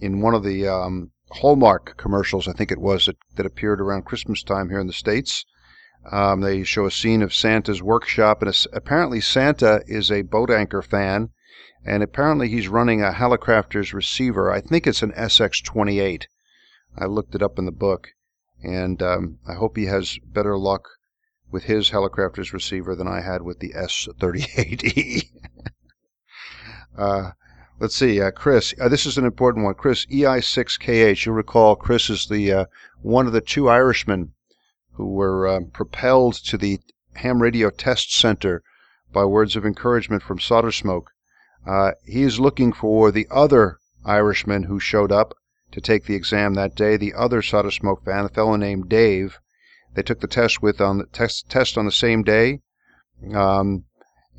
in 0.00 0.20
one 0.20 0.34
of 0.34 0.42
the 0.42 0.66
um, 0.66 1.12
Hallmark 1.30 1.96
commercials, 1.96 2.48
I 2.48 2.52
think 2.52 2.72
it 2.72 2.80
was, 2.80 3.06
that, 3.06 3.16
that 3.36 3.46
appeared 3.46 3.80
around 3.80 4.04
Christmas 4.04 4.42
time 4.42 4.70
here 4.70 4.80
in 4.80 4.88
the 4.88 4.92
States. 4.92 5.46
Um, 6.10 6.40
they 6.40 6.64
show 6.64 6.84
a 6.84 6.90
scene 6.90 7.22
of 7.22 7.34
Santa's 7.34 7.82
workshop, 7.82 8.42
and 8.42 8.66
apparently 8.72 9.20
Santa 9.20 9.82
is 9.86 10.10
a 10.10 10.22
boat 10.22 10.50
anchor 10.50 10.82
fan 10.82 11.30
and 11.84 12.02
apparently 12.02 12.48
he's 12.48 12.68
running 12.68 13.02
a 13.02 13.12
Hallicrafters 13.12 13.92
receiver. 13.92 14.50
I 14.50 14.60
think 14.60 14.86
it's 14.86 15.02
an 15.02 15.12
SX28. 15.12 16.26
I 16.98 17.04
looked 17.06 17.34
it 17.34 17.42
up 17.42 17.58
in 17.58 17.66
the 17.66 17.72
book, 17.72 18.08
and 18.62 19.02
um, 19.02 19.38
I 19.46 19.54
hope 19.54 19.76
he 19.76 19.86
has 19.86 20.18
better 20.24 20.56
luck 20.56 20.88
with 21.50 21.64
his 21.64 21.90
Hallicrafters 21.90 22.52
receiver 22.52 22.94
than 22.94 23.06
I 23.06 23.20
had 23.20 23.42
with 23.42 23.60
the 23.60 23.72
S38E. 23.74 25.30
uh, 26.98 27.30
let's 27.78 27.94
see, 27.94 28.20
uh, 28.20 28.30
Chris. 28.30 28.74
Uh, 28.80 28.88
this 28.88 29.06
is 29.06 29.18
an 29.18 29.24
important 29.24 29.64
one. 29.64 29.74
Chris 29.74 30.06
EI6KH. 30.06 31.24
You'll 31.24 31.34
recall 31.34 31.76
Chris 31.76 32.10
is 32.10 32.26
the 32.26 32.52
uh, 32.52 32.64
one 33.02 33.26
of 33.26 33.32
the 33.32 33.40
two 33.40 33.68
Irishmen 33.68 34.32
who 34.92 35.06
were 35.06 35.46
um, 35.46 35.66
propelled 35.66 36.34
to 36.34 36.56
the 36.56 36.80
Ham 37.16 37.42
Radio 37.42 37.70
Test 37.70 38.12
Center 38.12 38.62
by 39.12 39.24
words 39.24 39.56
of 39.56 39.64
encouragement 39.64 40.22
from 40.22 40.38
Solder 40.38 40.72
Smoke. 40.72 41.10
Uh, 41.66 41.92
he 42.04 42.22
is 42.22 42.38
looking 42.38 42.72
for 42.72 43.10
the 43.10 43.26
other 43.30 43.78
Irishman 44.04 44.64
who 44.64 44.78
showed 44.78 45.10
up 45.10 45.34
to 45.72 45.80
take 45.80 46.04
the 46.04 46.14
exam 46.14 46.54
that 46.54 46.76
day, 46.76 46.96
the 46.96 47.12
other 47.12 47.42
Solder 47.42 47.72
Smoke 47.72 48.04
fan, 48.04 48.24
a 48.24 48.28
fellow 48.28 48.54
named 48.54 48.88
Dave. 48.88 49.40
They 49.94 50.02
took 50.02 50.20
the 50.20 50.28
test 50.28 50.62
with 50.62 50.80
on 50.80 50.98
the 50.98 51.06
test 51.06 51.50
test 51.50 51.76
on 51.76 51.84
the 51.84 51.90
same 51.90 52.22
day, 52.22 52.60
um, 53.34 53.84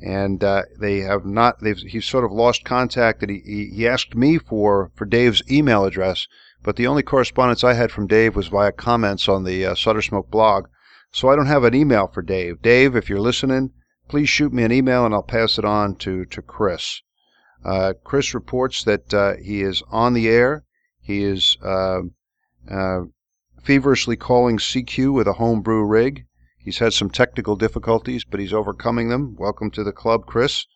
and 0.00 0.42
uh, 0.42 0.62
they 0.80 1.00
have 1.00 1.26
not. 1.26 1.60
They've 1.60 1.76
he's 1.76 2.06
sort 2.06 2.24
of 2.24 2.32
lost 2.32 2.64
contact. 2.64 3.22
And 3.22 3.30
he, 3.30 3.72
he, 3.74 3.86
asked 3.86 4.14
me 4.14 4.38
for 4.38 4.90
for 4.94 5.04
Dave's 5.04 5.42
email 5.50 5.84
address, 5.84 6.26
but 6.62 6.76
the 6.76 6.86
only 6.86 7.02
correspondence 7.02 7.62
I 7.62 7.74
had 7.74 7.92
from 7.92 8.06
Dave 8.06 8.36
was 8.36 8.46
via 8.46 8.72
comments 8.72 9.28
on 9.28 9.44
the 9.44 9.66
uh, 9.66 9.74
Solder 9.74 10.00
Smoke 10.00 10.30
blog. 10.30 10.68
So 11.12 11.28
I 11.28 11.36
don't 11.36 11.46
have 11.46 11.64
an 11.64 11.74
email 11.74 12.06
for 12.06 12.22
Dave. 12.22 12.62
Dave, 12.62 12.96
if 12.96 13.10
you're 13.10 13.20
listening, 13.20 13.72
please 14.08 14.30
shoot 14.30 14.52
me 14.52 14.62
an 14.62 14.72
email 14.72 15.04
and 15.04 15.14
I'll 15.14 15.22
pass 15.22 15.58
it 15.58 15.64
on 15.64 15.96
to 15.96 16.24
to 16.24 16.40
Chris. 16.40 17.02
Uh, 17.64 17.92
Chris 18.04 18.34
reports 18.34 18.84
that 18.84 19.12
uh, 19.12 19.34
he 19.36 19.62
is 19.62 19.82
on 19.90 20.14
the 20.14 20.28
air. 20.28 20.64
He 21.00 21.22
is 21.22 21.56
uh, 21.62 22.02
uh 22.70 23.00
feverishly 23.62 24.16
calling 24.16 24.58
CQ 24.58 25.12
with 25.12 25.26
a 25.26 25.34
homebrew 25.34 25.84
rig. 25.84 26.26
He's 26.56 26.78
had 26.78 26.92
some 26.92 27.10
technical 27.10 27.56
difficulties, 27.56 28.24
but 28.24 28.40
he's 28.40 28.52
overcoming 28.52 29.08
them. 29.08 29.34
Welcome 29.36 29.70
to 29.72 29.84
the 29.84 29.92
club, 29.92 30.26
Chris. 30.26 30.66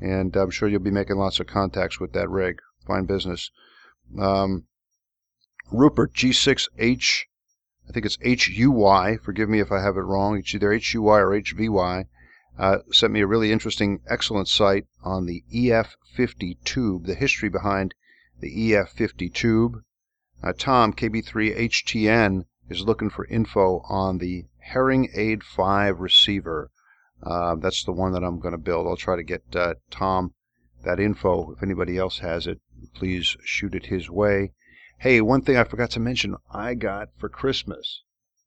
And 0.00 0.34
I'm 0.36 0.50
sure 0.50 0.68
you'll 0.68 0.80
be 0.80 0.90
making 0.90 1.16
lots 1.16 1.40
of 1.40 1.46
contacts 1.46 2.00
with 2.00 2.12
that 2.12 2.30
rig. 2.30 2.60
Fine 2.86 3.04
business. 3.04 3.50
Um, 4.18 4.64
Rupert 5.70 6.14
G6H, 6.14 7.24
I 7.88 7.92
think 7.92 8.06
it's 8.06 8.18
HUY. 8.22 9.18
Forgive 9.22 9.48
me 9.48 9.60
if 9.60 9.70
I 9.70 9.82
have 9.82 9.96
it 9.96 10.00
wrong. 10.00 10.38
It's 10.38 10.54
either 10.54 10.72
HUY 10.72 11.20
or 11.20 11.30
HVY 11.40 12.06
uh, 12.60 12.78
sent 12.92 13.10
me 13.10 13.22
a 13.22 13.26
really 13.26 13.50
interesting, 13.50 14.00
excellent 14.06 14.46
site 14.46 14.86
on 15.02 15.24
the 15.24 15.42
EF50 15.50 16.62
tube, 16.62 17.06
the 17.06 17.14
history 17.14 17.48
behind 17.48 17.94
the 18.40 18.54
EF50 18.54 19.32
tube. 19.32 19.82
Uh, 20.42 20.52
Tom, 20.56 20.92
KB3HTN, 20.92 22.44
is 22.68 22.82
looking 22.82 23.08
for 23.08 23.24
info 23.26 23.80
on 23.88 24.18
the 24.18 24.44
Herring 24.58 25.08
Aid 25.14 25.42
5 25.42 26.00
receiver. 26.00 26.70
Uh, 27.22 27.54
that's 27.54 27.82
the 27.82 27.92
one 27.92 28.12
that 28.12 28.22
I'm 28.22 28.38
going 28.38 28.52
to 28.52 28.58
build. 28.58 28.86
I'll 28.86 28.96
try 28.96 29.16
to 29.16 29.22
get 29.22 29.42
uh, 29.56 29.74
Tom 29.90 30.34
that 30.84 31.00
info. 31.00 31.52
If 31.52 31.62
anybody 31.62 31.96
else 31.96 32.18
has 32.18 32.46
it, 32.46 32.60
please 32.94 33.38
shoot 33.42 33.74
it 33.74 33.86
his 33.86 34.10
way. 34.10 34.52
Hey, 34.98 35.22
one 35.22 35.40
thing 35.40 35.56
I 35.56 35.64
forgot 35.64 35.90
to 35.92 36.00
mention 36.00 36.36
I 36.52 36.74
got 36.74 37.08
for 37.16 37.30
Christmas. 37.30 38.02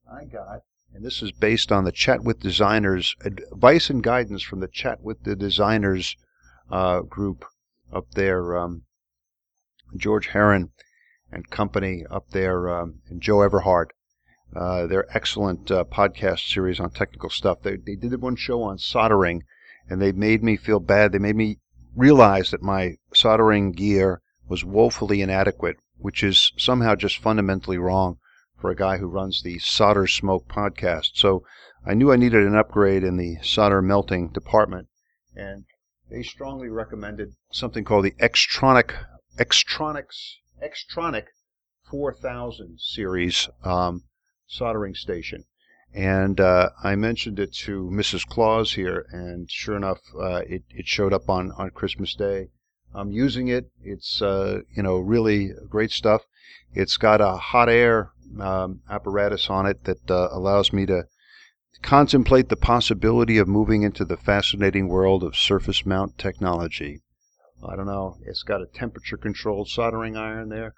I 0.07 0.25
got, 0.25 0.61
and 0.93 1.03
this 1.03 1.23
is 1.23 1.31
based 1.31 1.71
on 1.71 1.85
the 1.85 1.91
Chat 1.91 2.23
with 2.23 2.39
Designers 2.39 3.15
advice 3.25 3.89
and 3.89 4.03
guidance 4.03 4.43
from 4.43 4.59
the 4.59 4.67
Chat 4.67 5.01
with 5.01 5.23
the 5.23 5.35
Designers 5.35 6.15
uh, 6.69 7.01
group 7.01 7.45
up 7.91 8.11
there. 8.11 8.55
Um, 8.55 8.83
George 9.95 10.27
Heron 10.27 10.71
and 11.31 11.49
company 11.49 12.05
up 12.09 12.29
there, 12.29 12.69
um, 12.69 12.99
and 13.09 13.21
Joe 13.21 13.37
Everhart. 13.37 13.87
Uh, 14.55 14.85
their 14.85 15.05
excellent 15.15 15.71
uh, 15.71 15.83
podcast 15.83 16.47
series 16.47 16.79
on 16.79 16.91
technical 16.91 17.31
stuff. 17.31 17.63
They, 17.63 17.75
they 17.75 17.95
did 17.95 18.21
one 18.21 18.35
show 18.35 18.61
on 18.61 18.77
soldering, 18.77 19.43
and 19.89 19.99
they 19.99 20.11
made 20.11 20.43
me 20.43 20.57
feel 20.57 20.79
bad. 20.79 21.11
They 21.11 21.17
made 21.17 21.35
me 21.35 21.57
realize 21.95 22.51
that 22.51 22.61
my 22.61 22.97
soldering 23.15 23.71
gear 23.71 24.21
was 24.47 24.63
woefully 24.63 25.23
inadequate, 25.23 25.77
which 25.97 26.23
is 26.23 26.51
somehow 26.55 26.93
just 26.93 27.17
fundamentally 27.17 27.79
wrong 27.79 28.19
for 28.63 28.71
a 28.71 28.75
guy 28.77 28.95
who 28.95 29.07
runs 29.07 29.43
the 29.43 29.59
Solder 29.59 30.07
Smoke 30.07 30.47
podcast. 30.47 31.11
So 31.15 31.43
I 31.85 31.93
knew 31.93 32.13
I 32.13 32.15
needed 32.15 32.47
an 32.47 32.55
upgrade 32.55 33.03
in 33.03 33.17
the 33.17 33.35
solder 33.43 33.81
melting 33.81 34.29
department, 34.29 34.87
and 35.35 35.65
they 36.09 36.23
strongly 36.23 36.69
recommended 36.69 37.33
something 37.51 37.83
called 37.83 38.05
the 38.05 38.15
Xtronic 38.21 38.93
Xtronics 39.37 40.35
Xtronic 40.63 41.25
4000 41.91 42.79
series 42.79 43.49
um, 43.65 44.03
soldering 44.47 44.95
station. 44.95 45.43
And 45.93 46.39
uh, 46.39 46.69
I 46.81 46.95
mentioned 46.95 47.39
it 47.39 47.51
to 47.65 47.89
Mrs. 47.91 48.25
Claus 48.25 48.75
here, 48.75 49.05
and 49.11 49.51
sure 49.51 49.75
enough, 49.75 49.99
uh, 50.17 50.43
it, 50.47 50.63
it 50.69 50.87
showed 50.87 51.11
up 51.11 51.29
on, 51.29 51.51
on 51.57 51.71
Christmas 51.71 52.15
Day. 52.15 52.47
I'm 52.95 53.11
using 53.11 53.49
it. 53.49 53.71
It's 53.81 54.21
uh, 54.21 54.61
you 54.73 54.83
know 54.83 54.99
really 54.99 55.51
great 55.69 55.91
stuff. 55.91 56.21
It's 56.73 56.95
got 56.95 57.19
a 57.19 57.35
hot 57.35 57.67
air 57.67 58.12
um, 58.39 58.81
apparatus 58.89 59.49
on 59.49 59.65
it 59.65 59.83
that 59.85 60.09
uh, 60.09 60.29
allows 60.31 60.73
me 60.73 60.85
to 60.85 61.05
contemplate 61.81 62.49
the 62.49 62.55
possibility 62.55 63.37
of 63.37 63.47
moving 63.47 63.83
into 63.83 64.05
the 64.05 64.17
fascinating 64.17 64.87
world 64.87 65.23
of 65.23 65.35
surface 65.35 65.85
mount 65.85 66.17
technology. 66.17 67.01
I 67.67 67.75
don't 67.75 67.85
know. 67.85 68.17
It's 68.25 68.43
got 68.43 68.61
a 68.61 68.67
temperature 68.67 69.17
controlled 69.17 69.69
soldering 69.69 70.17
iron 70.17 70.49
there. 70.49 70.73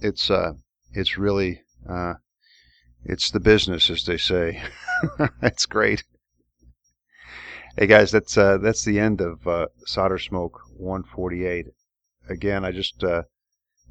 It's 0.00 0.30
uh, 0.30 0.54
it's 0.92 1.16
really 1.16 1.62
uh, 1.88 2.14
it's 3.04 3.30
the 3.30 3.40
business, 3.40 3.90
as 3.90 4.04
they 4.04 4.16
say. 4.16 4.62
That's 5.40 5.66
great. 5.66 6.04
Hey 7.76 7.86
guys, 7.86 8.10
that's 8.10 8.36
uh, 8.36 8.58
that's 8.58 8.84
the 8.84 9.00
end 9.00 9.22
of 9.22 9.46
uh, 9.46 9.68
Solder 9.86 10.18
Smoke 10.18 10.60
148. 10.76 11.68
Again, 12.28 12.66
I 12.66 12.70
just 12.70 13.02
uh, 13.02 13.22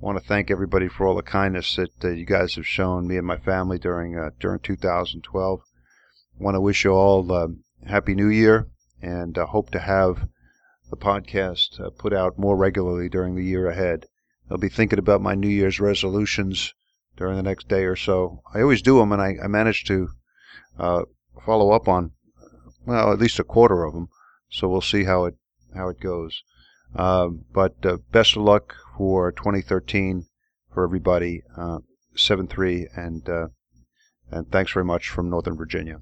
want 0.01 0.17
to 0.17 0.27
thank 0.27 0.49
everybody 0.49 0.87
for 0.87 1.05
all 1.05 1.15
the 1.15 1.21
kindness 1.21 1.75
that 1.75 1.91
uh, 2.03 2.09
you 2.09 2.25
guys 2.25 2.55
have 2.55 2.65
shown 2.65 3.07
me 3.07 3.17
and 3.17 3.27
my 3.27 3.37
family 3.37 3.77
during 3.77 4.17
uh, 4.17 4.31
during 4.39 4.59
2012. 4.59 5.61
I 6.39 6.43
want 6.43 6.55
to 6.55 6.61
wish 6.61 6.83
you 6.83 6.91
all 6.91 7.31
uh, 7.31 7.49
happy 7.85 8.15
New 8.15 8.27
Year 8.27 8.67
and 8.99 9.37
hope 9.37 9.69
to 9.71 9.79
have 9.79 10.27
the 10.89 10.97
podcast 10.97 11.79
put 11.99 12.13
out 12.13 12.39
more 12.39 12.57
regularly 12.57 13.09
during 13.09 13.35
the 13.35 13.45
year 13.45 13.69
ahead. 13.69 14.07
I'll 14.49 14.57
be 14.57 14.69
thinking 14.69 14.99
about 14.99 15.21
my 15.21 15.35
New 15.35 15.47
Year's 15.47 15.79
resolutions 15.79 16.73
during 17.15 17.37
the 17.37 17.43
next 17.43 17.67
day 17.67 17.83
or 17.83 17.95
so. 17.95 18.41
I 18.53 18.61
always 18.61 18.81
do 18.81 18.97
them, 18.97 19.11
and 19.11 19.21
I, 19.21 19.35
I 19.43 19.47
manage 19.47 19.83
to 19.85 20.09
follow 20.77 21.71
up 21.71 21.87
on 21.87 22.11
well, 22.85 23.13
at 23.13 23.19
least 23.19 23.39
a 23.39 23.43
quarter 23.43 23.83
of 23.83 23.93
them. 23.93 24.09
So 24.49 24.67
we'll 24.67 24.81
see 24.81 25.03
how 25.03 25.25
it 25.25 25.35
how 25.75 25.89
it 25.89 25.99
goes. 25.99 26.43
Uh, 26.95 27.27
but 27.53 27.75
uh, 27.85 27.97
best 28.11 28.35
of 28.35 28.43
luck 28.43 28.75
for 28.97 29.31
2013 29.31 30.25
for 30.73 30.83
everybody. 30.83 31.43
Uh, 31.55 31.79
seven 32.15 32.47
three 32.47 32.87
and 32.95 33.29
and 34.31 34.51
thanks 34.51 34.73
very 34.73 34.85
much 34.85 35.09
from 35.09 35.29
Northern 35.29 35.57
Virginia. 35.57 35.99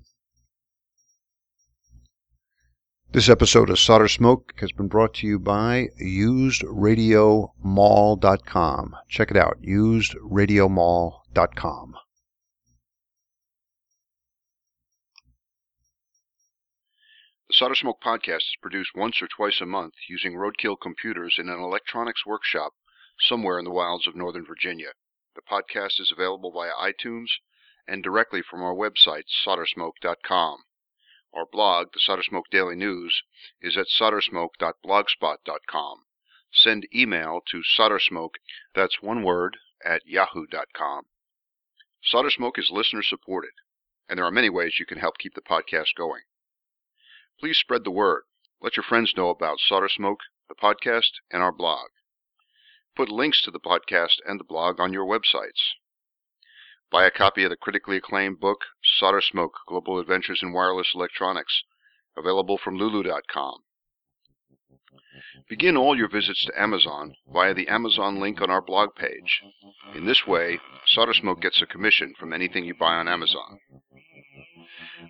This 3.11 3.27
episode 3.27 3.71
of 3.71 3.79
Solder 3.79 4.07
Smoke 4.07 4.53
has 4.57 4.71
been 4.71 4.87
brought 4.87 5.15
to 5.15 5.25
you 5.25 5.39
by 5.39 5.87
UsedRadioMall.com. 5.99 8.95
Check 9.07 9.31
it 9.31 9.37
out, 9.37 9.59
UsedRadioMall.com. 9.63 11.95
The 17.49 17.55
Solder 17.55 17.73
Smoke 17.73 17.99
podcast 17.99 18.43
is 18.43 18.57
produced 18.61 18.93
once 18.93 19.23
or 19.23 19.27
twice 19.27 19.59
a 19.59 19.65
month 19.65 19.95
using 20.07 20.35
roadkill 20.35 20.79
computers 20.79 21.39
in 21.39 21.49
an 21.49 21.59
electronics 21.59 22.23
workshop 22.23 22.75
somewhere 23.19 23.57
in 23.57 23.65
the 23.65 23.71
wilds 23.71 24.05
of 24.05 24.15
Northern 24.15 24.45
Virginia. 24.45 24.93
The 25.33 25.41
podcast 25.41 25.99
is 25.99 26.11
available 26.11 26.51
via 26.51 26.73
iTunes 26.73 27.39
and 27.87 28.03
directly 28.03 28.43
from 28.43 28.61
our 28.61 28.75
website, 28.75 29.23
soldersmoke.com. 29.43 30.65
Our 31.33 31.47
blog, 31.47 31.91
the 31.91 31.99
Solder 31.99 32.21
Smoke 32.21 32.51
Daily 32.51 32.75
News, 32.75 33.23
is 33.59 33.77
at 33.77 33.87
soldersmoke.blogspot.com. 33.87 36.05
Send 36.51 36.87
email 36.93 37.41
to 37.47 37.63
soldersmoke, 37.63 38.35
that's 38.75 39.01
one 39.01 39.23
word, 39.23 39.57
at 39.83 40.05
yahoo.com. 40.05 41.07
Solder 42.03 42.29
Smoke 42.29 42.59
is 42.59 42.69
listener 42.69 43.01
supported, 43.01 43.53
and 44.07 44.19
there 44.19 44.25
are 44.25 44.31
many 44.31 44.51
ways 44.51 44.79
you 44.79 44.85
can 44.85 44.99
help 44.99 45.17
keep 45.17 45.33
the 45.33 45.41
podcast 45.41 45.95
going. 45.95 46.21
Please 47.39 47.57
spread 47.57 47.85
the 47.85 47.91
word. 47.91 48.23
Let 48.61 48.75
your 48.75 48.83
friends 48.83 49.13
know 49.15 49.29
about 49.29 49.59
Solder 49.59 49.87
Smoke, 49.87 50.19
the 50.49 50.55
podcast, 50.55 51.11
and 51.31 51.41
our 51.41 51.53
blog. 51.53 51.87
Put 52.97 53.09
links 53.09 53.41
to 53.43 53.51
the 53.51 53.59
podcast 53.59 54.19
and 54.25 54.39
the 54.39 54.43
blog 54.43 54.79
on 54.79 54.91
your 54.91 55.05
websites. 55.05 55.75
Buy 56.91 57.05
a 57.05 57.11
copy 57.11 57.43
of 57.45 57.49
the 57.49 57.55
critically 57.55 57.97
acclaimed 57.97 58.41
book, 58.41 58.65
Solder 58.83 59.21
Smoke 59.21 59.53
Global 59.67 59.99
Adventures 59.99 60.41
in 60.43 60.51
Wireless 60.51 60.91
Electronics, 60.93 61.63
available 62.17 62.57
from 62.57 62.75
Lulu.com. 62.75 63.63
Begin 65.47 65.77
all 65.77 65.97
your 65.97 66.09
visits 66.09 66.43
to 66.45 66.61
Amazon 66.61 67.15
via 67.31 67.53
the 67.53 67.69
Amazon 67.69 68.19
link 68.19 68.41
on 68.41 68.49
our 68.49 68.61
blog 68.61 68.95
page. 68.95 69.41
In 69.95 70.05
this 70.05 70.27
way, 70.27 70.59
Solder 70.87 71.13
Smoke 71.13 71.41
gets 71.41 71.61
a 71.61 71.65
commission 71.65 72.13
from 72.19 72.33
anything 72.33 72.65
you 72.65 72.73
buy 72.73 72.95
on 72.95 73.07
Amazon. 73.07 73.59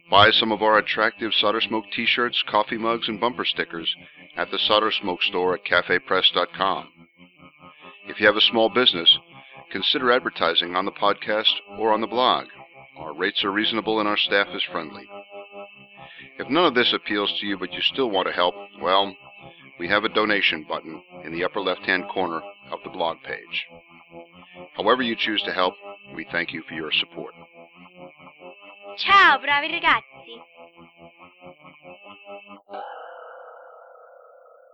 Buy 0.09 0.31
some 0.31 0.51
of 0.51 0.61
our 0.61 0.77
attractive 0.77 1.33
Solder 1.33 1.61
Smoke 1.61 1.85
t-shirts, 1.91 2.43
coffee 2.47 2.77
mugs, 2.77 3.07
and 3.07 3.19
bumper 3.19 3.45
stickers 3.45 3.95
at 4.35 4.51
the 4.51 4.59
Solder 4.59 4.91
Smoke 4.91 5.21
store 5.23 5.55
at 5.55 5.65
cafepress.com. 5.65 6.89
If 8.07 8.19
you 8.19 8.25
have 8.25 8.35
a 8.35 8.41
small 8.41 8.69
business, 8.69 9.17
consider 9.71 10.11
advertising 10.11 10.75
on 10.75 10.85
the 10.85 10.91
podcast 10.91 11.53
or 11.77 11.93
on 11.93 12.01
the 12.01 12.07
blog. 12.07 12.47
Our 12.97 13.13
rates 13.13 13.43
are 13.43 13.51
reasonable 13.51 13.99
and 13.99 14.09
our 14.09 14.17
staff 14.17 14.47
is 14.53 14.63
friendly. 14.63 15.07
If 16.37 16.49
none 16.49 16.65
of 16.65 16.73
this 16.73 16.93
appeals 16.93 17.33
to 17.39 17.45
you 17.45 17.57
but 17.57 17.71
you 17.71 17.81
still 17.81 18.09
want 18.09 18.27
to 18.27 18.33
help, 18.33 18.55
well, 18.81 19.15
we 19.79 19.87
have 19.87 20.03
a 20.03 20.09
donation 20.09 20.65
button 20.67 21.01
in 21.23 21.31
the 21.31 21.43
upper 21.43 21.61
left-hand 21.61 22.05
corner 22.09 22.41
of 22.71 22.79
the 22.83 22.89
blog 22.89 23.17
page. 23.23 23.67
However 24.75 25.01
you 25.01 25.15
choose 25.15 25.41
to 25.43 25.53
help, 25.53 25.75
we 26.15 26.25
thank 26.31 26.51
you 26.51 26.63
for 26.67 26.73
your 26.73 26.91
support. 26.91 27.33
Ciao, 28.95 29.39
bravi 29.39 29.69
ragazzi! 29.71 30.18